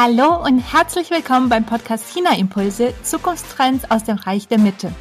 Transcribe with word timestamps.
Hallo 0.00 0.40
und 0.44 0.60
herzlich 0.60 1.10
willkommen 1.10 1.48
beim 1.48 1.66
Podcast 1.66 2.14
China 2.14 2.38
Impulse 2.38 2.94
Zukunftstrends 3.02 3.90
aus 3.90 4.04
dem 4.04 4.16
Reich 4.16 4.46
der 4.46 4.60
Mitte. 4.60 4.94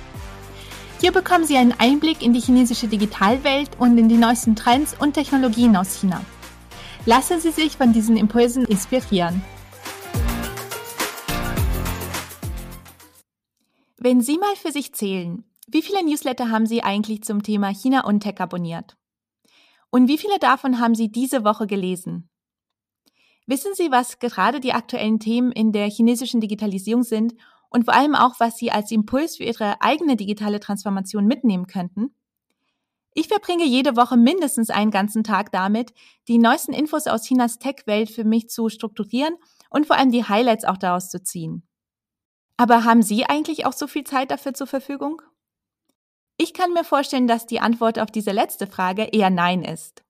Hier 1.00 1.12
bekommen 1.12 1.46
Sie 1.46 1.55
einen 1.55 1.73
Einblick 1.73 2.23
in 2.23 2.34
die 2.34 2.39
chinesische 2.39 2.88
Digitalwelt 2.88 3.70
und 3.78 3.96
in 3.99 4.10
die 4.10 4.18
neuesten 4.18 4.55
Trends 4.55 4.96
und 4.99 5.13
Technologien 5.13 5.75
aus 5.75 5.99
China. 5.99 6.25
Lassen 7.05 7.39
Sie 7.39 7.52
sich 7.52 7.78
von 7.78 7.93
diesen 7.93 8.18
Impulsen 8.18 8.65
inspirieren. 8.65 9.43
Wenn 13.98 14.21
Sie 14.21 14.39
mal 14.39 14.55
für 14.55 14.71
sich 14.71 14.95
zählen, 14.95 15.43
wie 15.68 15.84
viele 15.84 16.04
Newsletter 16.04 16.50
haben 16.50 16.66
Sie 16.66 16.82
eigentlich 16.82 17.21
zum 17.21 17.43
Thema 17.43 17.70
China 17.70 18.04
und 18.04 18.21
Tech 18.21 18.39
abonniert? 18.39 18.98
Und 19.91 20.07
wie 20.07 20.18
viele 20.18 20.39
davon 20.39 20.79
haben 20.79 20.95
Sie 20.95 21.11
diese 21.11 21.43
Woche 21.43 21.68
gelesen? 21.68 22.32
Wissen 23.47 23.74
Sie, 23.75 23.92
was 23.92 24.19
gerade 24.19 24.60
die 24.60 24.74
aktuellen 24.74 25.19
Themen 25.19 25.54
in 25.54 25.71
der 25.71 25.89
chinesischen 25.89 26.42
Digitalisierung 26.42 27.04
sind 27.04 27.33
und 27.70 27.86
vor 27.86 27.93
allem 27.93 28.14
auch, 28.14 28.39
was 28.39 28.57
Sie 28.57 28.71
als 28.71 28.92
Impuls 28.92 29.37
für 29.37 29.46
Ihre 29.46 29.82
eigene 29.82 30.18
digitale 30.18 30.60
Transformation 30.60 31.25
mitnehmen 31.25 31.65
könnten? 31.65 32.14
Ich 33.14 33.30
verbringe 33.30 33.66
jede 33.66 33.95
Woche 33.95 34.17
mindestens 34.17 34.70
einen 34.70 34.92
ganzen 34.92 35.23
Tag 35.23 35.52
damit, 35.53 35.94
die 36.28 36.38
neuesten 36.38 36.73
Infos 36.73 37.08
aus 37.08 37.23
Chinas 37.23 37.58
Tech-Welt 37.58 38.11
für 38.11 38.25
mich 38.25 38.50
zu 38.50 38.67
strukturieren 38.67 39.36
und 39.70 39.88
vor 39.88 39.95
allem 39.95 40.11
die 40.11 40.25
Highlights 40.25 40.66
auch 40.66 40.78
daraus 40.78 41.09
zu 41.09 41.23
ziehen. 41.23 41.64
Aber 42.58 42.84
haben 42.84 43.02
Sie 43.02 43.25
eigentlich 43.25 43.66
auch 43.66 43.73
so 43.73 43.88
viel 43.88 44.03
Zeit 44.03 44.30
dafür 44.30 44.53
zur 44.53 44.67
Verfügung? 44.67 45.22
Ich 46.38 46.53
kann 46.53 46.73
mir 46.73 46.84
vorstellen, 46.84 47.28
dass 47.28 47.45
die 47.45 47.61
Antwort 47.61 47.98
auf 47.98 48.11
diese 48.11 48.31
letzte 48.31 48.67
Frage 48.67 49.06
eher 49.06 49.30
Nein 49.30 49.64
ist. 49.64 50.03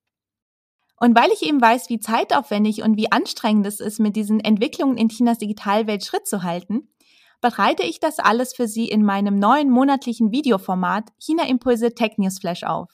Und 0.99 1.15
weil 1.15 1.29
ich 1.31 1.43
eben 1.43 1.61
weiß, 1.61 1.89
wie 1.89 1.99
zeitaufwendig 1.99 2.81
und 2.81 2.97
wie 2.97 3.11
anstrengend 3.11 3.65
es 3.67 3.79
ist, 3.79 3.99
mit 3.99 4.15
diesen 4.15 4.39
Entwicklungen 4.39 4.97
in 4.97 5.09
Chinas 5.09 5.37
Digitalwelt 5.37 6.03
Schritt 6.03 6.27
zu 6.27 6.43
halten, 6.43 6.89
bereite 7.39 7.83
ich 7.83 7.99
das 7.99 8.17
alles 8.17 8.55
für 8.55 8.67
Sie 8.67 8.87
in 8.87 9.03
meinem 9.05 9.37
neuen 9.37 9.69
monatlichen 9.69 10.31
Videoformat 10.31 11.09
China 11.19 11.47
Impulse 11.47 11.93
Tech 11.93 12.13
News 12.17 12.39
Flash 12.39 12.63
auf. 12.63 12.89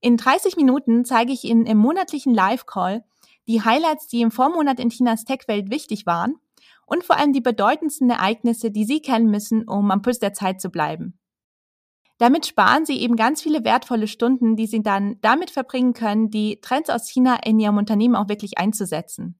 In 0.00 0.16
30 0.16 0.56
Minuten 0.56 1.04
zeige 1.04 1.32
ich 1.32 1.44
Ihnen 1.44 1.66
im 1.66 1.78
monatlichen 1.78 2.32
Live-Call 2.32 3.04
die 3.48 3.62
Highlights, 3.62 4.06
die 4.06 4.20
im 4.20 4.30
Vormonat 4.30 4.78
in 4.78 4.90
Chinas 4.90 5.24
Tech-Welt 5.24 5.70
wichtig 5.70 6.06
waren 6.06 6.36
und 6.86 7.04
vor 7.04 7.16
allem 7.16 7.32
die 7.32 7.40
bedeutendsten 7.40 8.10
Ereignisse, 8.10 8.70
die 8.70 8.84
Sie 8.84 9.00
kennen 9.00 9.30
müssen, 9.30 9.66
um 9.66 9.90
am 9.90 10.02
Puls 10.02 10.18
der 10.20 10.32
Zeit 10.32 10.60
zu 10.60 10.70
bleiben. 10.70 11.18
Damit 12.18 12.46
sparen 12.46 12.86
Sie 12.86 13.00
eben 13.00 13.16
ganz 13.16 13.42
viele 13.42 13.64
wertvolle 13.64 14.06
Stunden, 14.06 14.56
die 14.56 14.66
Sie 14.66 14.82
dann 14.82 15.18
damit 15.20 15.50
verbringen 15.50 15.94
können, 15.94 16.30
die 16.30 16.60
Trends 16.60 16.90
aus 16.90 17.08
China 17.08 17.38
in 17.44 17.58
Ihrem 17.58 17.76
Unternehmen 17.76 18.14
auch 18.14 18.28
wirklich 18.28 18.58
einzusetzen. 18.58 19.38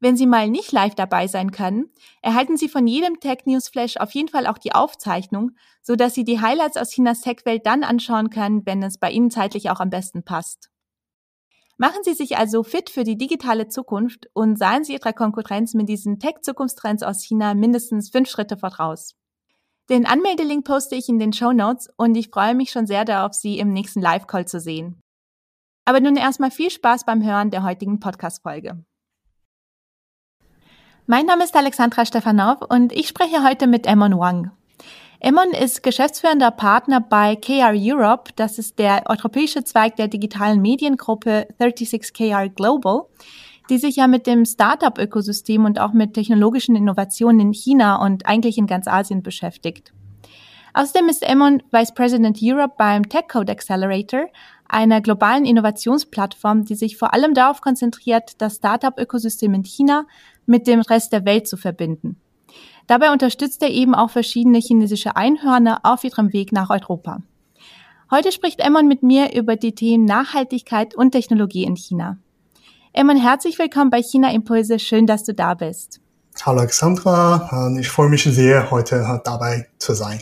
Wenn 0.00 0.16
Sie 0.16 0.26
mal 0.26 0.50
nicht 0.50 0.72
live 0.72 0.96
dabei 0.96 1.28
sein 1.28 1.52
können, 1.52 1.88
erhalten 2.22 2.56
Sie 2.56 2.68
von 2.68 2.88
jedem 2.88 3.20
Tech 3.20 3.42
News 3.44 3.68
Flash 3.68 3.98
auf 3.98 4.10
jeden 4.12 4.28
Fall 4.28 4.48
auch 4.48 4.58
die 4.58 4.74
Aufzeichnung, 4.74 5.52
so 5.80 5.94
dass 5.94 6.14
Sie 6.14 6.24
die 6.24 6.40
Highlights 6.40 6.76
aus 6.76 6.90
Chinas 6.90 7.20
Tech-Welt 7.20 7.64
dann 7.66 7.84
anschauen 7.84 8.28
können, 8.30 8.66
wenn 8.66 8.82
es 8.82 8.98
bei 8.98 9.12
Ihnen 9.12 9.30
zeitlich 9.30 9.70
auch 9.70 9.78
am 9.78 9.90
besten 9.90 10.24
passt. 10.24 10.70
Machen 11.76 12.02
Sie 12.02 12.14
sich 12.14 12.36
also 12.36 12.64
fit 12.64 12.90
für 12.90 13.04
die 13.04 13.16
digitale 13.16 13.68
Zukunft 13.68 14.28
und 14.32 14.58
seien 14.58 14.82
Sie 14.82 14.94
Ihrer 14.94 15.12
Konkurrenz 15.12 15.74
mit 15.74 15.88
diesen 15.88 16.18
Tech-Zukunftstrends 16.18 17.04
aus 17.04 17.22
China 17.22 17.54
mindestens 17.54 18.10
fünf 18.10 18.28
Schritte 18.28 18.56
voraus. 18.56 19.14
Den 19.90 20.06
Anmeldelink 20.06 20.64
poste 20.64 20.94
ich 20.94 21.08
in 21.08 21.18
den 21.18 21.32
Show 21.32 21.52
Notes 21.52 21.90
und 21.96 22.14
ich 22.14 22.28
freue 22.28 22.54
mich 22.54 22.70
schon 22.70 22.86
sehr 22.86 23.04
darauf, 23.04 23.34
Sie 23.34 23.58
im 23.58 23.72
nächsten 23.72 24.00
Live-Call 24.00 24.46
zu 24.46 24.60
sehen. 24.60 25.00
Aber 25.84 25.98
nun 25.98 26.16
erstmal 26.16 26.52
viel 26.52 26.70
Spaß 26.70 27.04
beim 27.04 27.24
Hören 27.24 27.50
der 27.50 27.64
heutigen 27.64 27.98
Podcast-Folge. 27.98 28.84
Mein 31.06 31.26
Name 31.26 31.42
ist 31.42 31.56
Alexandra 31.56 32.06
Stefanov 32.06 32.62
und 32.62 32.92
ich 32.92 33.08
spreche 33.08 33.42
heute 33.42 33.66
mit 33.66 33.86
Emmon 33.86 34.16
Wang. 34.18 34.52
Emmon 35.18 35.50
ist 35.50 35.82
geschäftsführender 35.82 36.52
Partner 36.52 37.00
bei 37.00 37.34
KR 37.34 37.72
Europe, 37.74 38.32
das 38.36 38.58
ist 38.58 38.78
der 38.78 39.02
europäische 39.06 39.64
Zweig 39.64 39.96
der 39.96 40.08
digitalen 40.08 40.62
Mediengruppe 40.62 41.48
36KR 41.60 42.48
Global, 42.48 43.06
die 43.70 43.78
sich 43.78 43.96
ja 43.96 44.06
mit 44.06 44.26
dem 44.26 44.44
Startup-Ökosystem 44.44 45.64
und 45.64 45.78
auch 45.78 45.92
mit 45.92 46.14
technologischen 46.14 46.76
Innovationen 46.76 47.40
in 47.40 47.52
China 47.52 47.96
und 47.96 48.26
eigentlich 48.26 48.58
in 48.58 48.66
ganz 48.66 48.86
Asien 48.86 49.22
beschäftigt. 49.22 49.92
Außerdem 50.74 51.08
ist 51.08 51.22
Emmon 51.22 51.62
Vice 51.70 51.92
President 51.94 52.38
Europe 52.42 52.74
beim 52.78 53.08
Tech 53.08 53.28
Code 53.30 53.52
Accelerator, 53.52 54.26
einer 54.66 55.02
globalen 55.02 55.44
Innovationsplattform, 55.44 56.64
die 56.64 56.74
sich 56.74 56.96
vor 56.96 57.12
allem 57.12 57.34
darauf 57.34 57.60
konzentriert, 57.60 58.40
das 58.40 58.56
Startup-Ökosystem 58.56 59.52
in 59.52 59.64
China 59.64 60.06
mit 60.46 60.66
dem 60.66 60.80
Rest 60.80 61.12
der 61.12 61.26
Welt 61.26 61.46
zu 61.46 61.58
verbinden. 61.58 62.16
Dabei 62.86 63.12
unterstützt 63.12 63.62
er 63.62 63.70
eben 63.70 63.94
auch 63.94 64.10
verschiedene 64.10 64.58
chinesische 64.58 65.14
Einhörner 65.14 65.80
auf 65.82 66.04
ihrem 66.04 66.32
Weg 66.32 66.52
nach 66.52 66.70
Europa. 66.70 67.22
Heute 68.10 68.32
spricht 68.32 68.60
Emmon 68.60 68.88
mit 68.88 69.02
mir 69.02 69.34
über 69.34 69.56
die 69.56 69.74
Themen 69.74 70.04
Nachhaltigkeit 70.04 70.94
und 70.94 71.12
Technologie 71.12 71.64
in 71.64 71.76
China. 71.76 72.18
Emman, 72.94 73.16
herzlich 73.16 73.58
willkommen 73.58 73.88
bei 73.88 74.02
China 74.02 74.30
Impulse. 74.34 74.78
Schön, 74.78 75.06
dass 75.06 75.24
du 75.24 75.32
da 75.32 75.54
bist. 75.54 75.98
Hallo 76.42 76.58
Alexandra, 76.58 77.70
ich 77.80 77.88
freue 77.88 78.10
mich 78.10 78.24
sehr, 78.24 78.70
heute 78.70 79.22
dabei 79.24 79.66
zu 79.78 79.94
sein. 79.94 80.20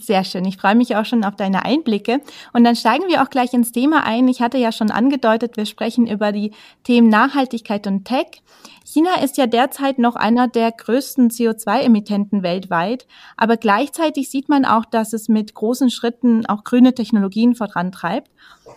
Sehr 0.00 0.24
schön. 0.24 0.44
Ich 0.44 0.56
freue 0.56 0.74
mich 0.74 0.96
auch 0.96 1.04
schon 1.04 1.24
auf 1.24 1.36
deine 1.36 1.64
Einblicke. 1.64 2.20
Und 2.52 2.64
dann 2.64 2.74
steigen 2.74 3.04
wir 3.08 3.22
auch 3.22 3.30
gleich 3.30 3.52
ins 3.52 3.70
Thema 3.70 4.04
ein. 4.04 4.26
Ich 4.28 4.40
hatte 4.40 4.58
ja 4.58 4.72
schon 4.72 4.90
angedeutet, 4.90 5.56
wir 5.56 5.66
sprechen 5.66 6.06
über 6.06 6.32
die 6.32 6.52
Themen 6.82 7.08
Nachhaltigkeit 7.08 7.86
und 7.86 8.04
Tech. 8.04 8.42
China 8.84 9.22
ist 9.22 9.36
ja 9.36 9.46
derzeit 9.46 9.98
noch 9.98 10.16
einer 10.16 10.48
der 10.48 10.72
größten 10.72 11.30
CO2-Emittenten 11.30 12.42
weltweit. 12.42 13.06
Aber 13.36 13.56
gleichzeitig 13.56 14.30
sieht 14.30 14.48
man 14.48 14.64
auch, 14.64 14.84
dass 14.84 15.12
es 15.12 15.28
mit 15.28 15.54
großen 15.54 15.90
Schritten 15.90 16.44
auch 16.46 16.64
grüne 16.64 16.94
Technologien 16.94 17.54
vorantreibt. 17.54 18.30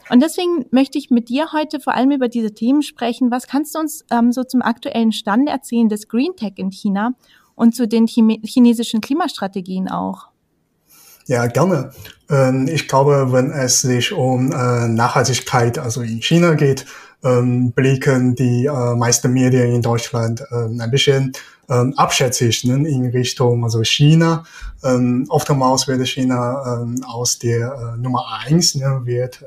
Und 0.09 0.21
deswegen 0.21 0.65
möchte 0.71 0.97
ich 0.97 1.09
mit 1.09 1.29
dir 1.29 1.51
heute 1.51 1.79
vor 1.79 1.95
allem 1.95 2.11
über 2.11 2.27
diese 2.27 2.53
Themen 2.53 2.83
sprechen. 2.83 3.31
Was 3.31 3.47
kannst 3.47 3.73
du 3.73 3.79
uns 3.79 4.05
ähm, 4.11 4.31
so 4.31 4.43
zum 4.43 4.61
aktuellen 4.61 5.11
Stand 5.11 5.49
erzählen 5.49 5.89
des 5.89 6.07
Green 6.09 6.35
Tech 6.35 6.53
in 6.57 6.71
China 6.71 7.13
und 7.55 7.75
zu 7.75 7.87
den 7.87 8.05
chinesischen 8.05 9.01
Klimastrategien 9.01 9.89
auch? 9.89 10.27
Ja, 11.27 11.45
gerne. 11.47 11.91
Ähm, 12.29 12.69
ich 12.69 12.87
glaube, 12.87 13.31
wenn 13.31 13.51
es 13.51 13.81
sich 13.81 14.13
um 14.13 14.51
äh, 14.51 14.87
Nachhaltigkeit, 14.87 15.77
also 15.77 16.01
in 16.01 16.21
China 16.21 16.53
geht, 16.53 16.85
ähm, 17.21 17.73
blicken 17.73 18.33
die 18.35 18.65
äh, 18.65 18.95
meisten 18.95 19.33
Medien 19.33 19.75
in 19.75 19.81
Deutschland 19.81 20.43
ähm, 20.51 20.79
ein 20.81 20.91
bisschen 20.91 21.33
abschätzig 21.69 22.63
ne, 22.63 22.87
in 22.87 23.07
Richtung 23.07 23.65
also 23.65 23.83
China. 23.83 24.45
Oftmals 25.27 25.85
wird 25.89 26.07
China 26.07 26.87
aus 27.05 27.39
der 27.39 27.73
äh, 27.73 28.01
Nummer 28.01 28.25
eins 28.45 28.75
ne, 28.75 29.01
wird 29.03 29.43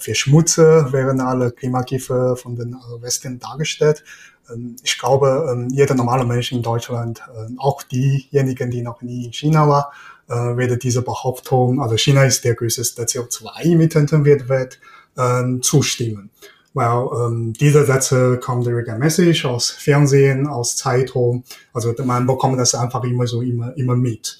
für 0.00 0.12
Schmutze 0.16 0.92
werden 0.92 1.20
alle 1.20 1.52
Klimagipfel 1.52 2.34
von 2.34 2.56
den 2.56 2.74
Westen 3.00 3.38
dargestellt. 3.38 4.02
Ich 4.82 4.98
glaube, 4.98 5.68
jeder 5.70 5.94
normale 5.94 6.24
Mensch 6.24 6.50
in 6.50 6.62
Deutschland, 6.62 7.22
auch 7.58 7.84
diejenigen, 7.84 8.68
die 8.72 8.82
noch 8.82 9.00
nie 9.00 9.26
in 9.26 9.32
China 9.32 9.68
waren, 9.68 9.84
äh, 10.30 10.56
werde 10.56 10.78
diese 10.78 11.02
Behauptung, 11.02 11.82
also 11.82 11.96
China 11.96 12.24
ist 12.24 12.44
der 12.44 12.54
größte 12.54 12.82
CO2-Emittent 12.82 14.12
weltweit, 14.24 14.78
äh, 15.16 15.60
zustimmen. 15.60 16.30
Weil 16.72 17.08
ähm, 17.26 17.52
diese 17.52 17.84
Sätze 17.84 18.38
kommen 18.38 18.64
regelmäßig 18.64 19.44
aus 19.44 19.70
Fernsehen, 19.70 20.46
aus 20.46 20.76
Zeitung. 20.76 21.42
Also 21.72 21.92
man 22.04 22.26
bekommt 22.26 22.60
das 22.60 22.76
einfach 22.76 23.02
immer 23.02 23.26
so 23.26 23.42
immer, 23.42 23.76
immer 23.76 23.96
mit. 23.96 24.38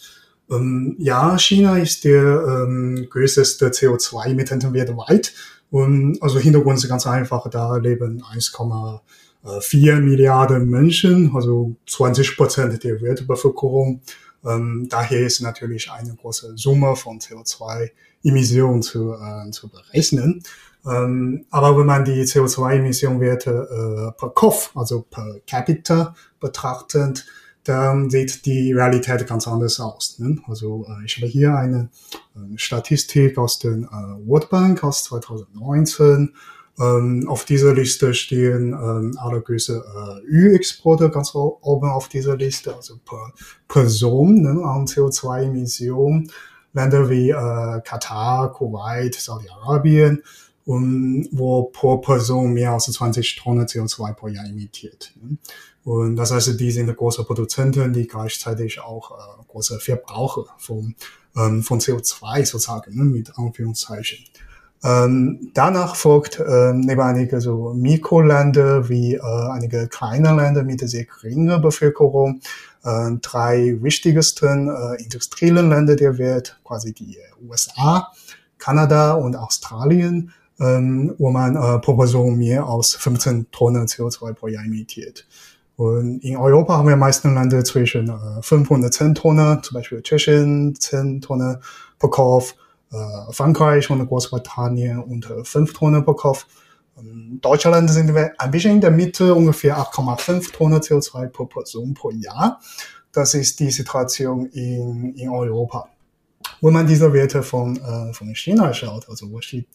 Ähm, 0.49 0.95
ja, 0.99 1.37
China 1.39 1.79
ist 1.79 2.05
der 2.05 2.67
ähm, 2.69 3.09
größte 3.11 3.43
CO2-Emittent 3.43 4.73
weltweit. 4.73 5.33
Und 5.73 6.23
also 6.23 6.39
Hintergrund 6.39 6.79
ist 6.79 6.89
ganz 6.89 7.07
einfach, 7.07 7.49
da 7.51 7.77
leben 7.77 8.23
1,4 8.23 10.01
Milliarden 10.01 10.69
Menschen, 10.69 11.33
also 11.35 11.75
20 11.89 12.37
Prozent 12.37 12.85
der 12.85 13.01
Weltbevölkerung. 13.01 14.01
Ähm, 14.45 14.87
daher 14.89 15.21
ist 15.21 15.41
natürlich 15.41 15.91
eine 15.91 16.15
große 16.15 16.57
Summe 16.57 16.97
von 16.97 17.19
CO2-Emissionen 17.19 18.83
zu, 18.83 19.15
äh, 19.15 19.51
zu 19.51 19.69
berechnen. 19.69 20.43
Ähm, 20.87 21.45
aber 21.51 21.79
wenn 21.79 21.87
man 21.87 22.05
die 22.05 22.23
CO2-Emissionwerte 22.23 23.51
äh, 23.51 24.19
per 24.19 24.31
Kopf, 24.31 24.75
also 24.75 25.03
per 25.03 25.37
Capita 25.47 26.15
betrachtet, 26.41 27.27
dann 27.65 28.09
sieht 28.09 28.47
die 28.47 28.73
Realität 28.73 29.27
ganz 29.27 29.47
anders 29.47 29.79
aus. 29.81 30.19
Ne? 30.19 30.39
Also 30.49 30.87
äh, 30.89 31.05
ich 31.05 31.17
habe 31.17 31.27
hier 31.27 31.55
eine 31.55 31.91
äh, 32.35 32.57
Statistik 32.57 33.37
aus 33.37 33.59
der 33.59 33.73
äh, 33.73 34.27
World 34.27 34.49
Bank 34.49 34.83
aus 34.83 35.05
2019 35.05 36.35
ähm, 36.81 37.29
auf 37.29 37.45
dieser 37.45 37.75
Liste 37.75 38.15
stehen 38.15 38.73
ähm, 38.73 39.19
allergrößte 39.19 39.85
äh, 39.85 40.27
Ölexporte 40.27 41.11
ganz 41.11 41.35
oben 41.35 41.91
auf 41.91 42.09
dieser 42.09 42.37
Liste, 42.37 42.75
also 42.75 42.99
per 43.05 43.33
Person 43.69 44.43
ne, 44.43 44.51
an 44.65 44.87
CO2-Emissionen. 44.87 46.31
Länder 46.73 47.11
wie 47.11 47.31
äh, 47.31 47.81
Katar, 47.83 48.53
Kuwait, 48.53 49.15
Saudi-Arabien 49.15 50.23
und 50.65 51.29
wo 51.33 51.65
pro 51.65 51.99
Person 51.99 52.53
mehr 52.53 52.73
als 52.73 52.85
20 52.85 53.37
Tonnen 53.37 53.67
CO2 53.67 54.13
pro 54.15 54.29
Jahr 54.29 54.47
emittiert. 54.47 55.13
Ne? 55.21 55.37
Und 55.85 56.17
das 56.17 56.31
heißt, 56.31 56.61
die 56.61 56.71
sind 56.71 56.95
große 56.95 57.25
Produzenten, 57.25 57.93
die 57.93 58.07
gleichzeitig 58.07 58.81
auch 58.81 59.13
äh, 59.13 59.45
große 59.49 59.81
Verbraucher 59.81 60.45
von, 60.59 60.95
ähm, 61.37 61.63
von 61.63 61.81
CO2 61.81 62.47
sozusagen, 62.47 62.97
ne, 62.97 63.05
mit 63.05 63.37
Anführungszeichen. 63.39 64.19
Ähm, 64.83 65.51
danach 65.53 65.95
folgt 65.95 66.41
äh, 66.41 66.73
neben 66.73 67.01
einige 67.01 67.41
so 67.41 67.75
Mikroländer 67.75 68.89
wie 68.89 69.15
äh, 69.15 69.21
einige 69.51 69.89
kleine 69.89 70.35
Länder 70.35 70.63
mit 70.63 70.81
sehr 70.89 71.05
geringer 71.05 71.59
Bevölkerung, 71.59 72.41
äh, 72.85 73.11
drei 73.21 73.77
wichtigsten 73.83 74.69
äh, 74.69 75.03
industriellen 75.03 75.69
Länder 75.69 75.97
der 75.97 76.17
Welt, 76.17 76.59
quasi 76.65 76.95
die 76.95 77.19
USA, 77.47 78.11
Kanada 78.57 79.13
und 79.15 79.37
Australien, 79.37 80.33
ähm, 80.59 81.15
wo 81.19 81.31
man 81.31 81.57
äh, 81.57 81.79
pro 81.81 81.95
Person 81.95 82.39
mehr 82.39 82.65
als 82.65 82.95
15 82.95 83.51
Tonnen 83.51 83.87
CO2 83.87 84.33
pro 84.33 84.49
Jahr 84.49 84.65
emittiert. 84.65 85.27
Und 85.77 86.21
in 86.23 86.37
Europa 86.37 86.77
haben 86.77 86.89
wir 86.89 86.97
meisten 86.97 87.35
Länder 87.35 87.65
zwischen 87.65 88.09
äh, 88.09 88.43
510 88.43 89.15
Tonnen, 89.15 89.63
zum 89.63 89.75
Beispiel 89.75 90.03
Tschechien 90.03 90.75
10 90.75 91.21
Tonnen 91.21 91.59
pro 91.99 92.09
Kopf, 92.09 92.55
äh, 92.93 93.33
Frankreich 93.33 93.91
und 93.91 94.07
Großbritannien 94.07 95.03
unter 95.03 95.45
5 95.45 95.73
Tonnen 95.73 96.05
pro 96.05 96.15
Kopf. 96.15 96.47
Ähm, 96.99 97.39
Deutschland 97.41 97.91
sind 97.91 98.15
wir 98.15 98.33
ein 98.39 98.51
bisschen 98.51 98.73
in 98.73 98.81
der 98.81 98.91
Mitte, 98.91 99.35
ungefähr 99.35 99.79
8,5 99.79 100.53
Tonnen 100.53 100.81
CO2 100.81 101.29
pro 101.29 101.47
Person 101.47 101.95
pro 101.95 102.11
Jahr. 102.11 102.61
Das 103.13 103.35
ist 103.35 103.59
die 103.61 103.71
Situation 103.71 104.47
in, 104.47 105.15
in 105.15 105.29
Europa. 105.29 105.89
Wenn 106.61 106.73
man 106.73 106.87
diese 106.87 107.13
Werte 107.13 107.43
von, 107.43 107.77
äh, 107.77 108.13
von 108.13 108.35
China 108.35 108.73
schaut, 108.73 109.09
also 109.09 109.31
wo 109.31 109.41
steht 109.41 109.67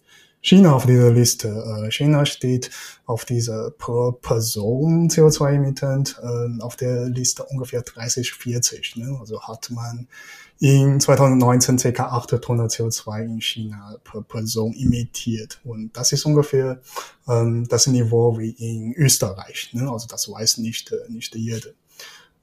China 0.46 0.74
auf 0.74 0.86
dieser 0.86 1.12
Liste. 1.12 1.48
Äh, 1.48 1.92
China 1.92 2.24
steht 2.26 2.70
auf 3.08 3.26
dieser 3.26 3.72
pro 3.72 4.12
Person 4.12 5.10
CO2-Emittent 5.10 6.22
äh, 6.22 6.62
auf 6.62 6.76
der 6.76 7.10
Liste 7.10 7.44
ungefähr 7.46 7.82
30, 7.82 8.32
40. 8.32 8.98
Ne? 8.98 9.18
Also 9.20 9.42
hat 9.42 9.72
man 9.72 10.08
in 10.60 11.00
2019 11.00 11.78
ca. 11.94 12.06
8 12.06 12.42
Tonnen 12.42 12.68
CO2 12.68 13.26
in 13.26 13.42
China 13.42 13.98
per 14.04 14.22
Person 14.22 14.74
emittiert. 14.74 15.60
Und 15.64 15.96
das 15.96 16.12
ist 16.12 16.26
ungefähr 16.26 16.80
ähm, 17.28 17.68
das 17.68 17.88
Niveau 17.88 18.38
wie 18.38 18.52
in 18.52 18.94
Österreich. 18.94 19.70
Ne? 19.74 19.90
Also 19.90 20.08
das 20.08 20.32
weiß 20.32 20.60
nicht, 20.60 20.92
äh, 20.92 21.12
nicht 21.12 21.36
jeder. 21.36 21.72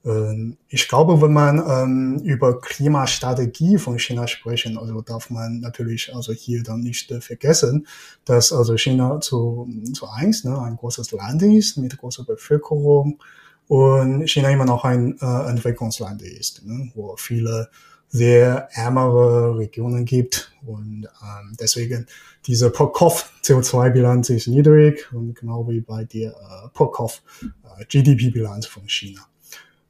Ähm, 0.05 0.57
ich 0.69 0.89
glaube, 0.89 1.21
wenn 1.23 1.33
man 1.33 1.63
ähm, 1.67 2.19
über 2.25 2.61
Klimastrategie 2.61 3.79
von 3.79 3.99
China 3.99 4.27
sprechen, 4.27 4.77
also 4.77 5.01
darf 5.01 5.31
man 5.31 5.61
natürlich 5.61 6.15
also 6.15 6.33
hier 6.33 6.63
dann 6.63 6.81
nicht 6.81 7.11
äh, 7.11 7.21
vergessen, 7.21 7.87
dass 8.25 8.53
also 8.53 8.77
China 8.77 9.21
zu, 9.21 9.69
zu 9.95 10.09
eins 10.09 10.45
ne, 10.45 10.61
ein 10.61 10.77
großes 10.77 11.13
Land 11.13 11.43
ist 11.43 11.79
mit 11.79 11.97
großer 11.97 12.25
Bevölkerung 12.25 13.21
und 13.69 14.29
China 14.29 14.51
immer 14.51 14.65
noch 14.65 14.85
ein 14.85 15.17
äh, 15.21 15.49
Entwicklungsland 15.49 16.21
ist, 16.23 16.65
ne, 16.67 16.91
wo 16.95 17.17
viele 17.17 17.71
sehr 18.13 18.69
ärmere 18.73 19.59
Regionen 19.59 20.05
gibt 20.05 20.53
und 20.67 21.09
ähm, 21.23 21.57
deswegen 21.59 22.07
diese 22.47 22.71
Pro-Kopf-CO2-Bilanz 22.71 24.31
ist 24.37 24.47
niedrig 24.49 25.11
und 25.13 25.35
genau 25.35 25.69
wie 25.69 25.81
bei 25.81 26.05
der 26.05 26.31
äh, 26.31 26.69
Pro-Kopf-GDP-Bilanz 26.75 28.67
äh, 28.67 28.69
von 28.69 28.89
China. 28.89 29.23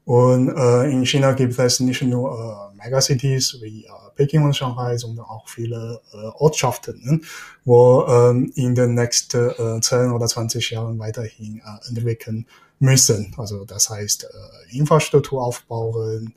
Und 0.04 0.48
äh, 0.48 0.90
in 0.90 1.06
China 1.06 1.32
gibt 1.32 1.58
es 1.58 1.80
nicht 1.80 2.02
nur 2.02 2.72
äh, 2.74 2.76
Megacities 2.76 3.58
wie 3.60 3.84
äh, 3.84 3.88
Peking 4.16 4.42
und 4.42 4.56
Shanghai, 4.56 4.96
sondern 4.96 5.26
auch 5.26 5.48
viele 5.48 6.00
äh, 6.12 6.16
Ortschaften, 6.16 7.00
ne, 7.04 7.20
wo 7.64 8.04
ähm, 8.08 8.52
in 8.56 8.74
den 8.74 8.94
nächsten 8.94 9.50
äh, 9.50 9.80
10 9.80 10.10
oder 10.10 10.26
20 10.26 10.70
Jahren 10.70 10.98
weiterhin 10.98 11.60
äh, 11.60 11.88
entwickeln 11.88 12.46
müssen. 12.80 13.32
Also 13.36 13.64
das 13.64 13.90
heißt 13.90 14.24
äh, 14.24 14.76
Infrastruktur 14.76 15.42
aufbauen, 15.42 16.34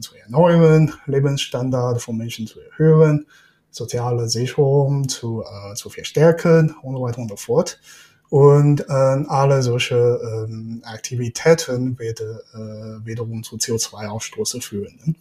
zu 0.00 0.14
erneuern, 0.16 0.92
Lebensstandard 1.06 2.00
von 2.00 2.16
Menschen 2.16 2.46
zu 2.46 2.60
erhöhen, 2.60 3.26
soziale 3.70 4.28
Sicherung 4.28 5.08
zu, 5.08 5.42
äh, 5.42 5.74
zu 5.74 5.90
verstärken 5.90 6.74
und 6.82 6.96
so 6.96 7.02
weiter 7.02 7.18
und 7.18 7.28
so 7.28 7.36
fort. 7.36 7.80
Und 8.28 8.80
äh, 8.80 8.92
alle 8.92 9.62
solche 9.62 9.94
ähm, 9.94 10.82
Aktivitäten 10.84 11.96
werden 11.98 12.40
äh, 12.54 13.06
wiederum 13.06 13.44
zu 13.44 13.56
CO2-Ausstoßen 13.56 14.60
führen. 14.60 14.98
Ne? 15.04 15.14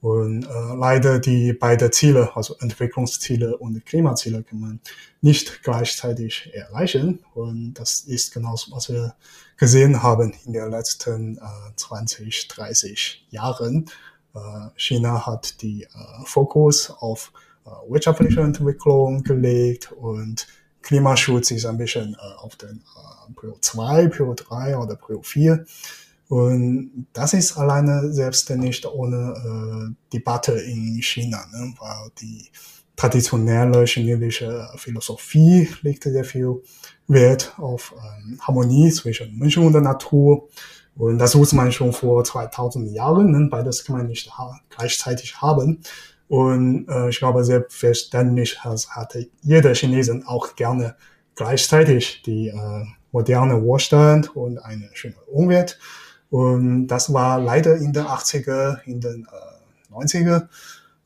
Und 0.00 0.44
äh, 0.44 0.76
leider 0.76 1.18
die 1.18 1.52
beiden 1.52 1.90
Ziele, 1.92 2.34
also 2.36 2.56
Entwicklungsziele 2.60 3.56
und 3.56 3.84
Klimaziele, 3.84 4.42
kann 4.42 4.60
man 4.60 4.80
nicht 5.20 5.62
gleichzeitig 5.62 6.50
erreichen. 6.52 7.20
Und 7.34 7.74
das 7.74 8.00
ist 8.00 8.32
genau 8.32 8.54
was 8.70 8.88
wir 8.90 9.14
gesehen 9.58 10.02
haben 10.02 10.32
in 10.46 10.54
den 10.54 10.70
letzten 10.70 11.36
äh, 11.36 11.40
20, 11.76 12.48
30 12.48 13.26
Jahren. 13.30 13.90
Äh, 14.34 14.38
China 14.76 15.26
hat 15.26 15.60
die 15.60 15.82
äh, 15.82 15.88
Fokus 16.24 16.90
auf 16.90 17.32
äh, 17.66 17.70
wirtschaftliche 17.90 18.40
Entwicklung 18.40 19.22
gelegt 19.24 19.92
und 19.92 20.46
Klimaschutz 20.80 21.50
ist 21.50 21.66
ein 21.66 21.76
bisschen 21.76 22.14
äh, 22.14 22.36
auf 22.38 22.56
den 22.56 22.78
äh, 22.78 23.32
Prio 23.34 23.58
2, 23.60 24.08
Prio 24.08 24.34
3 24.34 24.78
oder 24.78 24.96
Prio 24.96 25.20
4. 25.22 25.66
Und 26.28 27.06
das 27.12 27.32
ist 27.34 27.56
alleine 27.56 28.12
selbst 28.12 28.48
nicht 28.50 28.86
ohne 28.86 29.34
äh, 29.34 29.94
Debatte 30.12 30.52
in 30.52 31.02
China, 31.02 31.44
ne? 31.52 31.74
weil 31.78 32.10
die 32.20 32.50
traditionelle 32.96 33.86
chinesische 33.86 34.68
Philosophie 34.76 35.68
legt 35.82 36.04
sehr 36.04 36.24
viel 36.24 36.62
Wert 37.08 37.54
auf 37.58 37.94
ähm, 37.96 38.38
Harmonie 38.40 38.92
zwischen 38.92 39.38
Mensch 39.38 39.56
und 39.56 39.72
der 39.72 39.82
Natur. 39.82 40.48
Und 40.96 41.18
das 41.18 41.34
muss 41.34 41.52
man 41.52 41.72
schon 41.72 41.92
vor 41.92 42.22
2000 42.24 42.90
Jahren, 42.90 43.30
ne? 43.30 43.48
beides 43.50 43.84
kann 43.84 43.96
man 43.96 44.06
nicht 44.06 44.36
ha 44.36 44.60
gleichzeitig 44.68 45.40
haben. 45.40 45.80
Und 46.28 46.86
äh, 46.88 47.08
ich 47.08 47.18
glaube, 47.18 47.42
selbstverständlich 47.44 48.62
hatte 48.62 49.28
jeder 49.42 49.74
Chinesen 49.74 50.26
auch 50.26 50.54
gerne 50.56 50.96
gleichzeitig 51.34 52.22
die 52.22 52.48
äh, 52.48 52.84
moderne 53.12 53.62
Wohlstand 53.62 54.36
und 54.36 54.58
eine 54.58 54.90
schöne 54.92 55.16
Umwelt. 55.26 55.78
Und 56.30 56.88
das 56.88 57.12
war 57.12 57.40
leider 57.40 57.76
in 57.76 57.92
den 57.92 58.04
80er, 58.04 58.82
in 58.84 59.00
den 59.00 59.26
äh, 59.26 59.94
90er 59.94 60.48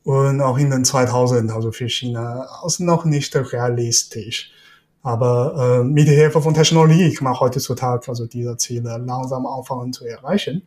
und 0.02 0.40
auch 0.40 0.58
in 0.58 0.70
den 0.70 0.84
2000, 0.84 1.52
also 1.52 1.70
für 1.70 1.88
China, 1.88 2.46
aus 2.60 2.81
noch 2.81 3.05
nicht 3.05 3.37
realistisch. 3.37 4.50
Aber 5.02 5.81
äh, 5.81 5.84
mit 5.84 6.08
Hilfe 6.08 6.40
von 6.40 6.54
Technologie 6.54 7.12
kann 7.12 7.25
man 7.25 7.38
heutzutage 7.38 8.08
also 8.08 8.27
diese 8.27 8.56
Ziele 8.56 8.98
langsam 8.98 9.46
anfangen 9.46 9.93
zu 9.93 10.05
erreichen. 10.06 10.62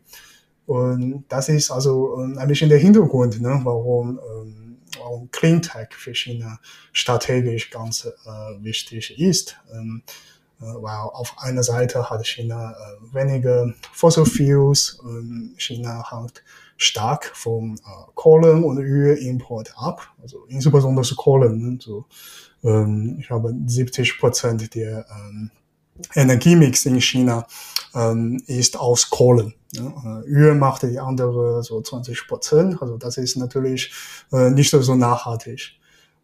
Und 0.66 1.26
das 1.30 1.50
ist 1.50 1.72
also 1.72 2.18
ähm, 2.20 2.38
ein 2.38 2.48
bisschen 2.48 2.70
der 2.70 2.80
Hintergrund, 2.80 3.40
ne, 3.42 3.62
warum, 3.64 4.20
ähm, 4.20 4.78
warum 4.98 5.30
Cleantech 5.32 5.90
für 5.92 6.14
China 6.14 6.60
strategisch 6.92 7.70
ganz 7.70 8.06
äh, 8.06 8.64
wichtig 8.64 9.18
ist. 9.20 9.58
Ähm, 9.74 10.04
äh, 10.60 10.66
weil 10.66 11.10
auf 11.14 11.36
einer 11.38 11.64
Seite 11.64 12.10
hat 12.10 12.26
China 12.26 12.72
äh, 12.72 13.14
weniger 13.14 13.74
Fossil 13.94 14.26
Fuels, 14.26 15.00
und 15.04 15.54
China 15.58 16.04
hängt 16.10 16.44
stark 16.78 17.32
vom 17.34 17.76
äh, 17.76 18.12
Kohlen- 18.16 18.64
und 18.64 18.80
Ölimport 18.80 19.74
ab, 19.78 20.08
also 20.22 20.46
insbesondere 20.48 21.16
Kohlen. 21.16 21.74
Ne, 21.74 21.78
so, 21.80 22.06
ähm, 22.66 23.18
ich 23.20 23.28
glaube, 23.28 23.54
70 23.66 24.20
Prozent 24.20 24.76
der 24.76 25.06
ähm, 25.10 25.52
Energiemix 26.14 26.86
in 26.86 27.00
China 27.00 27.48
ähm, 27.94 28.42
ist 28.48 28.78
aus 28.78 29.10
Kohlen. 29.10 29.54
Ja. 29.72 30.22
Äh, 30.22 30.28
Öl 30.28 30.56
macht 30.56 30.84
die 30.84 31.00
andere 31.00 31.64
so 31.64 31.82
20 31.82 32.28
Prozent. 32.28 32.82
Also 32.82 32.98
das 32.98 33.18
ist 33.18 33.38
natürlich 33.38 33.94
äh, 34.32 34.50
nicht 34.50 34.72
so 34.72 34.96
nachhaltig. 34.96 35.80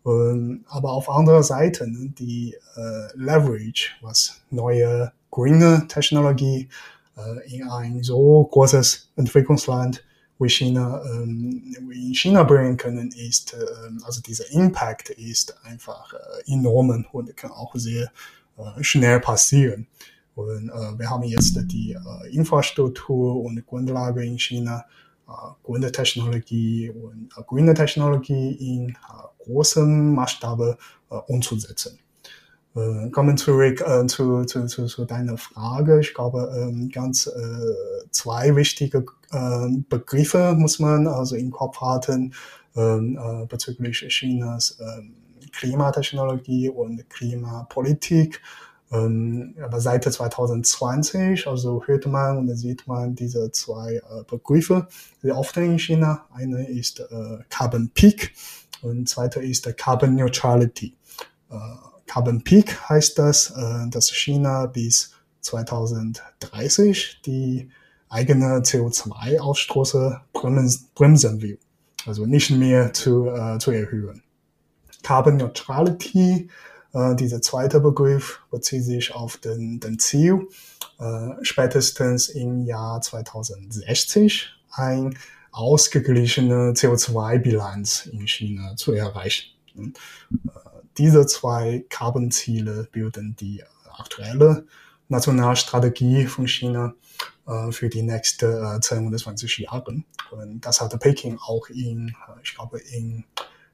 Ähm, 0.05 0.65
aber 0.67 0.91
auf 0.91 1.09
anderer 1.09 1.43
Seite 1.43 1.89
ne, 1.89 2.09
die 2.09 2.55
äh, 2.75 3.07
Leverage, 3.15 3.91
was 4.01 4.41
neue 4.49 5.11
grüne 5.29 5.87
Technologie 5.87 6.69
äh, 7.17 7.55
in 7.55 7.69
ein 7.69 8.03
so 8.03 8.43
großes 8.51 9.11
Entwicklungsland 9.15 10.03
wie 10.41 10.49
China, 10.49 11.03
ähm, 11.05 11.75
wie 11.89 12.07
in 12.07 12.15
China 12.15 12.43
bringen 12.43 12.77
können, 12.77 13.11
ist, 13.11 13.53
äh, 13.53 13.57
also 14.03 14.21
dieser 14.21 14.49
Impact 14.51 15.09
ist 15.11 15.55
einfach 15.63 16.13
äh, 16.13 16.51
enorm 16.51 17.05
und 17.11 17.35
kann 17.37 17.51
auch 17.51 17.75
sehr 17.75 18.11
äh, 18.57 18.83
schnell 18.83 19.19
passieren. 19.19 19.87
Und 20.35 20.69
äh, 20.69 20.99
wir 20.99 21.09
haben 21.09 21.23
jetzt 21.23 21.57
die 21.65 21.97
Infrastruktur 22.31 23.43
und 23.43 23.65
Grundlage 23.65 24.25
in 24.25 24.39
China, 24.39 24.85
grüne 25.63 25.91
Technologie 25.91 26.89
und 26.89 27.29
grüne 27.47 27.73
Technologie 27.73 28.51
in 28.53 28.97
großem 29.39 30.15
Maßstab 30.15 30.77
umzusetzen. 31.27 31.99
Äh, 32.75 33.09
kommen 33.09 33.35
zurück 33.37 33.81
äh, 33.81 34.05
zu, 34.07 34.45
zu, 34.45 34.65
zu, 34.65 34.85
zu 34.85 35.05
deiner 35.05 35.37
Frage. 35.37 35.99
Ich 35.99 36.13
glaube, 36.13 36.51
ähm, 36.55 36.89
ganz 36.89 37.27
äh, 37.27 38.07
zwei 38.11 38.55
wichtige 38.55 39.05
äh, 39.31 39.67
Begriffe 39.89 40.53
muss 40.57 40.79
man 40.79 41.07
also 41.07 41.35
im 41.35 41.51
Kopf 41.51 41.81
halten 41.81 42.33
ähm, 42.75 43.19
äh, 43.21 43.45
bezüglich 43.45 44.07
Chinas 44.07 44.79
äh, 44.79 45.01
Klimatechnologie 45.51 46.69
und 46.69 47.09
Klimapolitik. 47.09 48.41
Ähm, 48.91 49.55
aber 49.61 49.79
seit 49.79 50.03
2020, 50.03 51.47
also 51.47 51.83
hört 51.85 52.05
man 52.07 52.37
und 52.37 52.55
sieht 52.55 52.87
man 52.87 53.15
diese 53.15 53.51
zwei 53.51 53.95
äh, 53.95 54.23
Begriffe 54.29 54.87
sehr 55.21 55.37
oft 55.37 55.55
in 55.57 55.77
China. 55.77 56.25
Eine 56.33 56.69
ist 56.69 56.99
äh, 56.99 57.39
Carbon 57.49 57.89
Peak 57.93 58.33
und 58.81 59.07
zweite 59.09 59.41
ist 59.41 59.65
Carbon 59.77 60.15
Neutrality. 60.15 60.95
Äh, 61.49 61.55
Carbon 62.11 62.43
Peak 62.43 62.77
heißt 62.89 63.17
das, 63.19 63.51
äh, 63.51 63.89
dass 63.89 64.11
China 64.11 64.65
bis 64.65 65.13
2030 65.39 67.21
die 67.25 67.69
eigene 68.09 68.59
CO2-Ausstoße 68.59 70.19
bremsen 70.33 71.41
will. 71.41 71.57
Also 72.05 72.25
nicht 72.25 72.51
mehr 72.51 72.91
zu, 72.91 73.29
äh, 73.29 73.59
zu 73.59 73.71
erhöhen. 73.71 74.23
Carbon 75.03 75.37
Neutrality 75.37 76.49
äh, 76.93 77.15
dieser 77.15 77.41
zweite 77.41 77.79
Begriff 77.79 78.41
bezieht 78.51 78.83
sich 78.83 79.15
auf 79.15 79.37
den, 79.37 79.79
den 79.79 79.97
Ziel, 79.97 80.49
äh, 80.99 81.29
spätestens 81.43 82.27
im 82.27 82.65
Jahr 82.65 82.99
2060 82.99 84.49
ein 84.71 85.17
ausgeglichene 85.53 86.73
CO2-Bilanz 86.73 88.07
in 88.07 88.27
China 88.27 88.75
zu 88.75 88.91
erreichen. 88.91 89.51
Und, 89.77 89.97
äh, 90.47 90.70
diese 90.97 91.25
zwei 91.25 91.85
Carbon-Ziele 91.89 92.87
bilden 92.91 93.35
die 93.39 93.63
aktuelle 93.97 94.65
Nationalstrategie 95.07 96.25
von 96.25 96.47
China 96.47 96.93
äh, 97.47 97.71
für 97.71 97.89
die 97.89 98.01
nächsten 98.01 98.77
äh, 98.77 98.79
10 98.79 99.07
oder 99.07 99.17
20 99.17 99.57
Jahre. 99.59 100.03
Und 100.31 100.61
das 100.61 100.81
hatte 100.81 100.97
Peking 100.97 101.37
auch 101.37 101.67
in, 101.69 102.09
äh, 102.09 102.41
ich 102.43 102.55
glaube, 102.55 102.79
in 102.79 103.25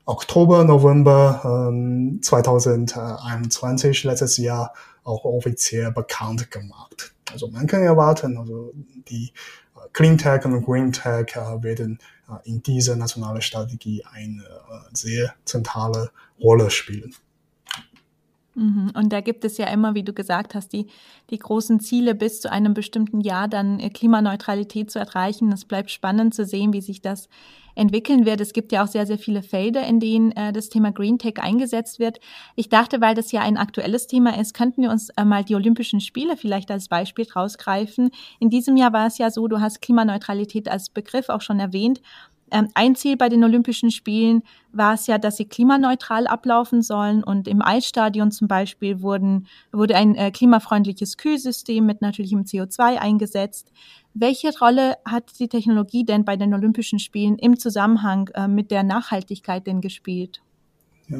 Oktober, 0.05 0.63
November 0.63 1.69
ähm, 1.69 2.19
2021, 2.21 4.03
letztes 4.03 4.37
Jahr, 4.37 4.73
auch 5.03 5.25
offiziell 5.25 5.91
bekannt 5.91 6.49
gemacht. 6.49 7.13
Also 7.31 7.49
man 7.49 7.67
kann 7.67 7.83
erwarten, 7.83 8.37
also 8.37 8.73
die 9.09 9.31
äh, 9.75 9.87
Clean 9.93 10.17
Tech 10.17 10.45
und 10.45 10.65
Green 10.65 10.91
Tech 10.91 11.35
werden 11.35 11.99
in 12.43 12.61
dieser 12.61 12.95
nationalen 12.95 13.41
Strategie 13.41 14.03
eine 14.05 14.43
äh, 14.43 14.89
sehr 14.93 15.33
zentrale 15.45 16.11
Rolle 16.39 16.69
spielen. 16.69 17.13
Mhm. 18.57 18.91
Und 18.95 19.13
da 19.13 19.21
gibt 19.21 19.45
es 19.45 19.57
ja 19.59 19.67
immer, 19.67 19.93
wie 19.93 20.03
du 20.03 20.13
gesagt 20.13 20.55
hast, 20.55 20.73
die, 20.73 20.87
die 21.29 21.37
großen 21.37 21.79
Ziele 21.79 22.15
bis 22.15 22.41
zu 22.41 22.51
einem 22.51 22.73
bestimmten 22.73 23.21
Jahr 23.21 23.47
dann 23.47 23.79
äh, 23.79 23.91
Klimaneutralität 23.91 24.89
zu 24.89 24.97
erreichen. 24.97 25.51
Es 25.51 25.63
bleibt 25.63 25.91
spannend 25.91 26.33
zu 26.33 26.43
sehen, 26.43 26.73
wie 26.73 26.81
sich 26.81 27.01
das 27.01 27.29
entwickeln 27.75 28.25
wird. 28.25 28.41
Es 28.41 28.53
gibt 28.53 28.71
ja 28.71 28.83
auch 28.83 28.87
sehr, 28.87 29.05
sehr 29.05 29.19
viele 29.19 29.43
Felder, 29.43 29.85
in 29.85 29.99
denen 29.99 30.31
äh, 30.31 30.51
das 30.51 30.69
Thema 30.69 30.91
Green 30.91 31.19
Tech 31.19 31.35
eingesetzt 31.37 31.99
wird. 31.99 32.19
Ich 32.55 32.69
dachte, 32.69 32.99
weil 32.99 33.13
das 33.13 33.31
ja 33.31 33.41
ein 33.41 33.57
aktuelles 33.57 34.07
Thema 34.07 34.39
ist, 34.39 34.55
könnten 34.55 34.81
wir 34.81 34.89
uns 34.89 35.09
äh, 35.09 35.23
mal 35.23 35.43
die 35.43 35.53
Olympischen 35.53 36.01
Spiele 36.01 36.35
vielleicht 36.35 36.71
als 36.71 36.87
Beispiel 36.87 37.27
rausgreifen. 37.31 38.09
In 38.39 38.49
diesem 38.49 38.75
Jahr 38.75 38.91
war 38.91 39.05
es 39.05 39.19
ja 39.19 39.29
so, 39.29 39.47
du 39.47 39.61
hast 39.61 39.83
Klimaneutralität 39.83 40.67
als 40.67 40.89
Begriff 40.89 41.29
auch 41.29 41.41
schon 41.41 41.59
erwähnt. 41.59 42.01
Ähm, 42.51 42.69
ein 42.73 42.95
Ziel 42.95 43.17
bei 43.17 43.29
den 43.29 43.43
Olympischen 43.43 43.91
Spielen 43.91 44.43
war 44.71 44.93
es 44.93 45.07
ja, 45.07 45.17
dass 45.17 45.37
sie 45.37 45.45
klimaneutral 45.45 46.27
ablaufen 46.27 46.81
sollen. 46.81 47.23
Und 47.23 47.47
im 47.47 47.61
Eisstadion 47.61 48.31
zum 48.31 48.47
Beispiel 48.47 49.01
wurden, 49.01 49.47
wurde 49.71 49.95
ein 49.95 50.15
äh, 50.15 50.31
klimafreundliches 50.31 51.17
Kühlsystem 51.17 51.85
mit 51.85 52.01
natürlichem 52.01 52.41
CO2 52.41 52.97
eingesetzt. 52.97 53.71
Welche 54.13 54.57
Rolle 54.59 54.95
hat 55.05 55.39
die 55.39 55.47
Technologie 55.47 56.05
denn 56.05 56.25
bei 56.25 56.37
den 56.37 56.53
Olympischen 56.53 56.99
Spielen 56.99 57.37
im 57.37 57.59
Zusammenhang 57.59 58.29
äh, 58.33 58.47
mit 58.47 58.71
der 58.71 58.83
Nachhaltigkeit 58.83 59.67
denn 59.67 59.81
gespielt? 59.81 60.41
Ja. 61.09 61.19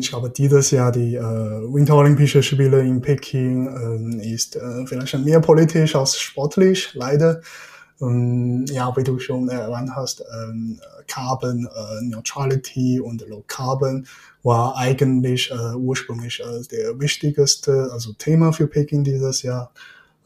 Ich 0.00 0.08
glaube, 0.08 0.30
dieses 0.30 0.72
Jahr 0.72 0.90
die 0.90 1.14
äh, 1.14 1.20
Winterolympische 1.20 2.42
Spiele 2.42 2.80
in 2.80 3.00
Peking 3.00 4.18
äh, 4.20 4.34
ist 4.34 4.56
äh, 4.56 4.86
vielleicht 4.86 5.16
mehr 5.18 5.40
politisch 5.40 5.94
als 5.94 6.18
sportlich, 6.18 6.94
leider. 6.94 7.40
Ähm, 8.00 8.64
ja, 8.68 8.96
wie 8.96 9.02
du 9.02 9.18
schon 9.18 9.48
erwähnt 9.48 9.90
hast, 9.94 10.24
ähm, 10.32 10.80
Carbon 11.06 11.66
äh, 11.66 12.04
Neutrality 12.04 13.00
und 13.00 13.26
Low 13.28 13.42
Carbon 13.46 14.06
war 14.42 14.76
eigentlich 14.76 15.50
äh, 15.50 15.74
ursprünglich 15.74 16.40
äh, 16.40 16.62
der 16.70 16.98
wichtigste 17.00 17.88
also 17.92 18.12
Thema 18.12 18.52
für 18.52 18.66
Peking 18.66 19.04
dieses 19.04 19.42
Jahr. 19.42 19.72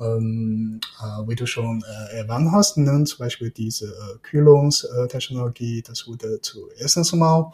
Ähm, 0.03 0.81
äh, 1.01 1.29
wie 1.29 1.37
du 1.37 1.47
schon 1.47 1.83
äh, 1.83 2.17
erwähnt 2.19 2.51
hast, 2.53 2.77
ne, 2.79 3.05
zum 3.05 3.19
Beispiel 3.19 3.51
diese 3.51 3.87
äh, 3.87 4.19
Kühlungstechnologie, 4.23 5.83
das 5.83 6.07
wurde 6.07 6.41
zuerst 6.41 7.15
mal 7.15 7.53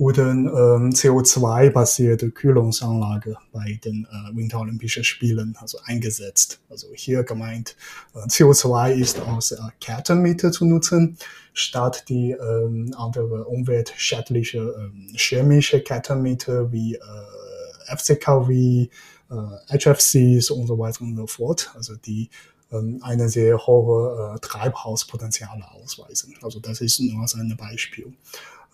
wurden 0.00 0.46
ähm, 0.46 0.90
CO2-basierte 0.92 2.30
Kühlungsanlage 2.30 3.36
bei 3.52 3.78
den 3.84 4.06
äh, 4.10 4.34
Winterolympischen 4.34 5.04
Spielen 5.04 5.54
also 5.60 5.78
eingesetzt. 5.84 6.58
Also 6.70 6.88
hier 6.94 7.22
gemeint, 7.22 7.76
äh, 8.14 8.20
CO2 8.20 8.94
ist 8.94 9.20
als 9.20 9.52
äh, 9.52 9.58
Kettenmittel 9.78 10.52
zu 10.52 10.64
nutzen, 10.64 11.18
statt 11.52 12.04
die 12.08 12.30
ähm, 12.30 12.94
andere 12.96 13.44
umweltschädliche 13.44 14.58
äh, 14.58 15.18
chemische 15.18 15.82
Kettenmittel 15.82 16.72
wie 16.72 16.94
äh, 16.94 17.94
FCKW, 17.94 18.88
HFCs 19.30 20.50
und 20.50 20.66
so 20.66 20.78
weiter 20.78 21.02
und 21.02 21.16
so 21.16 21.26
fort. 21.26 21.70
Also 21.76 21.94
die 21.96 22.30
ähm, 22.72 23.00
eine 23.02 23.28
sehr 23.28 23.58
hohe 23.58 24.34
äh, 24.34 24.38
Treibhauspotenziale 24.40 25.64
ausweisen. 25.72 26.34
Also 26.42 26.60
das 26.60 26.80
ist 26.80 27.00
nur 27.00 27.26
ein 27.34 27.56
Beispiel. 27.56 28.12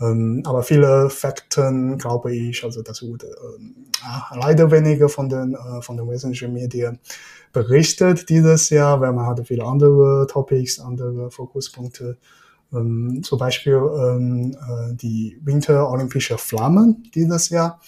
Ähm, 0.00 0.42
aber 0.44 0.62
viele 0.62 1.08
Fakten, 1.08 1.96
glaube 1.96 2.34
ich, 2.34 2.62
also 2.64 2.82
das 2.82 3.02
wurde 3.02 3.28
ähm, 3.58 3.86
leider 4.34 4.70
weniger 4.70 5.08
von 5.08 5.28
den, 5.28 5.54
äh, 5.54 5.80
von 5.80 5.96
den 5.96 6.08
westlichen 6.08 6.52
Medien 6.52 6.98
berichtet 7.52 8.28
dieses 8.28 8.68
Jahr, 8.68 9.00
weil 9.00 9.12
man 9.12 9.26
hatte 9.26 9.44
viele 9.44 9.64
andere 9.64 10.26
Topics, 10.26 10.78
andere 10.78 11.30
Fokuspunkte. 11.30 12.18
Ähm, 12.72 13.22
zum 13.22 13.38
Beispiel 13.38 13.74
ähm, 13.74 14.52
äh, 14.52 14.94
die 14.94 15.40
Winterolympische 15.42 16.36
Flammen 16.36 17.10
dieses 17.14 17.48
Jahr 17.48 17.80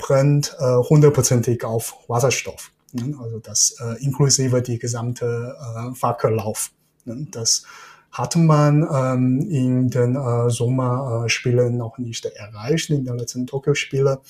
brennt 0.00 0.56
äh, 0.58 0.76
hundertprozentig 0.76 1.64
auf 1.64 1.96
Wasserstoff. 2.08 2.72
Ne? 2.92 3.16
Also 3.22 3.38
das 3.38 3.76
äh, 3.80 4.02
inklusive 4.02 4.62
die 4.62 4.78
gesamte 4.78 5.54
äh, 5.60 5.94
Fackellauf. 5.94 6.70
Ne? 7.04 7.26
Das 7.30 7.64
hat 8.10 8.34
man 8.34 8.88
ähm, 8.92 9.40
in 9.48 9.88
den 9.88 10.16
äh, 10.16 10.50
Sommerspielen 10.50 11.76
noch 11.76 11.98
nicht 11.98 12.24
erreicht, 12.24 12.90
in 12.90 13.04
den 13.04 13.18
letzten 13.18 13.46
Tokio-Spiele. 13.46 14.20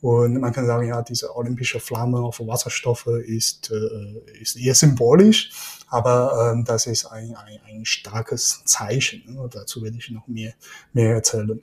Und 0.00 0.38
man 0.38 0.52
kann 0.52 0.66
sagen, 0.66 0.86
ja, 0.86 1.02
diese 1.02 1.34
olympische 1.34 1.80
Flamme 1.80 2.18
auf 2.18 2.38
Wasserstoffe 2.38 3.06
ist, 3.06 3.72
äh, 3.72 4.40
ist 4.40 4.56
eher 4.56 4.74
symbolisch, 4.74 5.50
aber 5.88 6.52
ähm, 6.52 6.64
das 6.64 6.86
ist 6.86 7.06
ein, 7.06 7.34
ein, 7.34 7.58
ein 7.66 7.84
starkes 7.86 8.62
Zeichen. 8.66 9.24
Ne? 9.26 9.48
Dazu 9.50 9.82
werde 9.82 9.96
ich 9.96 10.10
noch 10.10 10.28
mehr, 10.28 10.52
mehr 10.92 11.14
erzählen. 11.14 11.60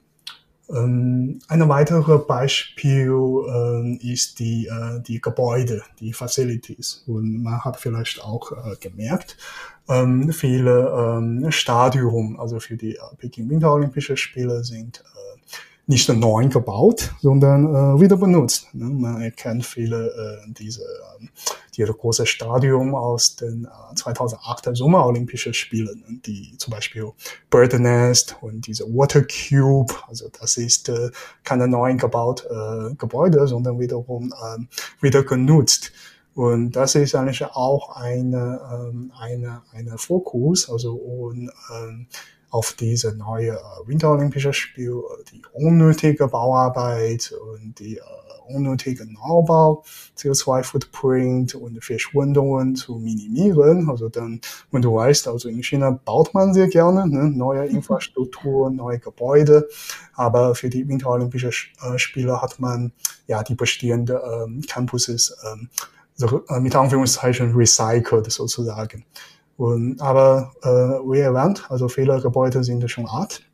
Ähm, 0.72 1.38
ein 1.48 1.68
weiteres 1.68 2.26
Beispiel 2.26 3.10
ähm, 3.10 3.98
ist 4.02 4.38
die, 4.38 4.66
äh, 4.66 5.00
die 5.00 5.20
Gebäude, 5.20 5.82
die 6.00 6.12
Facilities. 6.12 7.04
Und 7.06 7.42
man 7.42 7.64
hat 7.64 7.78
vielleicht 7.78 8.22
auch 8.24 8.52
äh, 8.52 8.76
gemerkt, 8.80 9.36
ähm, 9.88 10.32
viele 10.32 10.88
ähm, 10.88 11.50
Stadien, 11.50 12.36
also 12.38 12.60
für 12.60 12.76
die 12.76 12.94
äh, 12.96 13.16
Peking 13.18 13.50
Winterolympische 13.50 14.16
Spiele 14.16 14.64
sind 14.64 15.00
äh, 15.00 15.38
nicht 15.86 16.08
neu 16.08 16.48
gebaut, 16.48 17.12
sondern 17.20 17.66
äh, 17.66 18.00
wieder 18.00 18.16
benutzt. 18.16 18.72
Ne? 18.72 18.86
Man 18.86 19.20
erkennt 19.20 19.66
viele 19.66 20.42
äh, 20.46 20.46
diese 21.76 21.92
große 21.92 22.26
Stadion 22.26 22.94
aus 22.94 23.36
den 23.36 23.64
äh, 23.64 23.94
2008er 23.94 24.74
Sommerolympischen 24.74 25.54
Spielen, 25.54 26.20
die 26.26 26.54
zum 26.58 26.72
Beispiel 26.72 27.10
Bird 27.50 27.78
Nest 27.78 28.36
und 28.40 28.66
diese 28.66 28.84
Water 28.84 29.22
Cube, 29.22 29.94
also 30.06 30.28
das 30.40 30.56
ist 30.56 30.88
äh, 30.88 31.10
keine 31.44 31.68
neu 31.68 31.94
gebaute 31.96 32.48
äh, 32.48 32.94
Gebäude, 32.96 33.46
sondern 33.46 33.78
wiederum 33.80 34.32
äh, 34.32 34.58
wieder 35.02 35.22
genutzt. 35.24 35.92
Und 36.34 36.72
das 36.72 36.94
ist 36.94 37.14
eigentlich 37.14 37.44
auch 37.44 37.96
eine, 37.96 38.60
ähm, 38.72 39.12
eine, 39.18 39.62
eine 39.72 39.98
Fokus, 39.98 40.68
also 40.70 40.94
und, 40.94 41.50
ähm, 41.74 42.06
auf 42.52 42.74
diese 42.74 43.16
neue 43.16 43.52
äh, 43.52 43.86
Winterolympische 43.86 44.52
Spiel, 44.52 44.92
äh, 44.92 45.24
die 45.32 45.42
unnötige 45.54 46.28
Bauarbeit 46.28 47.32
und 47.54 47.78
die 47.78 47.96
äh, 47.96 48.02
unnötige 48.46 49.06
Neubau, 49.10 49.82
CO2-Footprint 50.18 51.54
und 51.54 51.82
Verschwendungen 51.82 52.76
zu 52.76 52.96
minimieren. 52.96 53.88
Also 53.88 54.10
dann, 54.10 54.42
wenn 54.70 54.82
du 54.82 54.94
weißt, 54.94 55.28
also 55.28 55.48
in 55.48 55.62
China 55.62 55.98
baut 56.04 56.34
man 56.34 56.52
sehr 56.52 56.68
gerne 56.68 57.08
ne, 57.08 57.30
neue 57.30 57.66
mhm. 57.66 57.76
Infrastruktur, 57.76 58.70
neue 58.70 58.98
Gebäude, 58.98 59.66
aber 60.14 60.54
für 60.54 60.68
die 60.68 60.86
Winterolympische 60.86 61.52
Spiele 61.96 62.42
hat 62.42 62.60
man 62.60 62.92
ja 63.26 63.42
die 63.42 63.54
bestehenden 63.54 64.18
ähm, 64.30 64.62
Campuses 64.68 65.34
ähm, 65.50 65.70
so, 66.16 66.44
äh, 66.48 66.60
mit 66.60 66.76
Anführungszeichen 66.76 67.54
recycelt 67.54 68.30
sozusagen. 68.30 69.06
Und, 69.62 70.02
aber 70.02 70.52
äh, 70.64 70.68
wie 71.08 71.20
erwähnt, 71.20 71.66
also 71.68 71.86
viele 71.86 72.20
Gebäude 72.20 72.64
sind 72.64 72.90
schon 72.90 73.06
alt. 73.06 73.44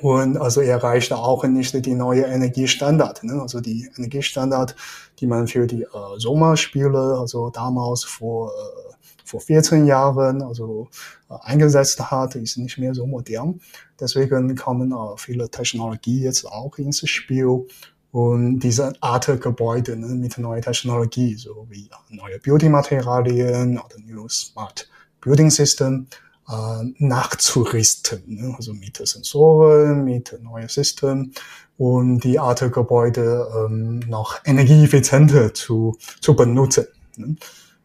Und 0.00 0.38
also 0.38 0.62
er 0.62 0.76
erreichte 0.76 1.14
auch 1.18 1.44
nicht 1.44 1.84
die 1.84 1.94
neue 1.94 2.22
Energiestandard, 2.22 3.22
ne? 3.22 3.38
also 3.38 3.60
die 3.60 3.86
Energiestandard, 3.98 4.74
die 5.18 5.26
man 5.26 5.46
für 5.46 5.66
die 5.66 5.82
äh, 5.82 5.88
Sommerspiele, 6.16 7.18
also 7.20 7.50
damals 7.50 8.02
vor, 8.02 8.48
äh, 8.48 8.94
vor 9.26 9.42
14 9.42 9.84
Jahren, 9.84 10.40
also 10.40 10.88
äh, 11.28 11.34
eingesetzt 11.42 12.00
hat, 12.10 12.34
ist 12.34 12.56
nicht 12.56 12.78
mehr 12.78 12.94
so 12.94 13.06
modern. 13.06 13.60
Deswegen 14.00 14.56
kommen 14.56 14.92
äh, 14.92 15.18
viele 15.18 15.50
Technologie 15.50 16.22
jetzt 16.22 16.46
auch 16.46 16.78
ins 16.78 17.06
Spiel. 17.06 17.66
Und 18.10 18.60
diese 18.60 18.94
Art 19.02 19.26
Gebäude 19.42 19.98
ne, 19.98 20.06
mit 20.06 20.38
neuer 20.38 20.62
Technologie, 20.62 21.34
so 21.34 21.66
wie 21.68 21.90
neue 22.08 22.38
Beauty-Materialien 22.38 23.78
oder 23.78 23.96
New 24.06 24.28
Smart 24.30 24.88
Building 25.22 25.50
System, 25.50 26.06
äh, 26.48 26.84
nachzurüsten, 26.98 28.22
ne? 28.26 28.54
also 28.56 28.74
mit 28.74 28.96
Sensoren, 28.96 30.04
mit 30.04 30.38
neuen 30.42 30.68
Systemen 30.68 31.32
und 31.78 32.20
die 32.24 32.38
Art 32.38 32.60
Gebäude 32.72 33.48
ähm, 33.56 34.00
noch 34.00 34.38
energieeffizienter 34.44 35.54
zu, 35.54 35.96
zu 36.20 36.36
benutzen. 36.36 36.86
Ne? 37.16 37.36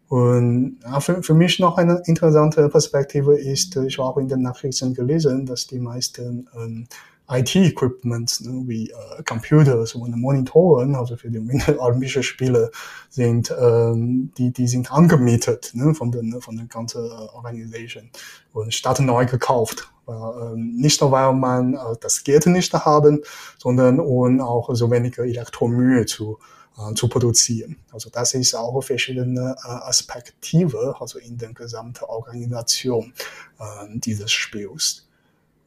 Und 0.09 0.79
ja, 0.83 0.99
für, 0.99 1.21
für 1.21 1.33
mich 1.33 1.59
noch 1.59 1.77
eine 1.77 2.01
interessante 2.05 2.69
Perspektive 2.69 3.37
ist, 3.37 3.75
ich 3.75 3.97
habe 3.99 4.21
in 4.21 4.29
den 4.29 4.41
Nachrichten 4.41 4.93
gelesen, 4.93 5.45
dass 5.45 5.67
die 5.67 5.79
meisten 5.79 6.47
ähm, 6.55 6.87
IT-Equipment 7.29 8.41
ne, 8.41 8.63
wie 8.67 8.89
äh, 8.89 9.23
Computers 9.23 9.95
und 9.95 10.15
Monitoren, 10.17 10.95
also 10.95 11.17
für 11.17 11.29
die 11.29 11.39
Olympischen 11.77 12.23
Spiele, 12.23 12.71
sind 13.09 13.53
ähm, 13.59 14.31
die 14.37 14.51
die 14.51 14.67
sind 14.67 14.91
angemietet 14.91 15.71
ne, 15.73 15.93
von 15.93 16.11
den 16.11 16.39
von 16.41 16.55
der 16.55 16.67
ganzen 16.67 17.05
äh, 17.05 17.09
Organisation 17.09 18.09
und 18.53 18.73
statt 18.73 18.99
neu 18.99 19.25
gekauft. 19.25 19.89
Äh, 20.07 20.11
nicht 20.55 21.01
nur 21.01 21.11
weil 21.11 21.33
man 21.33 21.73
äh, 21.73 21.77
das 21.99 22.23
Geld 22.23 22.45
nicht 22.45 22.73
haben, 22.73 23.21
sondern 23.57 23.99
um 23.99 24.39
auch 24.39 24.69
so 24.73 24.89
weniger 24.89 25.23
Elektromühe 25.23 26.05
zu 26.05 26.37
äh, 26.77 26.93
zu 26.93 27.07
produzieren. 27.09 27.77
Also 27.91 28.09
das 28.09 28.35
ist 28.35 28.53
auch 28.53 28.79
verschiedene 28.81 29.55
äh, 29.65 29.67
Aspektive, 29.67 30.95
also 30.99 31.19
in 31.19 31.37
der 31.37 31.51
gesamten 31.53 32.05
Organisation 32.05 33.13
äh, 33.59 33.87
dieses 33.95 34.31
Spiels. 34.31 35.06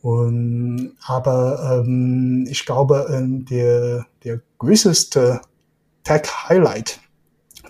Und, 0.02 0.96
aber 1.04 1.82
ähm, 1.84 2.46
ich 2.48 2.64
glaube, 2.64 3.06
ähm, 3.12 3.44
der, 3.44 4.06
der 4.24 4.40
größte 4.58 5.40
Tech-Highlight 6.04 7.00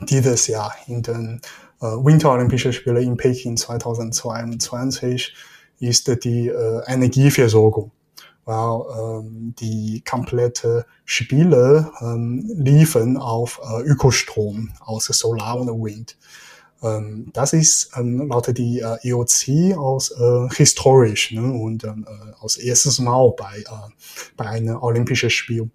dieses 0.00 0.46
Jahr 0.46 0.74
in 0.86 1.02
den 1.02 1.40
äh, 1.80 1.86
Winter-Olympischen 1.86 2.72
Spielen 2.72 3.02
in 3.02 3.16
Peking 3.16 3.56
2022 3.56 5.34
ist 5.80 6.24
die 6.24 6.48
äh, 6.48 6.82
Energieversorgung. 6.86 7.90
Weil 8.44 8.82
ähm, 8.98 9.54
die 9.58 10.02
komplette 10.08 10.86
Spiele 11.04 11.90
ähm, 12.00 12.50
liefen 12.56 13.16
auf 13.16 13.60
äh, 13.62 13.82
Ökostrom 13.82 14.70
aus 14.80 15.06
Solar 15.06 15.58
und 15.58 15.68
Wind. 15.68 16.16
Ähm, 16.82 17.30
das 17.32 17.52
ist 17.52 17.90
ähm, 17.96 18.28
laut 18.28 18.56
die 18.56 18.80
äh, 18.80 18.96
EOC 19.02 19.76
aus 19.76 20.10
äh, 20.10 20.48
historisch 20.54 21.32
ne, 21.32 21.52
und 21.52 21.84
äh, 21.84 21.92
aus 22.40 22.56
erstes 22.56 22.98
Mal 22.98 23.32
bei, 23.36 23.58
äh, 23.58 23.90
bei 24.36 24.46
einem 24.46 24.82
Olympischen 24.82 25.30
Spiel. 25.30 25.70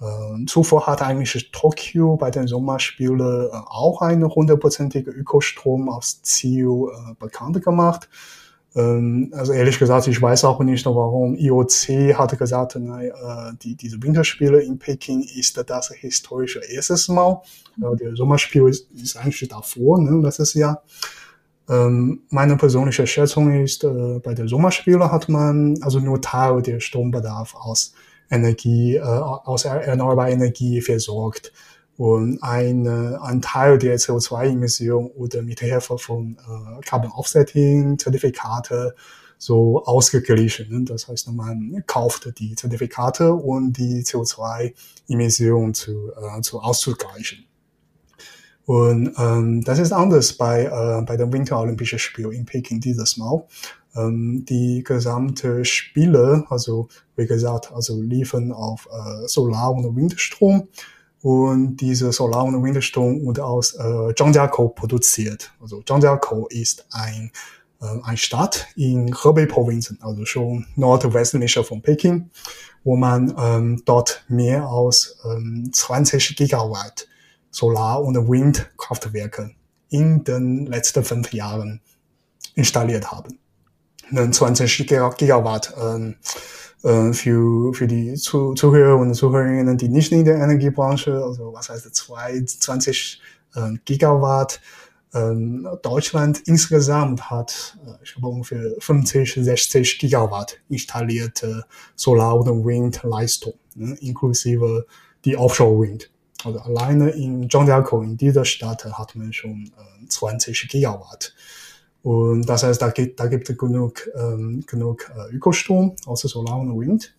Äh, 0.00 0.46
zuvor 0.46 0.86
hat 0.86 1.02
eigentlich 1.02 1.50
Tokio 1.52 2.16
bei 2.16 2.30
den 2.30 2.46
Sommerspielen 2.46 3.20
äh, 3.20 3.48
auch 3.52 4.00
eine 4.00 4.28
hundertprozentige 4.28 5.10
Ökostrom 5.10 5.88
aus 5.88 6.22
Ziel 6.22 6.66
äh, 6.66 7.14
bekannt 7.18 7.62
gemacht. 7.62 8.08
Ähm, 8.76 9.32
also 9.34 9.52
ehrlich 9.52 9.78
gesagt, 9.78 10.06
ich 10.06 10.20
weiß 10.20 10.44
auch 10.44 10.60
nicht, 10.60 10.86
warum 10.86 11.34
IOC 11.34 12.14
hat 12.16 12.38
gesagt, 12.38 12.76
na, 12.78 13.02
äh, 13.02 13.52
die, 13.62 13.74
diese 13.74 14.02
Winterspiele 14.02 14.60
in 14.62 14.78
Peking 14.78 15.22
ist 15.22 15.62
das 15.68 15.90
historische 15.90 16.60
erstes 16.60 17.08
Mal. 17.08 17.42
Mhm. 17.76 17.96
der 17.96 18.14
Sommerspiel 18.14 18.68
ist, 18.68 18.90
ist 18.92 19.16
eigentlich 19.16 19.48
davor, 19.48 20.00
ne, 20.00 20.20
letztes 20.22 20.54
Jahr. 20.54 20.82
Ähm, 21.68 22.22
meine 22.30 22.56
persönliche 22.56 23.06
Schätzung 23.06 23.52
ist, 23.62 23.84
äh, 23.84 24.20
bei 24.22 24.34
der 24.34 24.48
Sommerspiele 24.48 25.10
hat 25.10 25.28
man 25.28 25.76
also 25.82 25.98
nur 26.00 26.20
Teil 26.20 26.62
der 26.62 26.80
Strombedarf 26.80 27.54
aus 27.54 27.92
Energie, 28.30 28.96
äh, 28.96 29.00
aus 29.02 29.64
erneuerbarer 29.64 30.30
Energie 30.30 30.80
versorgt 30.80 31.52
und 32.00 32.42
ein, 32.42 32.88
ein 32.88 33.42
Teil 33.42 33.76
der 33.76 33.98
CO2-Emission 33.98 35.08
oder 35.08 35.42
mit 35.42 35.60
Hilfe 35.60 35.98
von 35.98 36.38
äh, 36.38 36.80
Carbon 36.80 37.10
Offsetting 37.10 37.98
Zertifikate 37.98 38.94
so 39.36 39.84
ausgeglichen. 39.84 40.70
Ne? 40.70 40.84
Das 40.86 41.08
heißt, 41.08 41.30
man 41.30 41.84
kauft 41.86 42.32
die 42.38 42.54
Zertifikate 42.54 43.34
und 43.34 43.74
die 43.74 44.00
CO2-Emission 44.02 45.74
zu, 45.74 46.10
äh, 46.12 46.40
zu 46.40 46.60
auszugleichen. 46.60 47.44
Und 48.64 49.12
ähm, 49.18 49.62
das 49.62 49.78
ist 49.78 49.92
anders 49.92 50.32
bei, 50.32 50.64
äh, 50.64 51.02
bei 51.04 51.18
den 51.18 51.30
Winter 51.30 51.60
Olympischen 51.60 51.98
Spielen 51.98 52.32
in 52.32 52.46
Peking 52.46 52.80
dieses 52.80 53.18
Mal. 53.18 53.44
Ähm, 53.94 54.46
die 54.48 54.82
gesamte 54.84 55.66
Spiele, 55.66 56.46
also 56.48 56.88
wie 57.16 57.26
gesagt, 57.26 57.70
also 57.72 58.00
liefern 58.00 58.52
auf 58.52 58.88
äh, 58.90 59.28
Solar- 59.28 59.74
und 59.74 59.94
Windstrom 59.94 60.66
und 61.22 61.76
diese 61.76 62.12
Solar- 62.12 62.44
und 62.44 62.62
Windstrom 62.62 63.24
wurde 63.24 63.44
aus 63.44 63.74
äh, 63.74 64.14
Zhangjiakou 64.16 64.68
produziert. 64.70 65.52
Also 65.60 65.82
Zhangjiakou 65.82 66.46
ist 66.48 66.86
ein, 66.90 67.30
äh, 67.82 67.98
ein 68.02 68.16
Stadt 68.16 68.68
in 68.74 69.14
Hebei-Provinzen, 69.14 69.98
also 70.02 70.24
schon 70.24 70.66
nordwestlicher 70.76 71.62
von 71.62 71.82
Peking, 71.82 72.30
wo 72.84 72.96
man 72.96 73.34
ähm, 73.38 73.82
dort 73.84 74.24
mehr 74.28 74.64
als 74.64 75.18
ähm, 75.24 75.70
20 75.72 76.36
Gigawatt 76.36 77.06
Solar- 77.50 78.02
und 78.02 78.16
Windkraftwerke 78.28 79.50
in 79.90 80.24
den 80.24 80.66
letzten 80.66 81.04
fünf 81.04 81.32
Jahren 81.32 81.80
installiert 82.54 83.10
haben. 83.10 83.38
20 84.12 84.86
Gigawatt 84.86 85.74
ähm, 85.80 86.16
äh, 86.82 87.12
für, 87.12 87.74
für 87.74 87.86
die 87.86 88.14
Zu 88.14 88.54
Zuhörer 88.54 88.96
und 88.96 89.14
Zuhörerinnen, 89.14 89.76
die 89.76 89.88
nicht 89.88 90.12
in 90.12 90.24
der 90.24 90.36
Energiebranche, 90.36 91.12
also 91.22 91.52
was 91.52 91.68
heißt 91.68 91.94
22 91.94 93.20
äh, 93.54 93.72
Gigawatt, 93.84 94.60
ähm, 95.12 95.68
Deutschland 95.82 96.40
insgesamt 96.46 97.30
hat, 97.30 97.76
äh, 97.84 98.02
ich 98.02 98.12
glaube 98.14 98.28
ungefähr 98.28 98.62
50, 98.78 99.34
60 99.34 99.98
Gigawatt 99.98 100.58
installierte 100.68 101.64
Solar- 101.96 102.36
und 102.36 102.64
Windleistung, 102.64 103.54
ne, 103.74 103.96
inklusive 104.00 104.86
die 105.24 105.36
Offshore-Wind. 105.36 106.10
Also 106.44 106.60
alleine 106.60 107.10
in 107.10 107.50
Zhangjiakou, 107.50 108.02
in 108.02 108.16
dieser 108.16 108.44
Stadt, 108.44 108.84
hat 108.84 109.14
man 109.14 109.32
schon 109.32 109.72
äh, 109.76 110.06
20 110.08 110.68
Gigawatt. 110.68 111.34
Und 112.02 112.48
das 112.48 112.62
heißt, 112.62 112.80
da 112.80 112.88
gibt, 112.90 113.20
da 113.20 113.26
gibt 113.26 113.50
es 113.50 113.58
genug, 113.58 114.08
ähm, 114.14 114.64
genug 114.66 115.10
äh, 115.14 115.34
Ökostrom, 115.34 115.96
außer 116.06 116.28
Solar 116.28 116.58
und 116.58 116.78
Wind. 116.78 117.14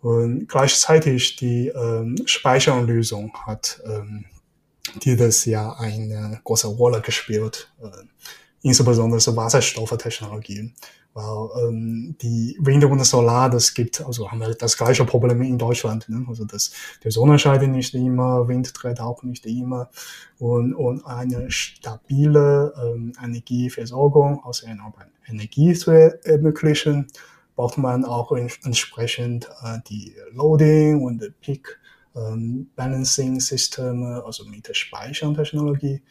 Und 0.00 0.48
gleichzeitig 0.48 1.36
die 1.36 1.68
ähm, 1.68 2.16
Speicherlösung 2.26 3.32
hat 3.46 3.80
ähm, 3.86 4.24
dieses 5.02 5.44
Jahr 5.44 5.80
eine 5.80 6.40
große 6.44 6.66
Rolle 6.66 7.00
gespielt, 7.00 7.72
äh, 7.80 7.88
insbesondere 8.62 9.20
so 9.20 9.34
Wasserstofftechnologien. 9.36 10.74
Weil 11.14 11.68
ähm, 11.68 12.16
die 12.20 12.58
Wind 12.60 12.84
und 12.84 13.04
Solar, 13.04 13.48
das 13.48 13.72
gibt, 13.72 14.04
also 14.04 14.30
haben 14.30 14.40
wir 14.40 14.52
das 14.54 14.76
gleiche 14.76 15.04
Problem 15.04 15.40
in 15.42 15.58
Deutschland. 15.58 16.08
Ne? 16.08 16.26
Also 16.28 16.44
das, 16.44 16.72
der 17.04 17.12
Sonne 17.12 17.38
scheint 17.38 17.62
nicht 17.68 17.94
immer, 17.94 18.48
Wind 18.48 18.74
tritt 18.74 19.00
auch 19.00 19.22
nicht 19.22 19.46
immer. 19.46 19.90
Und, 20.38 20.74
und 20.74 21.06
eine 21.06 21.50
stabile 21.52 22.74
ähm, 22.82 23.12
Energieversorgung, 23.22 24.42
also 24.44 24.66
erneuerbare 24.66 25.06
Energie 25.28 25.72
zu 25.74 25.92
ermöglichen, 25.92 27.06
braucht 27.54 27.78
man 27.78 28.04
auch 28.04 28.32
entsprechend 28.32 29.48
äh, 29.62 29.78
die 29.88 30.14
Loading 30.32 31.00
und 31.00 31.32
Peak 31.40 31.78
ähm, 32.16 32.70
Balancing 32.76 33.40
Systeme, 33.40 34.22
also 34.24 34.44
mit 34.46 34.68
der 34.68 34.74
Speichertechnologie. 34.74 36.02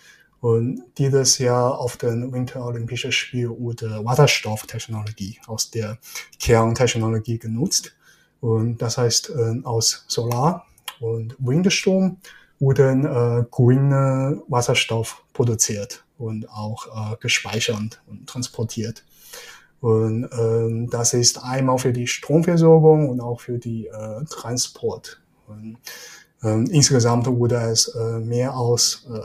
Und 0.43 0.83
dieses 0.97 1.37
Jahr 1.37 1.79
auf 1.79 1.95
den 1.95 2.33
Winterolympischen 2.33 3.13
Spielen 3.13 3.57
wurde 3.61 4.03
Wasserstofftechnologie 4.03 5.39
aus 5.47 5.71
der 5.71 5.99
Kerntechnologie 6.37 7.39
genutzt. 7.39 7.95
Und 8.41 8.81
das 8.81 8.97
heißt, 8.97 9.29
äh, 9.29 9.61
aus 9.63 10.03
Solar 10.09 10.65
und 10.99 11.37
Windstrom 11.39 12.17
wurden 12.59 13.05
äh, 13.05 13.45
grüne 13.49 14.43
Wasserstoff 14.49 15.23
produziert 15.31 16.03
und 16.17 16.49
auch 16.49 16.87
äh, 16.87 17.15
gespeichert 17.21 18.01
und 18.07 18.27
transportiert. 18.27 19.05
Und 19.79 20.27
ähm, 20.37 20.89
das 20.89 21.13
ist 21.13 21.41
einmal 21.41 21.77
für 21.77 21.93
die 21.93 22.07
Stromversorgung 22.07 23.07
und 23.07 23.21
auch 23.21 23.39
für 23.39 23.59
die 23.59 23.87
äh, 23.87 24.25
Transport. 24.29 25.21
Und, 25.47 25.77
ähm, 26.43 26.65
insgesamt 26.69 27.27
wurde 27.27 27.55
es 27.55 27.87
äh, 27.95 28.19
mehr 28.19 28.53
als 28.53 29.07
äh, 29.09 29.21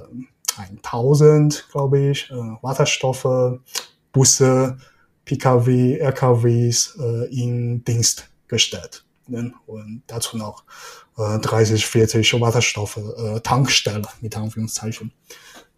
1000, 0.58 1.68
glaube 1.70 2.10
ich, 2.10 2.30
äh, 2.30 2.34
Wasserstoffe, 2.62 3.60
Busse, 4.12 4.78
Pkw, 5.24 5.98
LKWs 5.98 6.96
äh, 7.00 7.26
in 7.34 7.84
Dienst 7.84 8.28
gestellt. 8.48 9.04
Ne? 9.26 9.52
Und 9.66 10.02
dazu 10.06 10.36
noch 10.36 10.64
äh, 11.18 11.38
30, 11.38 11.86
40 11.86 12.40
Wasserstoffe, 12.40 12.96
äh, 12.96 13.40
Tankstellen 13.40 14.06
mit 14.20 14.36
Anführungszeichen. 14.36 15.12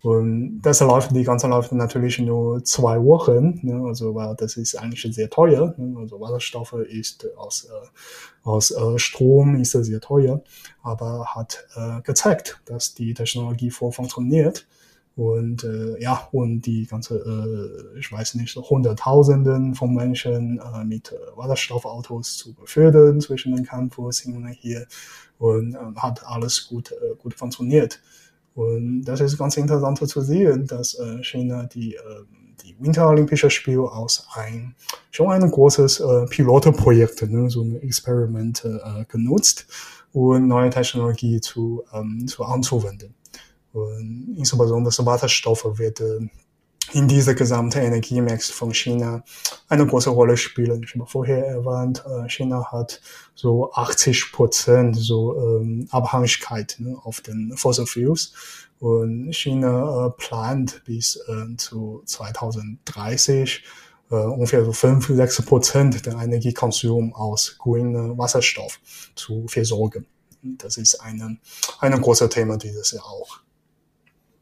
Und 0.03 0.63
das 0.63 0.81
läuft, 0.81 1.15
die 1.15 1.25
ganze 1.25 1.47
läuft 1.47 1.73
natürlich 1.73 2.19
nur 2.19 2.65
zwei 2.65 3.03
Wochen, 3.03 3.61
ne? 3.63 3.87
also 3.87 4.15
weil 4.15 4.35
das 4.35 4.57
ist 4.57 4.75
eigentlich 4.77 5.03
sehr 5.15 5.29
teuer. 5.29 5.75
Ne? 5.77 5.99
Also 5.99 6.19
Wasserstoffe 6.19 6.73
ist 6.73 7.27
aus, 7.37 7.65
äh, 7.65 8.49
aus 8.49 8.71
äh, 8.71 8.99
Strom 8.99 9.57
ist 9.57 9.73
sehr 9.73 10.01
teuer, 10.01 10.43
aber 10.83 11.27
hat 11.27 11.67
äh, 11.77 12.01
gezeigt, 12.01 12.61
dass 12.65 12.95
die 12.95 13.13
Technologie 13.13 13.71
voll 13.71 13.93
funktioniert. 13.93 14.67
Und 15.17 15.65
äh, 15.65 16.01
ja, 16.01 16.29
und 16.33 16.63
die 16.63 16.87
ganze, 16.87 17.17
äh, 17.19 17.99
ich 17.99 18.11
weiß 18.11 18.37
nicht, 18.37 18.55
so 18.55 18.63
Hunderttausenden 18.63 19.75
von 19.75 19.93
Menschen 19.93 20.59
äh, 20.61 20.85
mit 20.85 21.13
äh, 21.13 21.17
Wasserstoffautos 21.37 22.39
zu 22.39 22.55
befördern 22.55 23.21
zwischen 23.21 23.55
den 23.55 23.67
Campus 23.67 24.21
hin 24.21 24.37
und 24.37 24.47
her. 24.47 24.87
Und 25.39 25.75
äh, 25.75 25.79
hat 25.97 26.25
alles 26.25 26.69
gut, 26.69 26.93
äh, 26.93 27.17
gut 27.19 27.35
funktioniert. 27.35 28.01
Und 28.55 29.05
das 29.05 29.21
ist 29.21 29.39
ganz 29.39 29.57
interessant 29.57 29.99
zu 29.99 30.21
sehen, 30.21 30.67
dass 30.67 30.95
äh, 30.95 31.23
China 31.23 31.65
die, 31.65 31.95
äh, 31.95 31.99
die 32.65 32.77
Winterolympische 32.79 33.49
Spiele 33.51 33.83
aus 33.83 34.27
ein 34.35 34.75
schon 35.11 35.31
ein 35.31 35.51
großes 35.51 36.01
äh, 36.01 36.27
Pilotprojekt, 36.27 37.23
ne, 37.23 37.49
so 37.49 37.63
ein 37.63 37.81
Experiment 37.83 38.65
äh, 38.65 39.05
genutzt, 39.07 39.67
um 40.13 40.49
neue 40.49 40.71
Technologie 40.71 41.41
zu, 41.41 41.85
ähm, 41.93 42.27
zu 42.27 42.45
anzuwenden. 42.45 43.15
Und 43.73 44.35
insbesondere 44.37 44.93
Wasserstoffe 45.07 45.79
wird 45.79 46.01
in 46.93 47.07
dieser 47.09 47.35
gesamten 47.35 47.79
Energiemix 47.79 48.51
von 48.51 48.75
China 48.75 49.23
eine 49.69 49.87
große 49.87 50.11
Rolle 50.11 50.37
spielen. 50.37 50.83
Ich 50.83 50.95
habe 50.95 51.07
vorher 51.07 51.47
erwähnt, 51.47 52.05
äh, 52.07 52.29
China 52.29 52.71
hat 52.73 53.01
so 53.35 53.73
80 53.73 54.33
Prozent 54.33 54.97
so 54.97 55.37
ähm, 55.61 55.87
Abhängigkeit 55.91 56.77
ne, 56.79 56.97
auf 57.03 57.21
den 57.21 57.57
Fossil 57.57 57.87
Fuels. 57.87 58.33
Und 58.81 59.33
China 59.33 60.07
äh, 60.07 60.11
plant 60.11 60.83
bis 60.85 61.17
äh, 61.29 61.57
zu 61.57 62.03
2030 62.07 63.63
äh, 64.11 64.15
ungefähr 64.15 64.65
so 64.65 64.73
5, 64.73 65.07
6 65.09 65.43
Prozent 65.43 66.07
der 66.07 66.15
Energiekonsum 66.15 67.15
aus 67.15 67.57
grünem 67.59 68.19
Wasserstoff 68.19 68.81
zu 69.15 69.47
versorgen. 69.47 70.07
Das 70.43 70.79
ist 70.79 71.01
ein 71.01 71.39
eine 71.81 72.01
große 72.01 72.29
Thema 72.31 72.57
dieses 72.57 72.93
Jahr 72.93 73.05
auch. 73.05 73.41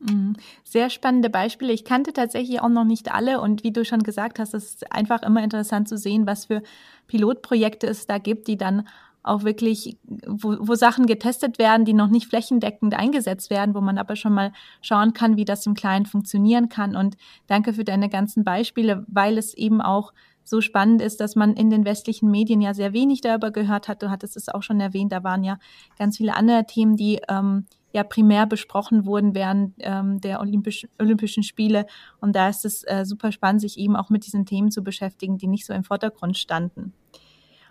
Mhm. 0.01 0.35
Sehr 0.65 0.91
spannende 0.91 1.31
Beispiele. 1.31 1.73
Ich 1.73 1.85
kannte 1.85 2.13
tatsächlich 2.13 2.61
auch 2.61 2.69
noch 2.69 2.85
nicht 2.85 3.13
alle 3.13 3.41
und 3.41 3.65
wie 3.65 3.73
du 3.73 3.85
schon 3.85 4.03
gesagt 4.03 4.39
hast, 4.39 4.55
es 4.55 4.75
ist 4.75 4.93
einfach 4.93 5.23
immer 5.23 5.43
interessant 5.43 5.89
zu 5.89 5.97
sehen, 5.97 6.27
was 6.27 6.47
für 6.47 6.63
Pilotprojekte 7.09 7.87
es 7.87 8.07
da 8.07 8.19
gibt, 8.19 8.47
die 8.49 8.57
dann 8.57 8.87
auch 9.25 9.43
wirklich, 9.43 9.99
wo, 10.27 10.57
wo 10.61 10.75
Sachen 10.75 11.07
getestet 11.07 11.59
werden, 11.59 11.85
die 11.85 11.93
noch 11.93 12.09
nicht 12.09 12.29
flächendeckend 12.29 12.95
eingesetzt 12.95 13.51
werden, 13.51 13.75
wo 13.75 13.81
man 13.81 13.99
aber 13.99 14.17
schon 14.17 14.33
mal 14.33 14.53
schauen 14.81 15.13
kann, 15.13 15.37
wie 15.37 15.45
das 15.45 15.67
im 15.67 15.75
Kleinen 15.75 16.07
funktionieren 16.07 16.69
kann. 16.69 16.97
Und 16.97 17.17
danke 17.47 17.73
für 17.73 17.85
deine 17.85 18.09
ganzen 18.09 18.45
Beispiele, 18.45 19.05
weil 19.09 19.37
es 19.37 19.55
eben 19.55 19.81
auch 19.83 20.13
so 20.45 20.61
spannend 20.63 21.03
ist, 21.03 21.21
dass 21.21 21.37
man 21.37 21.55
in 21.55 21.69
den 21.69 21.85
westlichen 21.85 22.31
Medien 22.31 22.63
ja 22.63 22.73
sehr 22.73 22.95
wenig 22.95 23.21
darüber 23.21 23.51
gehört 23.51 23.89
hat. 23.89 24.03
Du 24.03 24.09
hattest 24.09 24.37
es 24.37 24.49
auch 24.49 24.63
schon 24.63 24.81
erwähnt, 24.81 25.13
da 25.13 25.23
waren 25.23 25.45
ja 25.45 25.59
ganz 25.99 26.17
viele 26.17 26.35
andere 26.35 26.65
Themen, 26.65 26.97
die 26.97 27.21
ähm, 27.29 27.67
ja 27.93 28.05
primär 28.05 28.47
besprochen 28.47 29.07
wurden 29.07 29.35
während 29.35 29.75
ähm, 29.79 30.21
der 30.21 30.41
Olympisch, 30.41 30.87
Olympischen 30.99 31.43
Spiele. 31.43 31.87
Und 32.21 32.37
da 32.37 32.49
ist 32.49 32.65
es 32.65 32.85
äh, 32.85 33.05
super 33.05 33.33
spannend, 33.33 33.61
sich 33.61 33.79
eben 33.79 33.97
auch 33.97 34.11
mit 34.11 34.27
diesen 34.27 34.47
Themen 34.47 34.71
zu 34.71 34.83
beschäftigen, 34.83 35.39
die 35.39 35.47
nicht 35.47 35.67
so 35.67 35.73
im 35.73 35.85
Vordergrund 35.85 36.37
standen. 36.37 36.93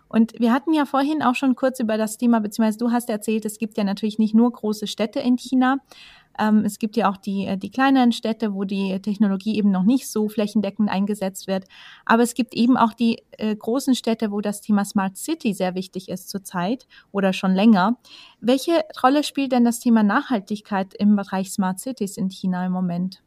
Und 0.10 0.34
wir 0.40 0.54
hatten 0.54 0.74
ja 0.74 0.86
vorhin 0.86 1.22
auch 1.22 1.36
schon 1.36 1.56
kurz 1.56 1.80
über 1.80 1.98
das 1.98 2.18
Thema, 2.18 2.40
beziehungsweise 2.40 2.78
du 2.78 2.92
hast 2.92 3.10
erzählt, 3.10 3.46
es 3.46 3.58
gibt 3.58 3.78
ja 3.78 3.84
natürlich 3.84 4.20
nicht 4.20 4.34
nur 4.34 4.52
große 4.52 4.88
Städte 4.88 5.20
in 5.20 5.38
China. 5.38 5.78
Ähm, 6.40 6.64
es 6.66 6.80
gibt 6.80 6.96
ja 6.96 7.10
auch 7.10 7.18
die, 7.18 7.46
äh, 7.46 7.58
die 7.58 7.72
kleineren 7.72 8.12
Städte, 8.12 8.54
wo 8.54 8.64
die 8.64 9.00
Technologie 9.02 9.58
eben 9.58 9.72
noch 9.72 9.84
nicht 9.84 10.08
so 10.08 10.30
flächendeckend 10.30 10.90
eingesetzt 10.90 11.48
wird. 11.48 11.66
Aber 12.06 12.24
es 12.24 12.34
gibt 12.34 12.54
eben 12.54 12.78
auch 12.78 12.94
die 12.94 13.24
äh, 13.32 13.56
großen 13.56 13.96
Städte, 13.96 14.32
wo 14.32 14.42
das 14.42 14.62
Thema 14.62 14.86
Smart 14.86 15.18
City 15.18 15.54
sehr 15.54 15.76
wichtig 15.76 16.10
ist 16.10 16.30
zurzeit 16.30 16.88
oder 17.12 17.34
schon 17.34 17.54
länger. 17.54 17.98
Welche 18.40 18.84
Rolle 19.02 19.24
spielt 19.24 19.52
denn 19.52 19.66
das 19.66 19.80
Thema 19.80 20.04
Nachhaltigkeit 20.04 20.94
im 20.94 21.16
Bereich 21.16 21.52
Smart 21.52 21.80
Cities 21.80 22.18
in 22.18 22.30
China 22.30 22.66
im 22.66 22.72
Moment? 22.72 23.22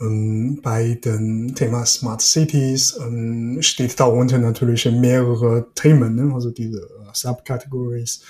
Ähm, 0.00 0.60
bei 0.62 0.94
dem 1.04 1.54
Thema 1.54 1.84
Smart 1.84 2.22
Cities 2.22 2.98
ähm, 3.00 3.58
steht 3.60 3.98
darunter 4.00 4.38
natürlich 4.38 4.86
mehrere 4.86 5.66
Themen, 5.74 6.14
ne? 6.14 6.34
also 6.34 6.50
diese 6.50 6.80
äh, 6.80 7.10
Subcategories. 7.12 8.22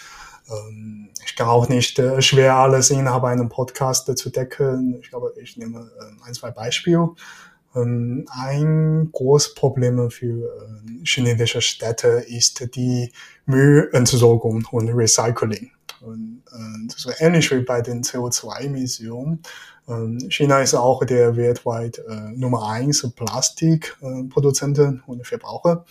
Ähm, 0.51 1.11
ich 1.25 1.37
kann 1.37 1.47
auch 1.47 1.69
nicht 1.69 1.99
äh, 1.99 2.21
schwer 2.21 2.57
alles 2.57 2.91
innerhalb 2.91 3.25
einem 3.25 3.49
Podcast 3.49 4.17
zu 4.19 4.31
decken. 4.31 4.99
Ich 5.01 5.11
glaube, 5.11 5.33
ich 5.41 5.57
nehme 5.57 5.79
äh, 5.79 6.27
ein, 6.27 6.35
zwei 6.35 6.51
Beispiele. 6.51 7.11
Ein 7.73 9.11
großes 9.13 9.55
Problem 9.55 10.11
für 10.11 10.47
äh, 10.49 11.05
chinesische 11.05 11.61
Städte 11.61 12.25
ist 12.27 12.75
die 12.75 13.13
Müllentsorgung 13.47 14.67
und 14.73 14.89
Recycling. 14.89 15.71
Und, 16.03 16.43
äh, 16.53 16.87
das 16.89 17.05
ist 17.05 17.21
ähnlich 17.21 17.51
wie 17.51 17.61
bei 17.61 17.81
den 17.81 18.03
CO2-Emissionen. 18.03 19.43
Ähm, 19.89 20.19
China 20.31 20.61
ist 20.61 20.75
auch 20.75 21.05
der 21.05 21.37
weltweit 21.37 21.99
äh, 21.99 22.33
Nummer 22.35 22.69
eins 22.69 23.09
Plastikproduzenten 23.15 25.03
und 25.07 25.27
Verbraucher. 25.27 25.85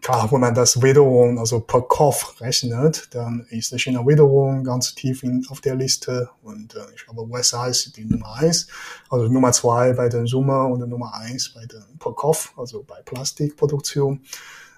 Klar, 0.00 0.32
wenn 0.32 0.40
man 0.40 0.56
das 0.56 0.82
wiederum 0.82 1.38
also 1.38 1.60
per 1.60 1.82
Kopf 1.82 2.40
rechnet, 2.40 3.08
dann 3.14 3.46
ist 3.48 3.72
China 3.78 4.04
wiederum 4.04 4.64
ganz 4.64 4.92
tief 4.96 5.22
in, 5.22 5.46
auf 5.50 5.60
der 5.60 5.76
Liste 5.76 6.28
und 6.42 6.74
äh, 6.74 6.80
ich 6.96 7.04
glaube 7.04 7.22
USA 7.30 7.68
ist 7.68 7.96
die 7.96 8.04
Nummer 8.04 8.34
eins, 8.34 8.66
also 9.08 9.28
Nummer 9.28 9.52
zwei 9.52 9.92
bei 9.92 10.08
den 10.08 10.26
Summe 10.26 10.64
und 10.64 10.80
Nummer 10.88 11.14
eins 11.14 11.54
bei 11.54 11.64
den 11.64 11.96
per 12.00 12.12
Kopf, 12.12 12.52
also 12.58 12.82
bei 12.82 13.02
Plastikproduktion. 13.04 14.22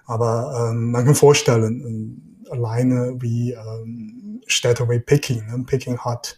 Aber 0.05 0.69
ähm, 0.69 0.91
man 0.91 1.03
kann 1.03 1.15
vorstellen, 1.15 1.81
ähm, 1.83 2.47
alleine 2.51 3.15
wie 3.19 3.53
ähm, 3.53 4.14
Städte 4.47 4.87
wie 4.89 4.99
Peking, 4.99 5.45
ne? 5.47 5.63
Peking 5.65 5.97
hat 5.99 6.37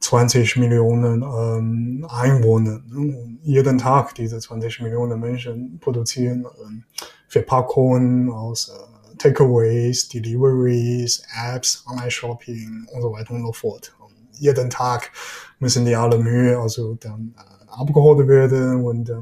20 0.00 0.56
Millionen 0.56 1.22
ähm, 1.22 2.06
Einwohner. 2.08 2.80
Ne? 2.86 3.38
Jeden 3.42 3.78
Tag 3.78 4.14
diese 4.14 4.38
20 4.38 4.80
Millionen 4.80 5.18
Menschen 5.18 5.78
produzieren 5.80 6.46
ähm, 6.64 6.84
Verpackungen 7.28 8.30
aus 8.30 8.68
äh, 8.68 9.16
Takeaways, 9.16 10.08
Deliveries, 10.08 11.22
Apps, 11.48 11.84
Online-Shopping 11.90 12.86
und 12.92 13.02
so 13.02 13.12
weiter 13.12 13.32
und 13.34 13.46
so 13.46 13.52
fort. 13.52 13.94
Und 13.98 14.14
jeden 14.38 14.70
Tag 14.70 15.10
müssen 15.58 15.86
die 15.86 15.96
alle 15.96 16.18
Mühe 16.18 16.58
also 16.58 16.94
dann 16.94 17.34
äh, 17.36 17.70
abgeholt 17.70 18.28
werden 18.28 18.84
und 18.84 19.08
äh, 19.08 19.14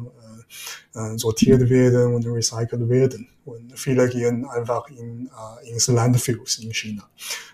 äh, 0.95 1.17
sortiert 1.19 1.69
werden 1.69 2.15
und 2.15 2.27
recycelt 2.27 2.89
werden. 2.89 3.29
Und 3.45 3.79
viele 3.79 4.09
gehen 4.09 4.47
einfach 4.47 4.89
in, 4.89 5.29
äh, 5.29 5.71
ins 5.71 5.89
Landfills 5.89 6.59
in 6.59 6.73
China. 6.73 7.09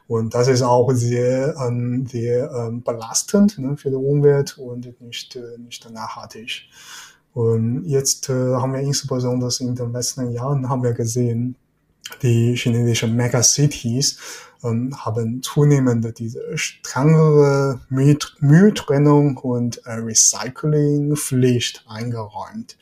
Und 0.07 0.35
das 0.35 0.49
ist 0.49 0.63
auch 0.63 0.91
sehr, 0.93 1.57
ähm, 1.57 2.07
sehr 2.07 2.51
ähm, 2.53 2.83
belastend 2.83 3.59
ne, 3.59 3.77
für 3.77 3.91
die 3.91 3.97
Umwelt 3.97 4.59
und 4.59 5.01
nicht, 5.01 5.37
äh, 5.37 5.59
nicht 5.59 5.91
nachhaltig. 5.91 6.69
Und 7.33 7.85
jetzt 7.87 8.29
äh, 8.29 8.33
haben 8.33 8.73
wir 8.73 8.81
insbesondere 8.81 9.51
in 9.61 9.75
den 9.75 9.93
letzten 9.93 10.33
Jahren 10.33 10.69
haben 10.69 10.83
wir 10.83 10.93
gesehen, 10.93 11.57
die 12.23 12.55
chinesischen 12.57 13.15
Megacities 13.17 14.19
ähm, 14.63 14.95
haben 15.05 15.43
zunehmend 15.43 16.19
diese 16.19 16.57
strengere 16.57 17.81
Mülltrennung 17.89 19.37
und 19.39 19.79
äh, 19.87 19.93
Recyclingpflicht 19.93 21.85
eingeräumt. 21.89 22.77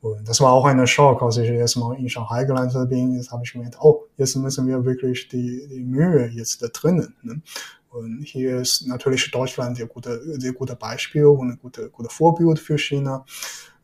Und 0.00 0.28
das 0.28 0.40
war 0.40 0.52
auch 0.52 0.64
ein 0.64 0.86
Schock, 0.86 1.22
als 1.22 1.38
ich 1.38 1.50
erstmal 1.50 1.98
in 1.98 2.08
Shanghai 2.08 2.44
gelandet 2.44 2.88
bin. 2.88 3.16
Jetzt 3.16 3.32
habe 3.32 3.42
ich 3.44 3.52
gedacht, 3.52 3.78
oh, 3.80 4.04
jetzt 4.16 4.36
müssen 4.36 4.66
wir 4.68 4.84
wirklich 4.84 5.28
die, 5.28 5.66
die 5.68 5.80
Mühe 5.80 6.28
jetzt 6.28 6.62
da 6.62 6.68
drinnen. 6.68 7.14
Ne? 7.22 7.42
Und 7.90 8.22
hier 8.22 8.58
ist 8.58 8.86
natürlich 8.86 9.30
Deutschland 9.30 9.76
sehr 9.76 9.86
gute, 9.86 10.22
sehr 10.38 10.52
gute 10.52 10.76
Beispiel 10.76 11.24
und 11.24 11.50
ein 11.50 11.58
gute, 11.60 11.90
gute 11.90 12.10
Vorbild 12.10 12.58
für 12.58 12.78
China. 12.78 13.24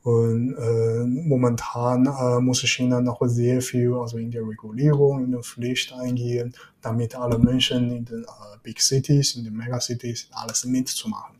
Und 0.05 0.55
äh, 0.59 1.07
momentan 1.07 2.05
äh, 2.05 2.39
muss 2.39 2.61
China 2.61 3.01
noch 3.01 3.23
sehr 3.25 3.63
viel 3.63 3.95
also 3.95 4.19
in 4.19 4.31
der 4.31 4.47
Regulierung, 4.47 5.25
in 5.25 5.31
der 5.31 5.41
Pflicht 5.41 5.95
eingehen, 5.95 6.55
damit 6.83 7.17
alle 7.17 7.39
Menschen 7.39 7.91
in 7.91 8.05
den 8.05 8.23
äh, 8.25 8.27
Big 8.63 8.83
Cities, 8.83 9.35
in 9.35 9.45
den 9.45 9.57
Megacities 9.57 10.29
alles 10.31 10.67
mitzumachen. 10.67 11.37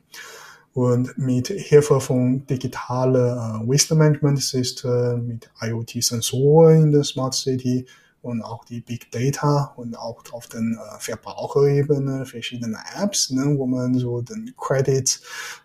Und 0.73 1.17
mit 1.19 1.49
Hilfe 1.49 2.01
von 2.01 2.47
digitale 2.47 3.33
äh, 3.33 3.69
Waste 3.69 3.95
Management 3.95 4.41
System, 4.41 5.27
mit 5.27 5.51
IoT-Sensoren 5.61 6.85
in 6.85 6.93
der 6.93 7.05
Smart 7.05 7.35
City 7.35 7.85
und 8.25 8.43
auch 8.43 8.65
die 8.65 8.81
Big 8.81 9.11
Data 9.11 9.75
und 9.77 9.99
auch 9.99 10.25
auf 10.33 10.49
den 10.49 10.79
äh, 10.79 10.99
Verbraucherebene 10.99 12.25
verschiedene 12.25 12.79
Apps, 12.97 13.31
ne, 13.31 13.55
wo 13.59 13.67
man 13.67 13.95
so 13.95 14.23
den 14.23 14.55
Credit 14.57 15.21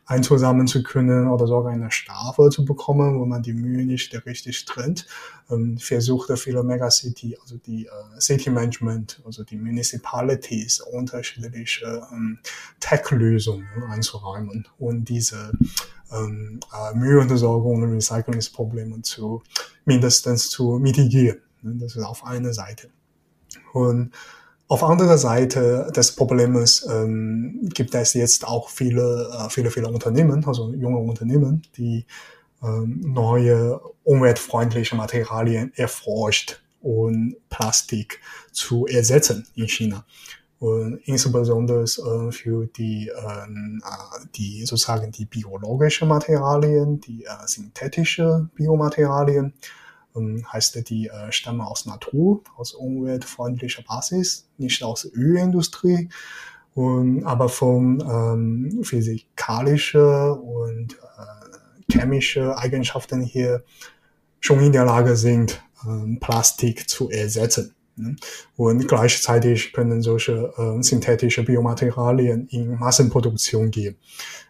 einzusammeln 0.05 0.67
zu 0.67 0.83
können 0.83 1.27
oder 1.29 1.47
sogar 1.47 1.71
eine 1.71 1.89
Strafe 1.89 2.49
zu 2.49 2.65
bekommen, 2.65 3.17
wo 3.19 3.25
man 3.25 3.41
die 3.41 3.53
Mühe 3.53 3.85
nicht 3.85 4.13
richtig 4.25 4.65
trennt, 4.65 5.07
ähm, 5.49 5.77
versucht 5.77 6.37
viele 6.37 6.63
Megacity, 6.63 7.37
also 7.41 7.55
die 7.57 7.85
äh, 7.85 8.19
City 8.19 8.49
Management, 8.49 9.21
also 9.25 9.43
die 9.43 9.57
Municipalities 9.57 10.81
unterschiedliche 10.81 12.05
ähm, 12.11 12.39
Tech-Lösungen 12.81 13.83
einzuräumen 13.89 14.67
und 14.77 15.07
diese 15.07 15.53
ähm, 16.11 16.59
äh, 16.73 16.93
Mülluntersorgung 16.93 17.83
und 17.83 17.93
Recyclingsprobleme 17.93 19.01
zu 19.01 19.43
mindestens 19.85 20.49
zu 20.49 20.77
mitigieren. 20.77 21.39
Ne? 21.61 21.75
Das 21.79 21.95
ist 21.95 22.03
auf 22.03 22.25
einer 22.25 22.53
Seite. 22.53 22.89
Und 23.73 24.11
auf 24.67 24.83
anderer 24.83 25.17
Seite 25.17 25.91
des 25.95 26.15
Problems 26.15 26.85
ähm, 26.87 27.69
gibt 27.73 27.95
es 27.95 28.13
jetzt 28.13 28.47
auch 28.47 28.69
viele, 28.69 29.29
äh, 29.33 29.49
viele, 29.49 29.71
viele 29.71 29.87
Unternehmen, 29.87 30.45
also 30.45 30.71
junge 30.73 30.99
Unternehmen, 30.99 31.63
die 31.75 32.05
ähm, 32.61 33.01
neue 33.03 33.79
umweltfreundliche 34.03 34.95
Materialien 34.95 35.71
erforscht 35.75 36.61
und 36.81 37.35
Plastik 37.49 38.21
zu 38.51 38.85
ersetzen 38.85 39.47
in 39.55 39.67
China. 39.67 40.05
Und 40.59 40.99
insbesondere 41.05 41.83
äh, 41.83 42.31
für 42.31 42.67
die, 42.67 43.09
ähm, 43.09 43.81
äh, 43.83 44.25
die 44.35 44.65
sozusagen 44.65 45.11
die 45.11 45.25
biologischen 45.25 46.09
Materialien, 46.09 46.99
die 46.99 47.23
äh, 47.23 47.47
synthetische 47.47 48.49
Biomaterialien, 48.55 49.53
heißt 50.15 50.89
die 50.89 51.07
äh, 51.07 51.31
stammen 51.31 51.61
aus 51.61 51.85
Natur, 51.85 52.41
aus 52.57 52.73
umweltfreundlicher 52.73 53.83
Basis, 53.83 54.47
nicht 54.57 54.83
aus 54.83 55.05
Ölindustrie, 55.05 56.09
und, 56.75 57.23
aber 57.23 57.49
von 57.49 58.01
ähm, 58.01 58.83
physikalische 58.83 60.33
und 60.33 60.93
äh, 60.93 61.93
chemische 61.93 62.57
Eigenschaften 62.57 63.21
hier 63.21 63.63
schon 64.39 64.59
in 64.61 64.71
der 64.71 64.85
Lage 64.85 65.15
sind, 65.15 65.61
ähm, 65.85 66.19
Plastik 66.19 66.89
zu 66.89 67.09
ersetzen. 67.09 67.75
Ne? 67.95 68.15
Und 68.55 68.87
gleichzeitig 68.87 69.73
können 69.73 70.01
solche 70.01 70.53
äh, 70.57 70.81
synthetische 70.81 71.43
Biomaterialien 71.43 72.47
in 72.47 72.75
Massenproduktion 72.75 73.71
gehen 73.71 73.97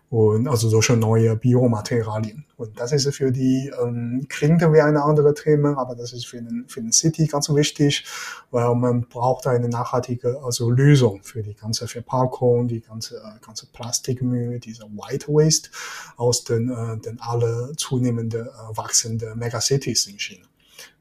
und 0.09 0.47
also 0.47 0.69
solche 0.69 0.97
neue 0.97 1.35
Biomaterialien. 1.35 2.45
Und 2.57 2.79
das 2.79 2.91
ist 2.91 3.15
für 3.15 3.31
die, 3.31 3.71
ähm, 3.81 4.25
klingt 4.27 4.61
wie 4.61 4.81
eine 4.81 5.03
andere 5.03 5.35
Thema, 5.35 5.77
aber 5.77 5.95
das 5.95 6.13
ist 6.13 6.25
für 6.25 6.41
den, 6.41 6.65
für 6.67 6.81
den 6.81 6.91
City 6.91 7.27
ganz 7.27 7.47
wichtig, 7.49 8.05
weil 8.49 8.73
man 8.75 9.01
braucht 9.01 9.45
eine 9.45 9.69
nachhaltige 9.69 10.41
also 10.43 10.71
Lösung 10.71 11.21
für 11.21 11.43
die 11.43 11.53
ganze 11.53 11.87
Verpackung, 11.87 12.67
die 12.67 12.81
ganze, 12.81 13.17
äh, 13.17 13.45
ganze 13.45 13.67
Plastikmüll, 13.67 14.59
diese 14.59 14.83
White 14.85 15.27
Waste 15.27 15.69
aus 16.17 16.43
den, 16.43 16.71
äh, 16.71 16.97
den 16.97 17.19
alle 17.21 17.73
zunehmende 17.77 18.51
äh, 18.51 18.77
wachsende 18.77 19.35
Megacities 19.35 20.07
in 20.07 20.17
China. 20.17 20.45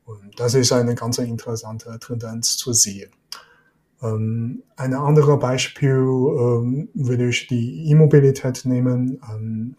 Und 0.04 0.38
das 0.38 0.54
ist 0.54 0.72
eine 0.72 0.94
ganz 0.94 1.18
interessante 1.18 1.98
Tendenz 1.98 2.56
zu 2.56 2.72
sehen. 2.72 3.10
Ähm, 4.02 4.62
ein 4.76 4.94
anderes 4.94 5.38
Beispiel 5.40 5.90
ähm, 5.90 6.88
würde 6.94 7.28
ich 7.28 7.46
die 7.46 7.90
E-Mobilität 7.90 8.64
nehmen. 8.64 9.20
Ähm, 9.30 9.76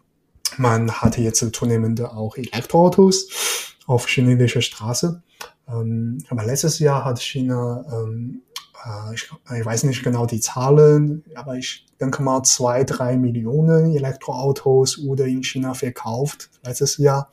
man 0.57 0.91
hatte 0.91 1.21
jetzt 1.21 1.45
zunehmend 1.55 2.01
auch 2.01 2.35
Elektroautos 2.35 3.75
auf 3.85 4.07
chinesischer 4.07 4.61
Straße. 4.61 5.21
Ähm, 5.67 6.17
aber 6.29 6.45
letztes 6.45 6.79
Jahr 6.79 7.05
hat 7.05 7.21
China, 7.21 7.85
ähm, 7.91 8.41
äh, 8.85 9.13
ich, 9.13 9.31
ich, 9.57 9.65
weiß 9.65 9.83
nicht 9.83 10.03
genau 10.03 10.25
die 10.25 10.39
Zahlen, 10.39 11.23
aber 11.35 11.55
ich 11.55 11.85
denke 11.99 12.21
mal 12.23 12.43
zwei, 12.43 12.83
drei 12.83 13.17
Millionen 13.17 13.95
Elektroautos 13.95 15.05
wurde 15.05 15.29
in 15.29 15.43
China 15.43 15.73
verkauft 15.73 16.49
letztes 16.63 16.97
Jahr. 16.97 17.31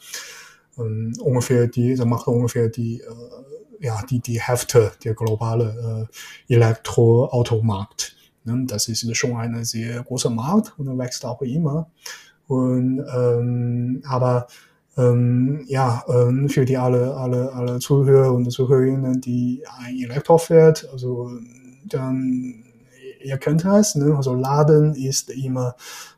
Ähm, 0.78 1.14
ungefähr 1.20 1.66
die, 1.66 1.94
das 1.94 2.06
macht 2.06 2.26
ungefähr 2.26 2.68
die 2.68 3.00
äh, 3.00 3.55
ja, 3.80 4.02
die, 4.08 4.20
die 4.20 4.40
Hälfte 4.40 4.92
der 5.04 5.14
globale 5.14 6.08
äh, 6.48 6.54
Elektroautomarkt. 6.54 8.16
Ne? 8.44 8.64
Das 8.66 8.88
ist 8.88 9.16
schon 9.16 9.36
ein 9.36 9.64
sehr 9.64 10.02
großer 10.02 10.30
Markt 10.30 10.74
und 10.78 10.98
wächst 10.98 11.24
auch 11.24 11.42
immer. 11.42 11.90
Und, 12.48 13.04
ähm, 13.14 14.02
aber 14.06 14.46
ähm, 14.96 15.64
ja, 15.68 16.04
ähm, 16.08 16.48
für 16.48 16.64
die 16.64 16.76
alle, 16.76 17.14
alle, 17.16 17.52
alle 17.52 17.78
Zuhörer 17.80 18.32
und 18.32 18.50
Zuhörerinnen, 18.50 19.20
die 19.20 19.62
ein 19.78 19.98
Elektro 19.98 20.38
fährt, 20.38 20.88
also 20.90 21.30
dann 21.84 22.62
ihr 23.26 23.38
kennt 23.38 23.64
es, 23.64 23.94
ne? 23.96 24.14
also 24.16 24.34
Laden 24.34 24.94
ist 24.94 25.30
immer 25.30 25.74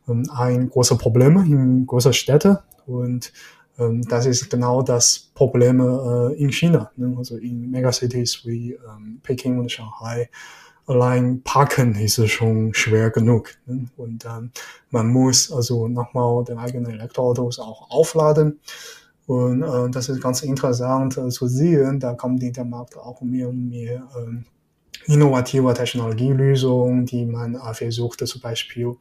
ähm, 0.08 0.28
ein 0.32 0.68
großes 0.68 0.98
Problem 0.98 1.36
in 1.38 1.86
großer 1.86 2.12
Städte 2.12 2.62
und 2.86 3.32
ähm, 3.78 4.02
das 4.02 4.26
ist 4.26 4.50
genau 4.50 4.82
das 4.82 5.30
Problem 5.34 5.80
äh, 5.80 6.34
in 6.34 6.52
China. 6.52 6.90
Ne? 6.96 7.14
Also 7.16 7.36
in 7.36 7.70
Megacities 7.70 8.44
wie 8.44 8.72
ähm, 8.72 9.20
Peking 9.22 9.58
und 9.58 9.70
Shanghai 9.70 10.28
allein 10.86 11.42
parken 11.42 11.94
ist 11.94 12.26
schon 12.30 12.72
schwer 12.74 13.10
genug. 13.10 13.54
Ne? 13.66 13.86
Und 13.96 14.24
ähm, 14.24 14.50
man 14.90 15.08
muss 15.08 15.52
also 15.52 15.86
nochmal 15.86 16.44
den 16.44 16.58
eigenen 16.58 16.92
Elektroautos 16.92 17.58
auch 17.58 17.90
aufladen. 17.90 18.60
Und 19.26 19.62
äh, 19.62 19.90
das 19.90 20.08
ist 20.08 20.22
ganz 20.22 20.42
interessant 20.42 21.18
äh, 21.18 21.28
zu 21.28 21.46
sehen. 21.46 22.00
Da 22.00 22.14
kommt 22.14 22.42
der 22.42 22.64
Markt 22.64 22.96
auch 22.96 23.20
mehr 23.20 23.50
und 23.50 23.68
mehr 23.68 24.08
ähm, 24.16 24.46
innovative 25.06 25.72
Technologielösungen, 25.74 27.06
die 27.06 27.24
man 27.24 27.54
äh, 27.54 27.74
versucht, 27.74 28.26
zum 28.26 28.40
Beispiel 28.40 28.96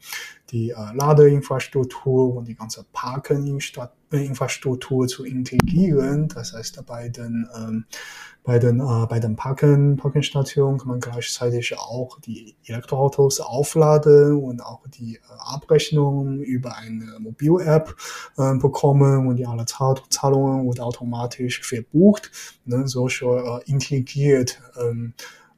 die 0.51 0.69
äh, 0.71 0.93
Ladeinfrastruktur 0.93 2.35
und 2.35 2.47
die 2.47 2.55
ganze 2.55 2.85
Parkeninfrastruktur 2.93 5.07
zu 5.07 5.25
integrieren. 5.25 6.29
Das 6.29 6.53
heißt, 6.53 6.85
bei 6.85 7.09
den, 7.09 7.49
ähm, 7.55 7.85
bei 8.43 8.59
den, 8.59 8.79
äh, 8.79 9.05
bei 9.07 9.19
den 9.19 9.35
Parken, 9.35 9.97
Parkenstationen 9.97 10.77
kann 10.77 10.87
man 10.87 11.01
gleichzeitig 11.01 11.77
auch 11.77 12.17
die 12.21 12.55
Elektroautos 12.65 13.41
aufladen 13.41 14.41
und 14.41 14.63
auch 14.63 14.87
die 14.87 15.17
äh, 15.17 15.19
Abrechnung 15.39 16.39
über 16.39 16.77
eine 16.77 17.19
Mobil-App 17.19 17.93
äh, 18.37 18.55
bekommen 18.55 19.27
und 19.27 19.35
die 19.35 19.45
alle 19.45 19.65
Zahlungen 19.65 20.65
wurden 20.65 20.81
automatisch 20.81 21.61
verbucht. 21.61 22.31
Ne, 22.63 22.87
solche 22.87 23.25
äh, 23.25 23.59
integriert 23.69 24.61
ähm, 24.79 25.13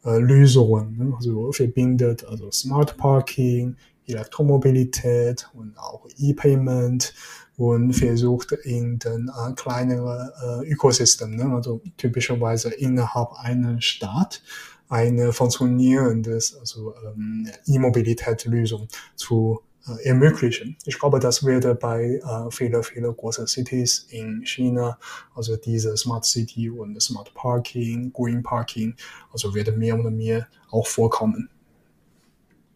äh, 0.05 0.17
Lösungen, 0.17 0.97
ne? 0.97 1.13
also 1.15 1.51
verbindet 1.51 2.25
also 2.25 2.51
Smart 2.51 2.97
Parking, 2.97 3.75
Elektromobilität 4.07 5.49
und 5.53 5.77
auch 5.77 6.07
E-Payment 6.17 7.13
und 7.57 7.93
versucht 7.93 8.53
in 8.63 8.99
den 8.99 9.29
äh, 9.29 9.53
kleineren 9.53 10.29
äh, 10.63 10.71
Ökosystem, 10.71 11.35
ne? 11.35 11.53
also 11.53 11.81
typischerweise 11.97 12.69
innerhalb 12.69 13.33
einer 13.33 13.81
Stadt, 13.81 14.41
eine 14.87 15.33
funktionierende 15.33 16.33
also, 16.33 16.95
ähm, 17.05 17.47
E-Mobilitätslösung 17.67 18.87
zu 19.15 19.61
ermöglichen. 20.03 20.77
Ich 20.85 20.99
glaube, 20.99 21.19
das 21.19 21.43
wird 21.43 21.79
bei 21.79 22.21
äh, 22.23 22.51
vielen, 22.51 22.83
vielen 22.83 23.15
großen 23.15 23.47
Cities 23.47 24.07
in 24.09 24.45
China, 24.45 24.97
also 25.35 25.55
diese 25.55 25.95
Smart 25.97 26.25
City 26.25 26.69
und 26.69 27.01
Smart 27.01 27.33
Parking, 27.33 28.11
Green 28.13 28.43
Parking, 28.43 28.95
also 29.31 29.53
wird 29.53 29.75
mehr 29.77 29.95
und 29.95 30.15
mehr 30.15 30.47
auch 30.71 30.87
vorkommen. 30.87 31.49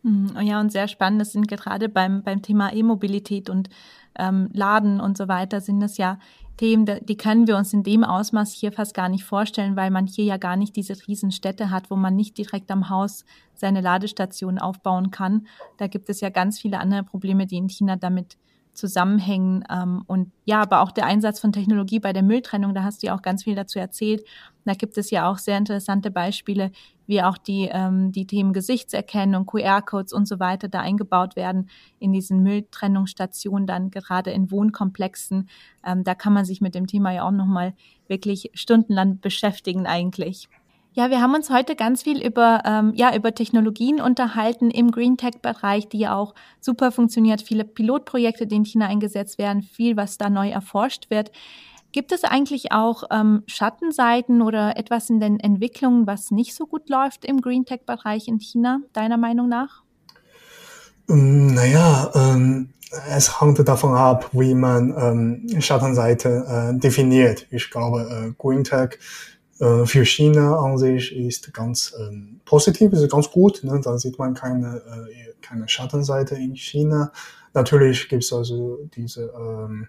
Hm, 0.04 0.36
ja, 0.42 0.60
und 0.60 0.72
sehr 0.72 0.88
spannend, 0.88 1.22
das 1.22 1.32
sind 1.32 1.48
gerade 1.48 1.88
beim, 1.90 2.24
beim 2.24 2.42
Thema 2.42 2.74
E-Mobilität 2.74 3.50
und 3.50 3.70
ähm, 4.18 4.50
Laden 4.54 5.00
und 5.00 5.18
so 5.18 5.28
weiter, 5.28 5.62
sind 5.62 5.80
das 5.80 5.98
ja 5.98 6.20
Themen, 6.58 6.86
die 6.86 7.18
können 7.18 7.48
wir 7.48 7.58
uns 7.58 7.74
in 7.74 7.84
dem 7.84 8.04
Ausmaß 8.04 8.54
hier 8.54 8.72
fast 8.72 8.94
gar 8.94 9.10
nicht 9.10 9.24
vorstellen, 9.24 9.76
weil 9.76 9.90
man 9.90 10.06
hier 10.06 10.26
ja 10.26 10.38
gar 10.38 10.56
nicht 10.56 10.76
diese 10.76 10.96
Riesenstädte 11.08 11.72
hat, 11.72 11.90
wo 11.90 11.96
man 11.96 12.16
nicht 12.16 12.38
direkt 12.38 12.70
am 12.70 12.90
Haus 12.90 13.26
seine 13.56 13.82
Ladestation 13.82 14.60
aufbauen 14.60 15.10
kann. 15.10 15.48
Da 15.78 15.88
gibt 15.88 16.10
es 16.10 16.22
ja 16.22 16.30
ganz 16.30 16.60
viele 16.60 16.80
andere 16.80 17.04
Probleme, 17.04 17.48
die 17.48 17.58
in 17.58 17.70
China 17.70 17.96
damit 17.96 18.38
zusammenhängen. 18.74 19.64
Ähm, 19.70 20.04
und 20.08 20.32
ja, 20.46 20.62
aber 20.62 20.82
auch 20.82 20.92
der 20.92 21.06
Einsatz 21.06 21.40
von 21.40 21.52
Technologie 21.52 22.00
bei 22.00 22.14
der 22.14 22.24
Mülltrennung, 22.24 22.74
da 22.74 22.84
hast 22.84 23.04
du 23.04 23.08
ja 23.08 23.16
auch 23.16 23.22
ganz 23.22 23.44
viel 23.44 23.56
dazu 23.56 23.80
erzählt. 23.80 24.24
Da 24.66 24.74
gibt 24.74 24.98
es 24.98 25.12
ja 25.12 25.30
auch 25.30 25.38
sehr 25.38 25.58
interessante 25.58 26.12
Beispiele, 26.12 26.72
wie 27.06 27.22
auch 27.22 27.38
die, 27.38 27.70
ähm, 27.72 28.12
die 28.12 28.26
Themen 28.26 28.54
Gesichtserkennung, 28.54 29.46
QR-Codes 29.46 30.14
und 30.14 30.28
so 30.28 30.40
weiter 30.40 30.68
da 30.68 30.80
eingebaut 30.80 31.36
werden 31.36 31.70
in 32.00 32.14
diesen 32.14 32.42
Mülltrennungsstationen, 32.44 33.68
dann 33.68 33.92
gerade 33.92 34.32
in 34.32 34.52
Wohnkomplexen. 34.52 35.50
Ähm, 35.86 36.04
da 36.04 36.16
kann 36.16 36.34
man 36.34 36.46
sich 36.46 36.62
mit 36.62 36.76
dem 36.76 36.88
Thema 36.88 37.12
ja 37.12 37.28
auch 37.28 37.32
nochmal 37.32 37.74
wirklich 38.08 38.52
stundenlang 38.54 39.20
beschäftigen 39.20 39.86
eigentlich. 39.86 40.50
Ja, 40.96 41.10
wir 41.10 41.22
haben 41.22 41.34
uns 41.34 41.50
heute 41.50 41.76
ganz 41.76 42.04
viel 42.04 42.24
über, 42.24 42.62
ähm, 42.66 42.94
ja, 42.96 43.16
über 43.16 43.34
Technologien 43.34 44.00
unterhalten 44.00 44.70
im 44.70 44.92
Green 44.92 45.18
Tech-Bereich, 45.18 45.90
die 45.90 45.98
ja 45.98 46.16
auch 46.16 46.36
super 46.60 46.92
funktioniert. 46.92 47.42
Viele 47.42 47.66
Pilotprojekte, 47.66 48.46
die 48.46 48.58
in 48.58 48.66
China 48.66 48.86
eingesetzt 48.86 49.40
werden, 49.40 49.64
viel, 49.64 49.98
was 49.98 50.20
da 50.20 50.30
neu 50.30 50.50
erforscht 50.50 51.10
wird. 51.10 51.32
Gibt 51.94 52.12
es 52.12 52.24
eigentlich 52.24 52.72
auch 52.72 53.06
ähm, 53.10 53.42
Schattenseiten 53.48 54.44
oder 54.44 54.78
etwas 54.78 55.10
in 55.10 55.20
den 55.20 55.40
Entwicklungen, 55.40 56.06
was 56.06 56.30
nicht 56.30 56.54
so 56.54 56.68
gut 56.68 56.88
läuft 56.90 57.26
im 57.26 57.42
Green 57.42 57.66
Tech-Bereich 57.66 58.28
in 58.28 58.40
China, 58.40 58.80
deiner 58.94 59.18
Meinung 59.18 59.50
nach? 59.50 59.82
Ähm, 61.10 61.56
naja, 61.56 62.12
ähm, 62.14 62.70
es 63.10 63.42
hängt 63.42 63.68
davon 63.68 63.96
ab, 63.96 64.30
wie 64.32 64.54
man 64.54 64.94
ähm, 64.96 65.62
Schattenseite 65.62 66.72
äh, 66.76 66.80
definiert. 66.80 67.48
Ich 67.50 67.72
glaube, 67.72 68.02
äh, 68.02 68.32
Green 68.38 68.64
Tech 68.64 69.00
äh, 69.60 69.86
für 69.86 70.06
China 70.06 70.58
an 70.58 70.78
sich 70.78 71.16
ist 71.16 71.54
ganz 71.54 71.94
ähm, 72.00 72.40
positiv, 72.46 72.94
ist 72.94 73.12
ganz 73.12 73.30
gut. 73.30 73.64
Ne? 73.64 73.80
Da 73.84 73.98
sieht 73.98 74.18
man 74.18 74.34
keine, 74.34 74.78
äh, 74.78 75.34
keine 75.42 75.70
Schattenseite 75.70 76.36
in 76.36 76.56
China. 76.56 77.12
Natürlich 77.54 78.10
gibt 78.10 78.24
es 78.24 78.34
also 78.34 78.80
diese, 78.96 79.32
ähm, 79.38 79.88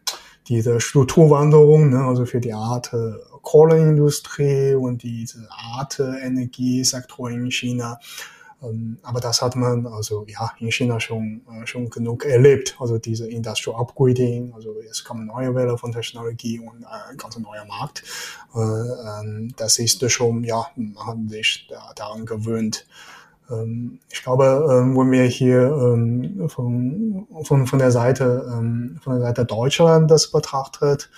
diese 0.48 0.80
Strukturwanderung, 0.80 1.90
ne? 1.90 2.04
also 2.04 2.26
für 2.26 2.40
die 2.40 2.52
Art 2.52 2.92
äh, 2.92 3.12
Kohleindustrie 3.42 4.74
und 4.74 5.02
diese 5.02 5.48
Art 5.50 6.00
Energiesektor 6.00 7.30
in 7.30 7.50
China. 7.50 7.98
Ähm, 8.64 8.98
aber 9.02 9.20
das 9.20 9.42
hat 9.42 9.56
man 9.56 9.86
also 9.86 10.24
ja 10.28 10.52
in 10.58 10.70
China 10.70 11.00
schon 11.00 11.42
äh, 11.50 11.66
schon 11.66 11.90
genug 11.90 12.24
erlebt. 12.24 12.76
Also 12.78 12.98
diese 12.98 13.28
Industrial 13.28 13.78
Upgrading, 13.78 14.52
also 14.54 14.74
es 14.90 15.04
kommen 15.04 15.26
neue 15.26 15.54
Welle 15.54 15.76
von 15.78 15.92
Technologie 15.92 16.58
und 16.58 16.82
äh, 16.82 17.10
ein 17.10 17.16
ganz 17.16 17.38
neuer 17.38 17.64
Markt. 17.66 18.02
Äh, 18.54 18.58
ähm, 18.58 19.54
das 19.56 19.78
ist 19.78 20.10
schon 20.10 20.44
ja 20.44 20.66
man 20.76 21.06
hat 21.06 21.16
sich 21.28 21.68
daran 21.96 22.26
gewöhnt. 22.26 22.86
Ähm, 23.50 23.98
ich 24.10 24.22
glaube, 24.22 24.64
wenn 24.68 25.10
wir 25.10 25.24
hier 25.24 25.68
von, 26.48 26.48
von, 27.44 27.66
von 27.66 27.78
der 27.78 27.90
Seite 27.90 28.42
von 29.02 29.12
der 29.12 29.20
Seite 29.20 29.44
Deutschland 29.44 30.10
das 30.10 30.30
betrachtet, 30.30 31.10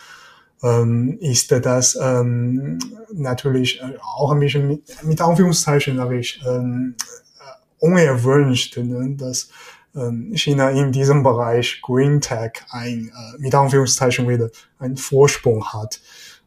ist 1.20 1.52
das 1.52 1.98
ähm, 2.00 2.78
natürlich 3.12 3.80
auch 4.02 4.32
ein 4.32 4.40
bisschen 4.40 4.82
mit, 5.02 5.20
Anführungszeichen 5.20 5.96
sage 5.96 6.18
ich, 6.18 6.42
ähm, 6.46 6.96
unerwünscht, 7.78 8.76
ne, 8.76 9.16
dass 9.16 9.48
ähm, 9.94 10.32
China 10.34 10.70
in 10.70 10.92
diesem 10.92 11.22
Bereich 11.22 11.80
Green 11.82 12.20
Tech 12.20 12.52
ein, 12.70 13.10
äh, 13.14 13.38
mit 13.38 13.54
Anführungszeichen 13.54 14.28
wieder 14.28 14.50
einen 14.78 14.96
Vorsprung 14.96 15.64
hat. 15.72 16.00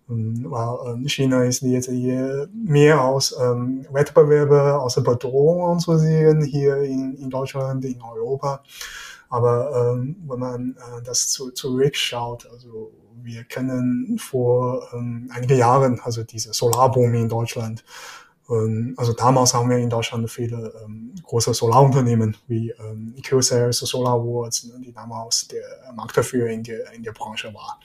Ähm, 0.10 0.46
weil 0.48 0.94
ähm, 0.94 1.08
China 1.08 1.44
ist 1.44 1.62
jetzt 1.62 1.90
hier 1.90 2.50
mehr 2.54 3.02
aus 3.02 3.36
ähm, 3.40 3.86
Wettbewerbe, 3.92 4.80
aus 4.80 4.96
der 4.96 5.02
Bedrohung 5.02 5.72
anzusehen, 5.72 6.44
hier 6.44 6.78
in, 6.78 7.16
in 7.16 7.30
Deutschland, 7.30 7.86
in 7.86 8.02
Europa. 8.02 8.64
Aber 9.30 9.94
ähm, 9.94 10.16
wenn 10.28 10.40
man 10.40 10.76
äh, 10.78 11.04
das 11.04 11.30
zu, 11.30 11.52
zurückschaut, 11.52 12.48
also 12.52 12.92
wir 13.22 13.44
kennen 13.44 14.18
vor 14.18 14.88
ähm, 14.94 15.30
einigen 15.34 15.58
Jahren, 15.58 16.00
also 16.02 16.24
diese 16.24 16.54
Solarboom 16.54 17.14
in 17.14 17.30
Deutschland, 17.30 17.84
und 18.50 18.96
also 18.98 19.14
damals 19.14 19.54
haben 19.54 19.70
wir 19.70 19.78
in 19.78 19.92
Deutschland 19.92 20.28
viele 20.28 20.74
ähm, 20.84 21.14
große 21.22 21.54
Solarunternehmen 21.54 22.36
wie 22.48 22.72
ähm, 22.72 23.14
QCell, 23.24 23.72
SolarWorks, 23.72 24.64
ne, 24.64 24.82
die 24.84 24.92
damals 24.92 25.48
der 25.50 25.62
Marktführer 25.94 26.50
in 26.50 26.64
der, 26.64 26.92
in 26.94 27.04
der 27.04 27.12
Branche 27.12 27.54
war. 27.54 27.80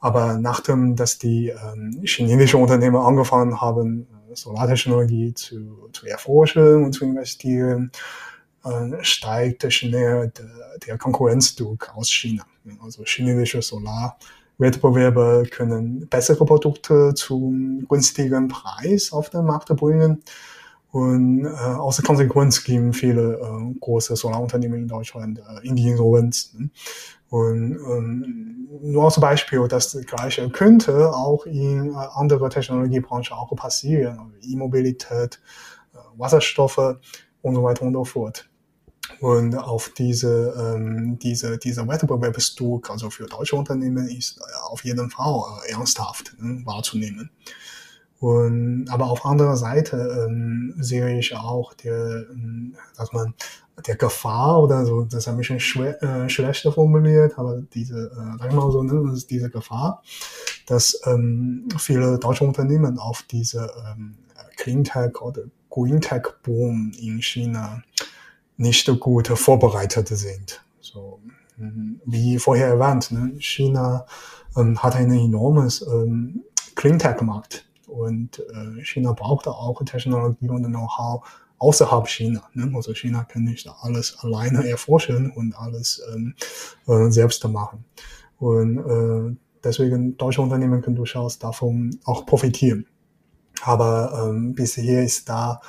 Aber 0.00 0.36
nachdem, 0.36 0.94
dass 0.94 1.16
die 1.16 1.48
ähm, 1.48 2.02
chinesischen 2.04 2.60
Unternehmen 2.60 2.96
angefangen 2.96 3.62
haben, 3.62 4.06
äh, 4.30 4.36
Solartechnologie 4.36 5.32
zu, 5.32 5.88
zu 5.90 6.04
erforschen 6.04 6.84
und 6.84 6.92
zu 6.92 7.06
investieren, 7.06 7.90
äh, 8.62 9.02
steigt 9.02 9.72
schnell 9.72 10.30
der, 10.36 10.78
der 10.86 10.98
Konkurrenzdruck 10.98 11.96
aus 11.96 12.10
China. 12.12 12.44
Also 12.82 13.04
chinesische 13.04 13.62
Solar 13.62 14.18
Wettbewerber 14.58 15.44
können 15.44 16.06
bessere 16.08 16.44
Produkte 16.44 17.14
zum 17.14 17.86
günstigen 17.88 18.48
Preis 18.48 19.12
auf 19.12 19.30
den 19.30 19.44
Markt 19.44 19.68
bringen. 19.76 20.22
Und 20.92 21.44
äh, 21.44 21.48
aus 21.48 21.96
der 21.96 22.04
Konsequenz 22.04 22.62
gehen 22.62 22.92
viele 22.92 23.34
äh, 23.34 23.78
große 23.80 24.14
Solarunternehmen 24.14 24.82
in 24.82 24.88
Deutschland 24.88 25.40
äh, 25.40 25.66
in 25.66 25.74
die 25.74 25.88
Insolvenz. 25.88 26.54
Ne? 26.54 26.70
Und 27.30 27.72
ähm, 27.72 28.68
nur 28.80 29.06
als 29.06 29.18
Beispiel, 29.18 29.66
das 29.66 29.98
Gleiche 30.06 30.48
könnte 30.50 31.10
auch 31.10 31.46
in 31.46 31.90
äh, 31.90 31.96
andere 31.96 32.48
Technologiebranchen 32.48 33.36
auch 33.36 33.52
passieren, 33.56 34.34
E-Mobilität, 34.42 35.40
äh, 35.94 35.98
Wasserstoffe 36.16 36.96
und 37.42 37.54
so 37.56 37.62
weiter 37.64 37.82
und 37.82 37.92
so 37.92 38.04
fort. 38.04 38.48
Und 39.20 39.56
auf 39.56 39.90
diese, 39.90 40.54
ähm, 40.58 41.18
diese, 41.18 41.58
dieser 41.58 41.86
Wettbewerbsdruck, 41.88 42.90
also 42.90 43.10
für 43.10 43.26
deutsche 43.26 43.56
Unternehmen, 43.56 44.08
ist 44.08 44.40
auf 44.68 44.84
jeden 44.84 45.10
Fall 45.10 45.42
äh, 45.66 45.72
ernsthaft 45.72 46.34
ne, 46.38 46.62
wahrzunehmen. 46.64 47.30
Und, 48.20 48.88
aber 48.88 49.10
auf 49.10 49.26
anderer 49.26 49.56
Seite 49.56 50.26
ähm, 50.26 50.74
sehe 50.78 51.18
ich 51.18 51.36
auch 51.36 51.74
der, 51.74 52.26
ähm, 52.30 52.74
dass 52.96 53.12
man 53.12 53.34
der 53.86 53.96
Gefahr 53.96 54.62
oder 54.62 54.86
so, 54.86 55.02
das 55.02 55.14
ist 55.14 55.28
ein 55.28 55.36
bisschen 55.36 55.60
schwer, 55.60 56.02
äh, 56.02 56.28
schlechter 56.28 56.72
formuliert, 56.72 57.38
aber 57.38 57.60
diese, 57.74 58.06
äh, 58.06 58.38
sag 58.38 58.52
mal 58.52 58.70
so, 58.70 58.82
ne, 58.82 59.18
diese 59.28 59.50
Gefahr, 59.50 60.02
dass 60.66 61.00
ähm, 61.06 61.68
viele 61.76 62.18
deutsche 62.18 62.44
Unternehmen 62.44 62.98
auf 62.98 63.22
diese 63.22 63.70
ähm, 63.86 64.14
Clean 64.56 64.84
Tech 64.84 65.20
oder 65.20 65.42
Green 65.68 66.00
Tech 66.00 66.22
Boom 66.44 66.92
in 66.98 67.20
China 67.20 67.82
nicht 68.56 68.86
so 68.86 68.96
gut 68.96 69.28
vorbereitet 69.28 70.08
sind. 70.08 70.62
So, 70.80 71.20
mhm. 71.56 72.00
wie 72.04 72.38
vorher 72.38 72.68
erwähnt, 72.68 73.10
ne, 73.10 73.34
China 73.38 74.06
ähm, 74.56 74.82
hat 74.82 74.96
einen 74.96 75.18
enormes 75.18 75.82
ähm, 75.82 76.44
Cleantech-Markt 76.74 77.66
und 77.86 78.38
äh, 78.38 78.82
China 78.82 79.12
braucht 79.12 79.46
auch 79.48 79.82
Technologie 79.84 80.48
und 80.48 80.64
Know-how 80.64 81.26
außerhalb 81.58 82.08
China. 82.08 82.42
Ne? 82.54 82.70
Also 82.74 82.94
China 82.94 83.24
kann 83.24 83.44
nicht 83.44 83.68
alles 83.80 84.18
alleine 84.20 84.68
erforschen 84.68 85.30
und 85.30 85.54
alles 85.54 86.02
ähm, 86.14 86.34
äh, 86.86 87.10
selbst 87.10 87.46
machen. 87.48 87.84
Und 88.38 88.78
äh, 88.78 89.36
deswegen 89.62 90.16
deutsche 90.16 90.42
Unternehmen 90.42 90.82
können 90.82 90.96
durchaus 90.96 91.38
davon 91.38 91.98
auch 92.04 92.26
profitieren. 92.26 92.86
Aber 93.62 94.28
ähm, 94.28 94.54
bisher 94.54 95.04
ist 95.04 95.28
da 95.28 95.60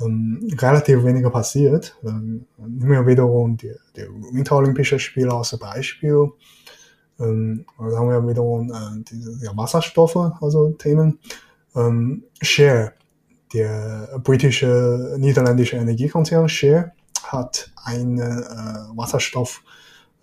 ähm, 0.00 0.48
relativ 0.58 1.04
weniger 1.04 1.30
passiert. 1.30 1.96
Ähm, 2.04 2.46
nehmen 2.56 2.90
wir 2.90 3.06
wiederum 3.06 3.56
die, 3.56 3.72
die 3.96 4.06
Winterolympische 4.32 4.98
Spiele 4.98 5.32
als 5.32 5.56
Beispiel. 5.58 6.30
Ähm, 7.20 7.64
da 7.78 7.98
haben 7.98 8.08
wir 8.08 8.28
wiederum 8.28 8.70
äh, 8.70 9.02
diese 9.10 9.44
ja, 9.44 9.56
Wasserstoffe, 9.56 10.16
also 10.40 10.70
Themen. 10.72 11.18
Ähm, 11.74 12.24
Share, 12.40 12.92
der 13.52 14.18
britische, 14.22 15.16
niederländische 15.18 15.76
Energiekonzern 15.76 16.48
Share, 16.48 16.92
hat 17.24 17.70
eine 17.84 18.22
äh, 18.22 18.96
Wasserstoff 18.96 19.62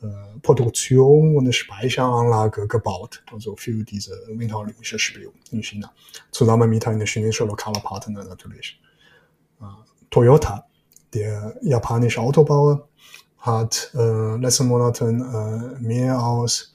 äh, 0.01 1.35
und 1.35 1.53
Speicheranlage 1.53 2.67
gebaut, 2.67 3.23
also 3.31 3.55
für 3.55 3.83
diese 3.83 4.21
Winterolympische 4.29 4.99
Spiele 4.99 5.31
in 5.51 5.63
China, 5.63 5.91
zusammen 6.31 6.69
mit 6.69 6.87
einem 6.87 7.05
chinesischen 7.05 7.47
lokaler 7.47 7.81
Partner 7.81 8.23
natürlich. 8.23 8.79
Toyota, 10.15 10.65
der 11.13 11.57
japanische 11.61 12.21
Autobauer, 12.21 12.87
hat 13.37 13.91
äh, 13.95 14.37
letzten 14.37 14.67
Monaten 14.67 15.19
äh, 15.19 15.81
mehr 15.81 16.17
als 16.17 16.73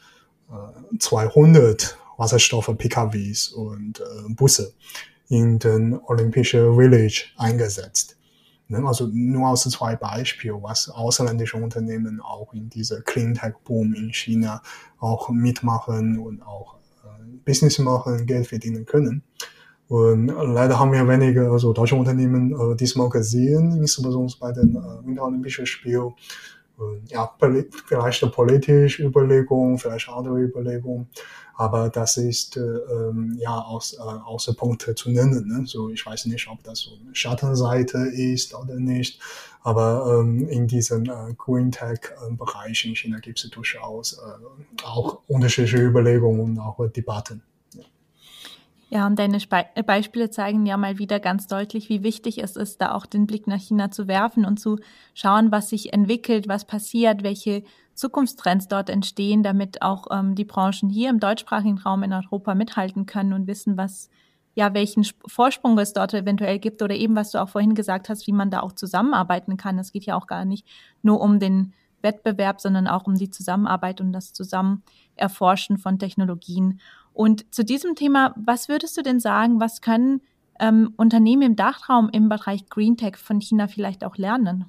äh, 0.51 0.99
200 0.99 1.97
Wasserstoff-PKWs 2.19 3.49
und 3.49 4.01
äh, 4.01 4.05
Busse 4.35 4.75
in 5.31 5.59
den 5.59 5.99
Olympischen 6.01 6.77
Village 6.77 7.31
eingesetzt. 7.39 8.19
Ne? 8.69 8.87
Also 8.87 9.09
nur 9.11 9.49
aus 9.49 9.63
zwei 9.63 9.97
Beispielen, 9.97 10.63
was 10.63 10.91
ausländische 10.91 11.57
Unternehmen 11.57 12.21
auch 12.21 12.53
in 12.53 12.69
dieser 12.69 13.01
Cleantech-Boom 13.01 13.95
in 13.95 14.13
China 14.13 14.61
auch 14.99 15.31
mitmachen 15.31 16.19
und 16.19 16.43
auch 16.43 16.75
äh, 17.05 17.39
Business 17.47 17.79
machen, 17.79 18.27
Geld 18.27 18.49
verdienen 18.49 18.85
können. 18.85 19.23
Und 19.91 20.29
leider 20.29 20.79
haben 20.79 20.93
wir 20.93 21.07
wenige 21.07 21.51
also 21.51 21.73
deutsche 21.73 21.97
Unternehmen 21.97 22.53
äh, 22.53 22.77
diesmal 22.77 23.09
gesehen, 23.09 23.77
insbesondere 23.77 24.39
bei 24.39 24.53
den 24.53 24.77
äh, 24.77 25.07
Winterolympischen 25.07 25.67
Spielen. 25.67 26.15
ja, 27.09 27.31
vielleicht 27.87 28.33
politische 28.33 29.03
Überlegung, 29.03 29.79
vielleicht 29.79 30.09
andere 30.09 30.41
Überlegung 30.41 31.09
aber 31.61 31.91
das 31.91 32.17
ist 32.17 32.57
äh, 32.57 32.61
ähm, 32.61 33.37
ja 33.39 33.61
aus, 33.61 33.93
äh, 33.93 33.99
außer 34.01 34.55
Punkte 34.55 34.95
zu 34.95 35.11
nennen. 35.11 35.47
Ne? 35.47 35.67
So, 35.67 35.91
ich 35.91 36.07
weiß 36.07 36.25
nicht, 36.25 36.49
ob 36.49 36.65
das 36.65 36.79
so 36.79 36.93
eine 36.99 37.15
Schattenseite 37.15 37.99
ist 37.99 38.55
oder 38.55 38.77
nicht, 38.77 39.21
aber 39.63 40.21
ähm, 40.21 40.49
in 40.49 40.67
diesem 40.67 41.05
äh, 41.05 41.35
Green 41.37 41.71
Tech-Bereich 41.71 42.87
in 42.87 42.97
China 42.97 43.19
gibt 43.19 43.45
es 43.45 43.51
durchaus 43.51 44.15
äh, 44.15 44.85
auch 44.87 45.21
unterschiedliche 45.29 45.85
Überlegungen 45.85 46.41
und 46.41 46.59
auch 46.59 46.81
Debatten. 46.89 47.43
Ja, 48.93 49.07
und 49.07 49.21
deine 49.21 49.39
Spe 49.39 49.67
Beispiele 49.87 50.31
zeigen 50.31 50.67
ja 50.67 50.77
mal 50.77 50.99
wieder 50.99 51.21
ganz 51.21 51.47
deutlich, 51.47 51.89
wie 51.89 52.03
wichtig 52.03 52.43
es 52.43 52.57
ist, 52.57 52.81
da 52.81 52.93
auch 52.93 53.07
den 53.07 53.27
Blick 53.27 53.47
nach 53.47 53.61
China 53.61 53.93
zu 53.93 54.09
werfen 54.09 54.45
und 54.45 54.59
zu 54.59 54.79
schauen, 55.15 55.53
was 55.53 55.69
sich 55.69 55.93
entwickelt, 55.93 56.49
was 56.49 56.65
passiert, 56.65 57.23
welche 57.23 57.63
Zukunftstrends 57.95 58.67
dort 58.67 58.91
entstehen, 58.91 59.45
damit 59.45 59.81
auch 59.83 60.09
ähm, 60.11 60.35
die 60.35 60.45
Branchen 60.45 60.91
hier 60.91 61.09
im 61.11 61.21
deutschsprachigen 61.21 61.79
Raum 61.79 62.03
in 62.03 62.13
Europa 62.13 62.57
mithalten 62.57 63.07
können 63.07 63.33
und 63.33 63.47
wissen, 63.47 63.77
was 63.77 64.11
ja, 64.55 64.75
welchen 64.75 65.05
Vorsprung 65.27 65.79
es 65.79 65.93
dort 65.93 66.13
eventuell 66.13 66.59
gibt 66.59 66.83
oder 66.83 66.95
eben, 66.97 67.15
was 67.15 67.31
du 67.31 67.41
auch 67.41 67.49
vorhin 67.49 67.77
gesagt 67.77 68.09
hast, 68.09 68.27
wie 68.27 68.33
man 68.33 68.51
da 68.51 68.61
auch 68.61 68.73
zusammenarbeiten 68.73 69.57
kann. 69.57 69.79
Es 69.79 69.93
geht 69.93 70.05
ja 70.05 70.17
auch 70.17 70.27
gar 70.27 70.45
nicht 70.45 70.67
nur 71.03 71.21
um 71.21 71.39
den 71.39 71.73
Wettbewerb, 72.03 72.61
sondern 72.61 72.89
auch 72.89 73.07
um 73.07 73.15
die 73.15 73.31
Zusammenarbeit 73.31 74.01
und 74.01 74.13
das 74.13 74.33
Zusammenerforschen 74.33 75.79
von 75.79 75.99
Technologien. 75.99 76.81
Und 77.21 77.45
zu 77.55 77.67
diesem 77.67 77.97
Thema, 77.97 78.35
was 78.43 78.71
würdest 78.71 78.97
du 78.97 79.03
denn 79.03 79.21
sagen, 79.21 79.61
was 79.61 79.83
können 79.83 80.23
ähm, 80.59 80.95
Unternehmen 80.97 81.43
im 81.43 81.55
Dachraum 81.55 82.09
im 82.15 82.31
Bereich 82.31 82.71
Green 82.71 82.97
Tech 82.97 83.19
von 83.19 83.43
China 83.43 83.69
vielleicht 83.69 84.05
auch 84.05 84.17
lernen? 84.17 84.65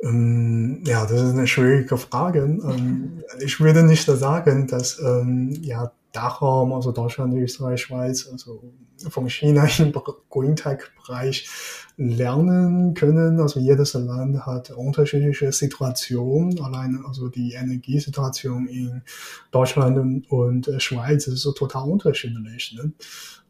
Ähm, 0.00 0.80
ja, 0.86 1.02
das 1.02 1.20
ist 1.20 1.32
eine 1.32 1.48
schwierige 1.48 1.96
Frage. 1.96 2.42
Ähm, 2.42 3.24
ich 3.44 3.58
würde 3.58 3.82
nicht 3.82 4.04
sagen, 4.04 4.68
dass 4.68 5.00
ähm, 5.00 5.50
ja, 5.62 5.90
Dachraum, 6.12 6.72
also 6.72 6.92
Deutschland, 6.92 7.34
Österreich, 7.34 7.80
Schweiz, 7.80 8.28
also 8.30 8.62
von 9.08 9.28
China 9.28 9.66
im 9.78 9.92
Green 10.30 10.56
Tech-Bereich 10.56 11.48
lernen 11.96 12.94
können. 12.94 13.40
Also 13.40 13.60
jedes 13.60 13.94
Land 13.94 14.46
hat 14.46 14.70
unterschiedliche 14.70 15.50
Situationen. 15.52 16.60
Allein 16.60 17.02
also 17.06 17.28
die 17.28 17.52
Energiesituation 17.52 18.66
in 18.68 19.02
Deutschland 19.50 19.98
und, 19.98 20.30
und 20.30 20.82
Schweiz 20.82 21.26
ist 21.26 21.40
so 21.40 21.52
total 21.52 21.88
unterschiedlich. 21.88 22.76
Ne? 22.76 22.92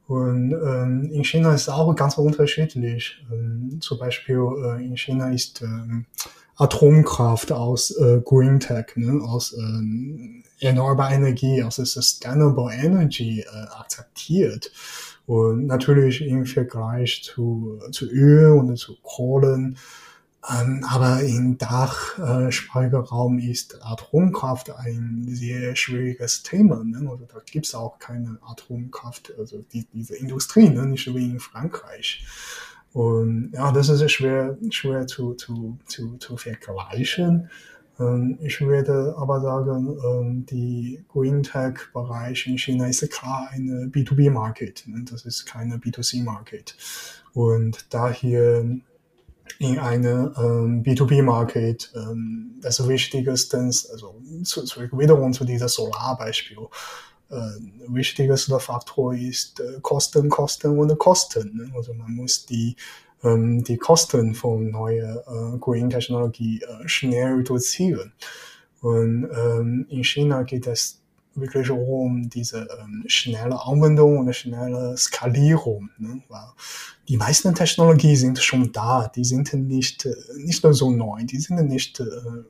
Und 0.07 0.53
ähm, 0.53 1.11
in 1.13 1.25
China 1.25 1.55
ist 1.55 1.69
auch 1.69 1.95
ganz 1.95 2.19
unterschiedlich. 2.19 3.25
Ähm, 3.33 3.79
zum 3.81 3.99
Beispiel 3.99 4.41
äh, 4.65 4.85
in 4.85 4.97
China 4.97 5.31
ist 5.31 5.63
ähm, 5.63 6.07
Atomkraft 6.63 7.51
aus 7.51 7.91
äh, 7.91 8.21
Green 8.25 8.61
Tech, 8.61 8.87
ne, 8.95 9.21
aus 9.23 9.53
äh, 9.53 10.67
erneuerbarer 10.67 11.15
Energie, 11.15 11.63
aus 11.63 11.77
Sustainable 11.77 12.73
Energy 12.73 13.41
äh, 13.41 13.67
akzeptiert. 13.79 14.71
Und 15.27 15.67
natürlich 15.67 16.23
im 16.23 16.47
Vergleich 16.47 17.23
zu, 17.25 17.81
zu 17.91 18.07
Öl 18.07 18.53
und 18.53 18.77
zu 18.77 18.97
Kohlen. 19.03 19.77
Ähm, 20.51 20.85
aber 20.89 21.23
im 21.23 21.57
Dachspeicherraum 21.59 23.39
äh, 23.39 23.51
ist 23.51 23.79
Atomkraft 23.85 24.71
ein 24.77 25.27
sehr 25.29 25.77
schwieriges 25.77 26.43
Thema. 26.43 26.83
Ne? 26.85 27.09
Also 27.09 27.27
da 27.33 27.41
gibt's 27.45 27.75
auch 27.75 27.99
keine 28.01 28.39
Atomkraft, 28.43 29.33
also 29.39 29.65
die, 29.73 29.87
diese 29.93 30.17
Industrie, 30.17 30.69
ne? 30.69 30.87
nicht 30.87 31.13
wie 31.15 31.31
in 31.31 31.41
Frankreich. 31.41 32.25
Und 32.93 33.53
ja, 33.55 33.73
das 33.73 33.89
ist 33.89 34.11
schwer, 34.13 34.59
schwer 34.71 35.07
zu, 35.07 35.35
zu, 35.35 35.79
zu, 35.87 36.17
zu 36.19 36.37
vergleichen. 36.37 37.49
Ähm, 37.99 38.39
ich 38.43 38.61
würde 38.61 39.15
aber 39.17 39.41
sagen, 39.41 39.99
ähm, 40.05 40.47
die 40.47 41.05
Green 41.09 41.43
Tech 41.43 41.75
Bereich 41.93 42.47
in 42.47 42.59
China 42.59 42.87
ist 42.87 43.09
klar 43.11 43.49
eine 43.51 43.87
B2B 43.87 44.31
Market. 44.31 44.85
Ne? 44.87 45.05
Das 45.11 45.25
ist 45.25 45.47
keine 45.47 45.77
B2C 45.77 46.23
Market. 46.23 46.77
Und 47.33 47.87
daher 47.91 48.65
in 49.59 49.79
eine 49.79 50.33
ähm, 50.37 50.83
B2B 50.83 51.23
Market 51.23 51.93
das 52.61 52.89
Wichtigste, 52.89 53.59
also 53.59 54.21
zurück 54.45 54.91
wiederum 54.97 55.33
zu 55.33 55.45
dieser 55.45 55.69
Solarbeispiel 55.69 56.59
wichtigster 57.89 58.61
Faktor 58.61 59.15
ist 59.15 59.61
äh, 59.61 59.81
Kosten, 59.81 60.29
Kosten 60.29 60.79
und 60.79 60.99
Kosten. 60.99 61.57
Ne? 61.57 61.73
Also 61.75 61.95
man 61.95 62.15
muss 62.15 62.47
die 62.47 62.77
ähm, 63.25 63.63
die 63.65 63.77
Kosten 63.77 64.35
von 64.35 64.71
neuer 64.71 65.25
äh, 65.27 65.59
Green 65.59 65.91
Technologie 65.91 66.61
äh, 66.63 66.89
schnell 66.89 67.35
reduzieren. 67.35 68.13
Und 68.81 69.29
ähm, 69.37 69.87
in 69.91 70.03
China 70.03 70.43
geht 70.43 70.67
es 70.67 71.01
wirklich 71.35 71.71
um 71.71 72.29
diese 72.29 72.69
ähm, 72.81 73.05
schnelle 73.07 73.65
Anwendung 73.65 74.19
und 74.19 74.35
schnelle 74.35 74.97
Skalierung. 74.97 75.89
Ne? 75.99 76.23
Weil 76.29 76.49
die 77.09 77.17
meisten 77.17 77.55
Technologien 77.55 78.17
sind 78.17 78.39
schon 78.39 78.73
da, 78.73 79.11
die 79.15 79.25
sind 79.25 79.53
nicht, 79.55 80.05
äh, 80.05 80.15
nicht 80.37 80.63
so 80.63 80.91
neu, 80.91 81.25
die 81.25 81.39
sind 81.39 81.57
nicht 81.69 82.01
äh, 82.01 82.05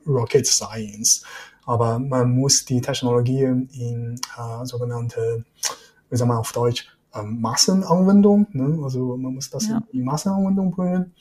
Rocket 0.07 0.45
Science 0.45 1.23
aber 1.65 1.99
man 1.99 2.35
muss 2.35 2.65
die 2.65 2.81
Technologien 2.81 3.69
in 3.73 4.15
äh, 4.37 4.65
sogenannte, 4.65 5.43
wie 6.09 6.17
sagen 6.17 6.31
wir 6.31 6.39
auf 6.39 6.51
Deutsch, 6.51 6.87
äh, 7.13 7.23
Massenanwendung, 7.23 8.47
ne? 8.51 8.79
also 8.83 9.17
man 9.17 9.35
muss 9.35 9.49
das 9.49 9.67
ja. 9.67 9.81
in 9.91 10.03
Massenanwendung 10.03 10.71
bringen 10.71 11.13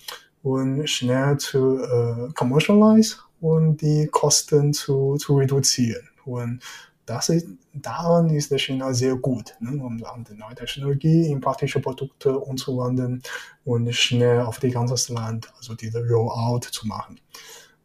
und 0.43 0.89
schnell 0.89 1.37
zu 1.39 1.79
äh, 1.83 2.33
commercialize 2.35 3.17
und 3.41 3.81
die 3.81 4.09
Kosten 4.11 4.73
zu, 4.73 5.17
zu 5.17 5.37
reduzieren. 5.37 6.09
Und 6.25 6.61
das 7.07 7.29
ist, 7.29 7.47
daran 7.73 8.31
ist 8.31 8.57
China 8.61 8.93
sehr 8.93 9.17
gut, 9.17 9.55
ne? 9.61 9.83
um 9.83 9.99
die 9.99 10.35
neue 10.35 10.55
Technologie 10.55 11.27
in 11.27 11.41
praktische 11.41 11.81
Produkte 11.81 12.39
umzuwandeln 12.39 13.23
und 13.65 13.93
schnell 13.95 14.41
auf 14.41 14.61
die 14.61 14.71
ganze 14.71 15.13
Land, 15.13 15.53
also 15.57 15.75
diese 15.75 16.07
Rollout 16.09 16.69
zu 16.71 16.87
machen. 16.87 17.19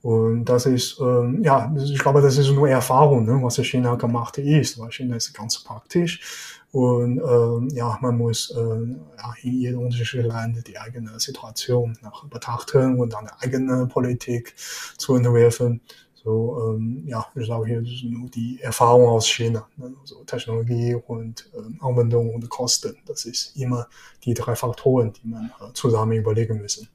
Und 0.08 0.45
das 0.45 0.66
ist, 0.66 1.01
ähm, 1.01 1.43
ja, 1.43 1.70
ich 1.76 1.99
glaube, 1.99 2.22
das 2.22 2.38
ist 2.38 2.49
nur 2.51 2.70
Erfahrung, 2.70 3.26
ne, 3.26 3.39
was 3.43 3.58
China 3.58 3.95
gemacht 3.95 4.38
ist, 4.38 4.80
weil 4.80 4.89
China 4.89 5.18
ist 5.18 5.34
ganz 5.34 5.62
praktisch. 5.62 6.55
Und 6.72 7.20
ähm, 7.20 7.68
ja, 7.74 7.97
man 7.99 8.18
muss 8.18 8.49
äh, 8.51 8.58
ja, 8.58 9.34
in 9.41 9.60
jedem 9.60 9.80
unterschiedlichen 9.82 10.30
Land 10.30 10.66
die 10.66 10.78
eigene 10.78 11.20
Situation 11.20 11.97
nach 12.01 12.24
betrachten 12.24 12.97
und 12.97 13.12
dann 13.12 13.28
eigene 13.41 13.86
Politik 13.88 14.53
zu 14.97 15.16
entwerfen. 15.16 15.82
So, 16.14 16.76
ähm, 16.78 17.03
ja, 17.05 17.26
ich 17.36 17.43
glaube, 17.43 17.68
hier 17.68 17.82
ist 17.82 18.05
nur 18.05 18.30
die 18.30 18.62
Erfahrung 18.62 19.10
aus 19.10 19.28
China. 19.28 19.68
Ne? 19.76 19.93
Also 19.99 20.24
Technologie 20.24 20.95
und 20.95 21.49
ähm, 21.53 21.80
Anwendung 21.82 22.34
und 22.34 22.47
Kosten. 22.47 22.95
Das 23.05 23.26
ist 23.26 23.58
immer 23.58 23.89
die 24.24 24.34
drei 24.34 24.55
Faktoren, 24.55 25.12
die 25.12 25.28
man 25.28 25.51
äh, 25.60 25.74
zusammen 25.74 26.14
überlegen 26.14 26.62
müssen. 26.62 26.88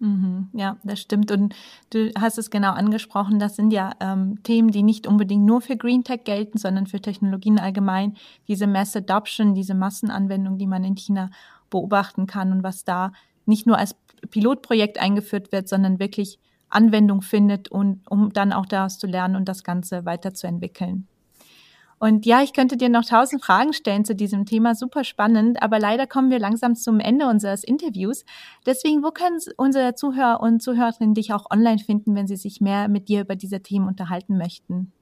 Mhm, 0.00 0.48
ja, 0.52 0.76
das 0.84 1.00
stimmt. 1.00 1.30
Und 1.32 1.54
du 1.90 2.12
hast 2.16 2.38
es 2.38 2.50
genau 2.50 2.72
angesprochen, 2.72 3.40
das 3.40 3.56
sind 3.56 3.72
ja 3.72 3.92
ähm, 4.00 4.40
Themen, 4.44 4.70
die 4.70 4.84
nicht 4.84 5.08
unbedingt 5.08 5.44
nur 5.44 5.60
für 5.60 5.76
Green 5.76 6.04
Tech 6.04 6.22
gelten, 6.24 6.56
sondern 6.58 6.86
für 6.86 7.00
Technologien 7.00 7.58
allgemein. 7.58 8.16
Diese 8.46 8.68
Mass 8.68 8.94
Adoption, 8.94 9.54
diese 9.54 9.74
Massenanwendung, 9.74 10.56
die 10.56 10.68
man 10.68 10.84
in 10.84 10.94
China 10.94 11.30
beobachten 11.68 12.26
kann 12.26 12.52
und 12.52 12.62
was 12.62 12.84
da 12.84 13.12
nicht 13.44 13.66
nur 13.66 13.76
als 13.76 13.96
Pilotprojekt 14.30 14.98
eingeführt 14.98 15.50
wird, 15.52 15.68
sondern 15.68 15.98
wirklich 15.98 16.38
Anwendung 16.68 17.22
findet 17.22 17.68
und 17.68 18.08
um 18.08 18.32
dann 18.32 18.52
auch 18.52 18.66
daraus 18.66 18.98
zu 18.98 19.06
lernen 19.06 19.36
und 19.36 19.48
das 19.48 19.64
Ganze 19.64 20.04
weiterzuentwickeln. 20.04 21.08
Und 21.98 22.26
ja, 22.26 22.42
ich 22.42 22.52
könnte 22.52 22.76
dir 22.76 22.88
noch 22.88 23.04
tausend 23.04 23.44
Fragen 23.44 23.72
stellen 23.72 24.04
zu 24.04 24.14
diesem 24.14 24.46
Thema, 24.46 24.74
super 24.74 25.04
spannend, 25.04 25.62
aber 25.62 25.78
leider 25.78 26.06
kommen 26.06 26.30
wir 26.30 26.38
langsam 26.38 26.76
zum 26.76 27.00
Ende 27.00 27.26
unseres 27.26 27.64
Interviews. 27.64 28.24
Deswegen, 28.66 29.02
wo 29.02 29.10
können 29.10 29.40
unsere 29.56 29.94
Zuhörer 29.94 30.40
und 30.40 30.62
Zuhörerinnen 30.62 31.14
dich 31.14 31.32
auch 31.32 31.50
online 31.50 31.78
finden, 31.78 32.14
wenn 32.14 32.28
sie 32.28 32.36
sich 32.36 32.60
mehr 32.60 32.88
mit 32.88 33.08
dir 33.08 33.22
über 33.22 33.36
diese 33.36 33.60
Themen 33.60 33.88
unterhalten 33.88 34.38
möchten? 34.38 34.92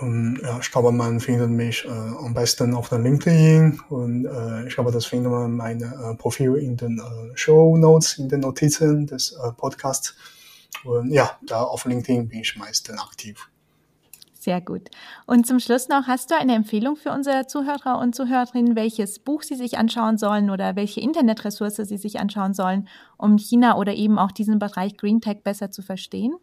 Um, 0.00 0.08
ähm, 0.08 0.40
ja, 0.42 0.58
ich 0.58 0.70
glaube, 0.70 0.92
man 0.92 1.20
findet 1.20 1.50
mich 1.50 1.84
äh, 1.84 1.88
am 1.88 2.34
besten 2.34 2.74
auf 2.74 2.88
der 2.88 2.98
LinkedIn 2.98 3.80
und 3.88 4.26
äh, 4.26 4.66
ich 4.66 4.74
glaube, 4.74 4.92
das 4.92 5.06
findet 5.06 5.30
man 5.30 5.56
mein 5.56 5.80
äh, 5.80 6.14
Profil 6.16 6.56
in 6.56 6.76
den 6.76 6.98
äh, 6.98 7.36
Show 7.36 7.76
Notes, 7.76 8.18
in 8.18 8.28
den 8.28 8.40
Notizen 8.40 9.06
des 9.06 9.32
äh, 9.32 9.52
Podcasts. 9.52 10.14
Und 10.84 11.10
ja, 11.10 11.38
da 11.46 11.62
auf 11.62 11.84
LinkedIn 11.84 12.28
bin 12.28 12.40
ich 12.40 12.56
meistens 12.56 13.00
aktiv. 13.00 13.48
Sehr 14.46 14.60
gut. 14.60 14.90
Und 15.26 15.44
zum 15.44 15.58
Schluss 15.58 15.88
noch, 15.88 16.06
hast 16.06 16.30
du 16.30 16.36
eine 16.36 16.54
Empfehlung 16.54 16.94
für 16.94 17.10
unsere 17.10 17.48
Zuhörer 17.48 17.98
und 17.98 18.14
Zuhörerinnen, 18.14 18.76
welches 18.76 19.18
Buch 19.18 19.42
sie 19.42 19.56
sich 19.56 19.76
anschauen 19.76 20.18
sollen 20.18 20.50
oder 20.50 20.76
welche 20.76 21.00
Internetressource 21.00 21.74
sie 21.74 21.96
sich 21.96 22.20
anschauen 22.20 22.54
sollen, 22.54 22.86
um 23.16 23.38
China 23.38 23.76
oder 23.76 23.92
eben 23.94 24.20
auch 24.20 24.30
diesen 24.30 24.60
Bereich 24.60 24.96
Green 24.96 25.20
Tech 25.20 25.38
besser 25.42 25.72
zu 25.72 25.82
verstehen? 25.82 26.36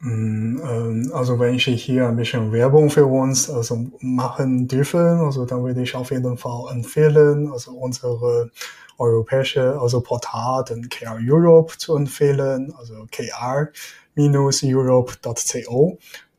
Mm, 0.00 0.58
ähm, 0.58 1.10
also 1.14 1.38
wenn 1.38 1.54
ich 1.54 1.64
hier 1.64 2.06
ein 2.06 2.16
bisschen 2.16 2.52
Werbung 2.52 2.90
für 2.90 3.06
uns 3.06 3.48
also 3.48 3.86
machen 4.00 4.68
dürfen, 4.68 5.00
also 5.00 5.46
dann 5.46 5.64
würde 5.64 5.80
ich 5.82 5.94
auf 5.94 6.10
jeden 6.10 6.36
Fall 6.36 6.70
empfehlen, 6.70 7.50
also 7.50 7.72
unsere 7.72 8.50
europäische 8.98 9.80
also 9.80 10.02
Portal, 10.02 10.64
den 10.64 10.86
KR 10.90 11.16
Europe 11.18 11.78
zu 11.78 11.96
empfehlen, 11.96 12.74
also 12.78 13.06
kr-europe.co. 13.10 13.72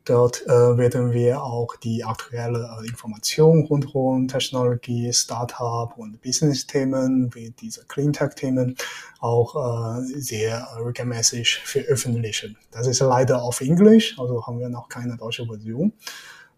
Dort 0.08 0.46
äh, 0.46 0.78
werden 0.78 1.12
wir 1.12 1.42
auch 1.42 1.76
die 1.76 2.02
aktuelle 2.02 2.78
äh, 2.80 2.86
Information 2.86 3.66
rund 3.66 3.94
um 3.94 4.26
Technologie, 4.26 5.12
Startup 5.12 5.92
und 5.98 6.22
Business-Themen 6.22 7.34
wie 7.34 7.50
diese 7.50 7.84
Cleantech-Themen 7.84 8.74
auch 9.20 9.98
äh, 9.98 10.00
sehr 10.18 10.66
regelmäßig 10.82 11.60
veröffentlichen. 11.62 12.56
Das 12.70 12.86
ist 12.86 13.00
leider 13.00 13.42
auf 13.42 13.60
Englisch, 13.60 14.18
also 14.18 14.46
haben 14.46 14.60
wir 14.60 14.70
noch 14.70 14.88
keine 14.88 15.14
deutsche 15.18 15.44
Version. 15.44 15.92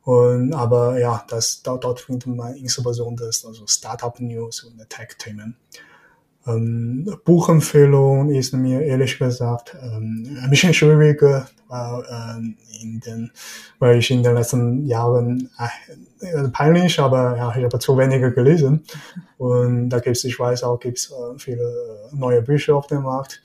Und, 0.02 0.54
aber 0.54 1.00
ja, 1.00 1.24
das, 1.28 1.60
dort, 1.62 1.82
dort 1.82 1.98
findet 1.98 2.28
man 2.28 2.54
insbesondere 2.54 3.26
also 3.26 3.66
Startup-News 3.66 4.62
und 4.62 4.88
Tech-Themen. 4.88 5.56
Ähm, 6.46 7.18
Buchempfehlung 7.24 8.30
ist 8.30 8.54
mir 8.54 8.82
ehrlich 8.82 9.18
gesagt 9.18 9.76
ähm, 9.82 10.38
ein 10.42 10.50
bisschen 10.50 10.72
schwieriger, 10.72 11.46
weil, 11.68 12.02
äh, 12.02 12.82
in 12.82 13.00
den, 13.00 13.30
weil 13.78 13.98
ich 13.98 14.10
in 14.10 14.22
den 14.22 14.34
letzten 14.34 14.86
Jahren 14.86 15.50
äh, 15.58 16.48
peinlich, 16.48 16.98
aber 16.98 17.36
ja, 17.36 17.54
ich 17.56 17.64
habe 17.64 17.78
zu 17.78 17.96
wenige 17.96 18.32
gelesen. 18.32 18.84
Und 19.38 19.90
da 19.90 20.00
gibt's, 20.00 20.24
ich 20.24 20.38
weiß 20.38 20.64
auch, 20.64 20.80
gibt's 20.80 21.10
äh, 21.10 21.38
viele 21.38 21.72
neue 22.12 22.42
Bücher 22.42 22.76
auf 22.76 22.86
dem 22.86 23.02
Markt. 23.02 23.42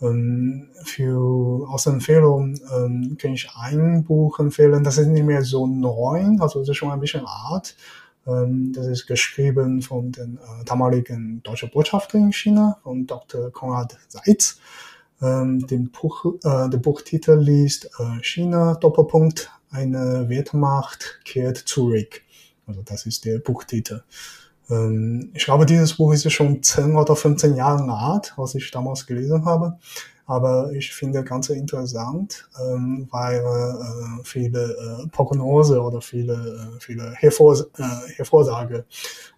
Ähm, 0.00 0.68
für 0.82 1.68
aus 1.68 1.86
Empfehlung 1.86 2.58
ähm, 2.74 3.16
kann 3.20 3.34
ich 3.34 3.48
ein 3.56 4.02
Buch 4.02 4.40
empfehlen, 4.40 4.82
das 4.82 4.98
ist 4.98 5.06
nicht 5.06 5.24
mehr 5.24 5.42
so 5.42 5.66
neu, 5.68 6.24
also 6.40 6.58
das 6.58 6.70
ist 6.70 6.76
schon 6.76 6.90
ein 6.90 6.98
bisschen 6.98 7.24
alt. 7.24 7.76
Ähm, 8.26 8.72
das 8.72 8.86
ist 8.86 9.06
geschrieben 9.06 9.82
von 9.82 10.12
den 10.12 10.38
äh, 10.38 10.64
damaligen 10.64 11.42
deutschen 11.42 11.70
Botschafter 11.70 12.18
in 12.18 12.32
China, 12.32 12.78
von 12.82 13.06
Dr. 13.06 13.50
Konrad 13.50 13.98
Seitz. 14.08 14.58
Ähm, 15.20 15.66
den, 15.66 15.90
Buch, 15.90 16.24
äh, 16.42 16.68
der 16.68 16.78
Buchtitel 16.78 17.38
liest 17.38 17.90
äh, 17.98 18.22
China 18.22 18.74
Doppelpunkt 18.74 19.50
eine 19.70 20.28
Wertmacht 20.28 21.20
kehrt 21.24 21.56
zurück. 21.56 22.22
Also 22.66 22.82
das 22.82 23.06
ist 23.06 23.24
der 23.24 23.38
Buchtitel. 23.38 24.02
Ähm, 24.70 25.30
ich 25.34 25.44
glaube, 25.44 25.66
dieses 25.66 25.96
Buch 25.96 26.12
ist 26.12 26.30
schon 26.32 26.62
10 26.62 26.96
oder 26.96 27.16
15 27.16 27.54
Jahre 27.54 27.92
alt, 27.92 28.34
was 28.36 28.54
ich 28.54 28.70
damals 28.70 29.06
gelesen 29.06 29.44
habe. 29.44 29.78
Aber 30.32 30.72
ich 30.72 30.90
finde 30.94 31.22
ganz 31.24 31.50
interessant, 31.50 32.48
ähm, 32.58 33.06
weil 33.10 33.36
äh, 33.36 34.24
viele 34.24 34.72
äh, 35.04 35.08
Prognose 35.08 35.78
oder 35.78 36.00
viele, 36.00 36.32
äh, 36.32 36.80
viele 36.80 37.12
Hervor, 37.12 37.54
äh, 37.76 37.82
Hervorsage 38.16 38.86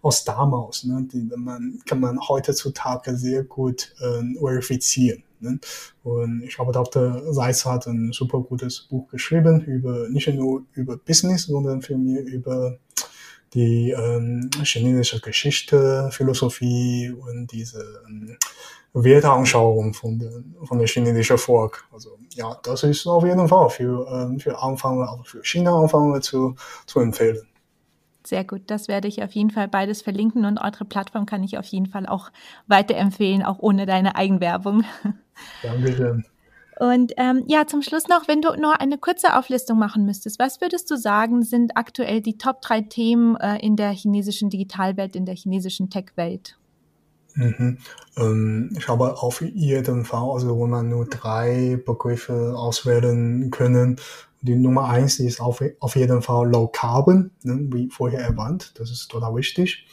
aus 0.01 0.23
damals, 0.23 0.85
ne, 0.85 1.05
die 1.11 1.29
man, 1.35 1.81
kann 1.85 1.99
man 1.99 2.17
heutzutage 2.25 3.17
sehr 3.17 3.43
gut 3.43 3.93
äh, 3.99 4.39
verifizieren. 4.39 5.23
Ne? 5.41 5.59
Und 6.05 6.43
ich 6.43 6.55
glaube, 6.55 6.71
Dr. 6.71 7.33
Seitz 7.33 7.65
hat 7.65 7.87
ein 7.87 8.13
super 8.13 8.39
gutes 8.39 8.87
Buch 8.89 9.09
geschrieben 9.09 9.65
über 9.65 10.07
nicht 10.07 10.29
nur 10.29 10.63
über 10.75 10.95
Business, 10.95 11.43
sondern 11.43 11.81
vielmehr 11.81 12.23
über 12.23 12.77
die 13.53 13.91
ähm, 13.91 14.49
chinesische 14.63 15.19
Geschichte, 15.19 16.09
Philosophie 16.13 17.11
und 17.11 17.51
diese 17.51 18.01
ähm, 18.07 18.37
Werteanschauung 19.03 19.93
von 19.93 20.19
der, 20.19 20.31
von 20.63 20.79
der 20.79 20.87
chinesischen 20.87 21.37
Volk. 21.37 21.85
Also 21.91 22.17
ja, 22.33 22.57
das 22.63 22.83
ist 22.83 23.05
auf 23.05 23.25
jeden 23.25 23.47
Fall 23.47 23.69
für, 23.69 24.07
ähm, 24.09 24.39
für 24.39 24.57
Anfänger, 24.57 25.09
also 25.09 25.23
für 25.23 25.43
China-Anfänger 25.43 26.21
zu, 26.21 26.55
zu 26.85 26.99
empfehlen. 27.01 27.45
Sehr 28.25 28.43
gut, 28.43 28.61
das 28.67 28.87
werde 28.87 29.07
ich 29.07 29.21
auf 29.21 29.33
jeden 29.33 29.51
Fall 29.51 29.67
beides 29.67 30.01
verlinken 30.01 30.45
und 30.45 30.57
eure 30.57 30.85
Plattform 30.85 31.25
kann 31.27 31.43
ich 31.43 31.59
auf 31.59 31.65
jeden 31.65 31.85
Fall 31.85 32.07
auch 32.07 32.31
weiterempfehlen, 32.67 33.43
auch 33.43 33.59
ohne 33.59 33.85
deine 33.85 34.15
Eigenwerbung. 34.15 34.83
Dankeschön. 35.61 36.25
Und 36.79 37.13
ähm, 37.17 37.43
ja, 37.47 37.67
zum 37.67 37.81
Schluss 37.81 38.07
noch, 38.07 38.27
wenn 38.27 38.41
du 38.41 38.53
nur 38.59 38.81
eine 38.81 38.97
kurze 38.97 39.37
Auflistung 39.37 39.77
machen 39.77 40.05
müsstest, 40.05 40.39
was 40.39 40.59
würdest 40.59 40.89
du 40.91 40.97
sagen, 40.97 41.43
sind 41.43 41.77
aktuell 41.77 42.21
die 42.21 42.37
Top 42.37 42.61
drei 42.61 42.81
Themen 42.81 43.37
äh, 43.37 43.57
in 43.59 43.75
der 43.75 43.91
chinesischen 43.91 44.49
Digitalwelt, 44.49 45.15
in 45.15 45.25
der 45.25 45.35
chinesischen 45.35 45.89
Tech-Welt? 45.89 46.57
Mhm. 47.35 47.77
Ähm, 48.17 48.69
ich 48.77 48.87
habe 48.87 49.21
auf 49.21 49.41
jeden 49.41 50.05
Fall, 50.05 50.29
also 50.31 50.59
wenn 50.61 50.69
man 50.69 50.89
nur 50.89 51.05
drei 51.05 51.77
Begriffe 51.85 52.53
auswählen 52.57 53.51
können, 53.51 53.97
die 54.41 54.55
Nummer 54.55 54.89
eins 54.89 55.19
ist 55.19 55.41
auf, 55.41 55.61
auf 55.79 55.95
jeden 55.95 56.21
Fall 56.21 56.49
Low 56.49 56.67
Carbon, 56.67 57.31
ne, 57.43 57.59
wie 57.71 57.89
vorher 57.89 58.21
erwähnt, 58.21 58.73
das 58.79 58.91
ist 58.91 59.07
total 59.09 59.35
wichtig. 59.35 59.85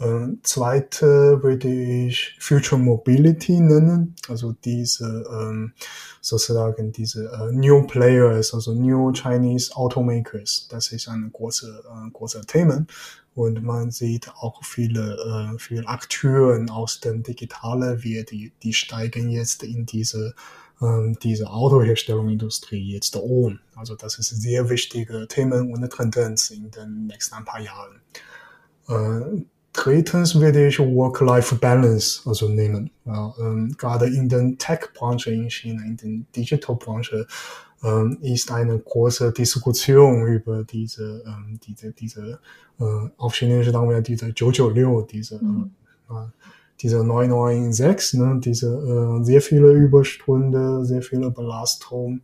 Äh, 0.00 0.26
zweite 0.42 1.40
würde 1.42 1.68
ich 1.68 2.36
Future 2.40 2.80
Mobility 2.80 3.60
nennen, 3.60 4.16
also 4.28 4.52
diese 4.64 5.24
ähm, 5.30 5.72
sozusagen 6.20 6.90
diese 6.90 7.26
äh, 7.26 7.52
New 7.52 7.86
Players, 7.86 8.54
also 8.54 8.74
New 8.74 9.12
Chinese 9.12 9.74
Automakers. 9.76 10.66
Das 10.68 10.90
ist 10.90 11.08
ein 11.08 11.30
großes 11.32 11.68
äh, 11.68 12.10
großer 12.12 12.42
Thema 12.42 12.84
und 13.36 13.62
man 13.62 13.92
sieht 13.92 14.28
auch 14.34 14.64
viele 14.64 15.54
äh, 15.54 15.58
viele 15.58 15.86
Akteure 15.86 16.66
aus 16.72 16.98
dem 16.98 17.22
digitalen 17.22 18.02
wie 18.02 18.24
die 18.24 18.52
die 18.64 18.72
steigen 18.72 19.30
jetzt 19.30 19.62
in 19.62 19.86
diese 19.86 20.34
ähm, 20.82 21.16
diese 21.22 21.50
Autoherstellungsindustrie 21.50 22.92
jetzt 22.94 23.14
um. 23.14 23.60
Also 23.76 23.94
das 23.94 24.18
ist 24.18 24.32
ein 24.32 24.40
sehr 24.40 24.68
wichtige 24.70 25.28
Thema 25.28 25.60
und 25.60 25.76
eine 25.76 25.88
Tendenz 25.88 26.50
in 26.50 26.70
den 26.72 27.06
nächsten 27.06 27.44
paar 27.44 27.60
Jahren. 27.60 28.00
Äh, 28.88 29.44
Drittens 29.74 30.34
wil 30.34 30.52
deze 30.52 30.82
Work-Life-Balance 30.82 32.20
also 32.28 32.48
nehmen. 32.48 32.90
Ja, 33.04 33.34
ähm, 33.38 33.74
gerade 33.76 34.06
in 34.06 34.28
den 34.28 34.56
Tech-Branche 34.56 35.32
in 35.32 35.50
China, 35.50 35.82
in 35.82 35.96
den 35.96 36.26
Digital-Branche, 36.36 37.26
ähm, 37.82 38.18
ist 38.20 38.52
eine 38.52 38.78
große 38.78 39.32
Diskussion 39.32 40.26
über 40.26 40.62
diese, 40.62 41.24
ähm, 41.26 41.58
diese, 41.66 41.90
diese 41.92 42.38
äh, 42.78 43.08
auf 43.16 43.34
Chinesisch 43.34 43.72
sagen 43.72 43.90
wir 43.90 44.00
diese 44.00 44.26
996, 44.26 45.06
diese, 45.10 45.42
mhm. 45.42 45.70
äh, 46.08 46.14
diese 46.80 47.04
996, 47.04 48.20
ne, 48.20 48.40
diese 48.42 48.68
äh, 48.68 49.24
sehr 49.24 49.40
viele 49.40 49.72
Überstunden, 49.72 50.84
sehr 50.84 51.02
viele 51.02 51.30
Belastung 51.30 52.20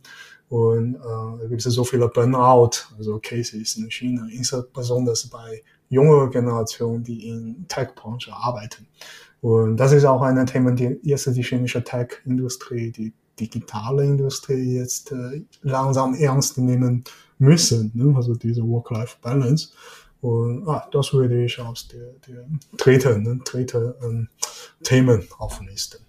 und 0.49 0.95
äh, 0.95 1.47
gibt 1.47 1.65
es 1.65 1.73
so 1.73 1.83
viele 1.83 2.09
Burnout, 2.09 2.71
also 2.97 3.19
Cases 3.19 3.77
in 3.77 3.89
China, 3.89 4.27
insbesondere 4.31 5.15
bei 5.31 5.63
junge 5.89 6.29
Generation, 6.29 7.03
die 7.03 7.29
in 7.29 7.65
Tech-Branche 7.67 8.33
arbeiten. 8.33 8.87
Und 9.41 9.77
das 9.77 9.91
ist 9.91 10.05
auch 10.05 10.21
ein 10.21 10.45
Thema, 10.45 10.71
die 10.71 10.99
jetzt 11.03 11.25
die 11.25 11.43
chinesische 11.43 11.83
Tech-Industrie, 11.83 12.91
die 12.91 13.13
digitale 13.39 14.03
Industrie 14.03 14.77
jetzt 14.77 15.11
äh, 15.11 15.41
langsam 15.61 16.13
ernst 16.13 16.57
nehmen 16.57 17.03
müssen. 17.39 17.91
Ne? 17.95 18.13
Also 18.15 18.35
diese 18.35 18.67
Work-Life-Balance. 18.67 19.69
Und 20.21 20.67
ah, 20.67 20.87
das 20.91 21.13
würde 21.13 21.45
ich 21.45 21.59
aus 21.59 21.87
der, 21.87 22.13
der 22.27 22.45
dritten, 22.77 23.23
ne, 23.23 23.39
dritte 23.43 23.95
ähm, 24.03 24.29
Themen 24.83 25.27
auflisten. 25.39 25.99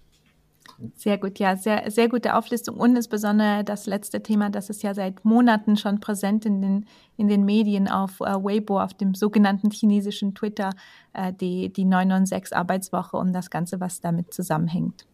Sehr 0.95 1.17
gut, 1.17 1.39
ja, 1.39 1.55
sehr, 1.55 1.89
sehr 1.89 2.09
gute 2.09 2.35
Auflistung 2.35 2.77
und 2.77 2.95
insbesondere 2.95 3.63
das 3.63 3.85
letzte 3.85 4.21
Thema, 4.21 4.49
das 4.49 4.69
ist 4.69 4.83
ja 4.83 4.93
seit 4.93 5.23
Monaten 5.23 5.77
schon 5.77 5.99
präsent 5.99 6.45
in 6.45 6.61
den, 6.61 6.85
in 7.15 7.27
den 7.27 7.45
Medien 7.45 7.87
auf 7.87 8.19
äh, 8.19 8.25
Weibo, 8.25 8.79
auf 8.79 8.93
dem 8.93 9.13
sogenannten 9.13 9.71
chinesischen 9.71 10.35
Twitter, 10.35 10.71
äh, 11.13 11.31
die, 11.31 11.71
die 11.71 11.85
996 11.85 12.55
Arbeitswoche 12.55 13.17
und 13.17 13.33
das 13.33 13.49
Ganze, 13.49 13.79
was 13.79 14.01
damit 14.01 14.33
zusammenhängt. 14.33 15.05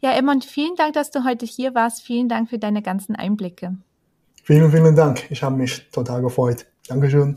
Ja, 0.00 0.12
Emond, 0.12 0.44
vielen 0.44 0.76
Dank, 0.76 0.94
dass 0.94 1.10
du 1.10 1.24
heute 1.24 1.44
hier 1.44 1.74
warst. 1.74 2.02
Vielen 2.02 2.28
Dank 2.28 2.48
für 2.48 2.58
deine 2.58 2.80
ganzen 2.80 3.16
Einblicke. 3.16 3.76
Vielen, 4.42 4.70
vielen 4.70 4.96
Dank. 4.96 5.30
Ich 5.30 5.42
habe 5.42 5.56
mich 5.56 5.90
total 5.90 6.22
gefreut. 6.22 6.66
Dankeschön. 6.88 7.36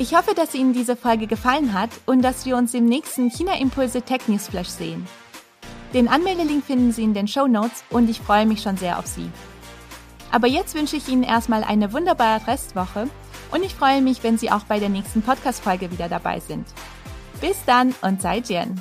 Ich 0.00 0.14
hoffe, 0.14 0.32
dass 0.34 0.54
Ihnen 0.54 0.72
diese 0.72 0.96
Folge 0.96 1.26
gefallen 1.26 1.74
hat 1.74 1.90
und 2.06 2.22
dass 2.22 2.46
wir 2.46 2.56
uns 2.56 2.72
im 2.72 2.86
nächsten 2.86 3.28
China 3.28 3.60
Impulse 3.60 4.00
Tech 4.00 4.28
News 4.28 4.48
Flash 4.48 4.68
sehen. 4.68 5.06
Den 5.92 6.08
Anmeldelink 6.08 6.64
finden 6.64 6.90
Sie 6.90 7.02
in 7.02 7.12
den 7.12 7.28
Show 7.28 7.46
Notes 7.46 7.84
und 7.90 8.08
ich 8.08 8.18
freue 8.18 8.46
mich 8.46 8.62
schon 8.62 8.78
sehr 8.78 8.98
auf 8.98 9.06
Sie. 9.06 9.30
Aber 10.32 10.46
jetzt 10.46 10.74
wünsche 10.74 10.96
ich 10.96 11.06
Ihnen 11.08 11.22
erstmal 11.22 11.62
eine 11.64 11.92
wunderbare 11.92 12.46
Restwoche 12.46 13.10
und 13.50 13.62
ich 13.62 13.74
freue 13.74 14.00
mich, 14.00 14.22
wenn 14.22 14.38
Sie 14.38 14.50
auch 14.50 14.64
bei 14.64 14.78
der 14.78 14.88
nächsten 14.88 15.20
Podcast-Folge 15.20 15.90
wieder 15.90 16.08
dabei 16.08 16.40
sind. 16.40 16.66
Bis 17.42 17.62
dann 17.66 17.94
und 18.00 18.22
sei 18.22 18.38
Jen. 18.38 18.80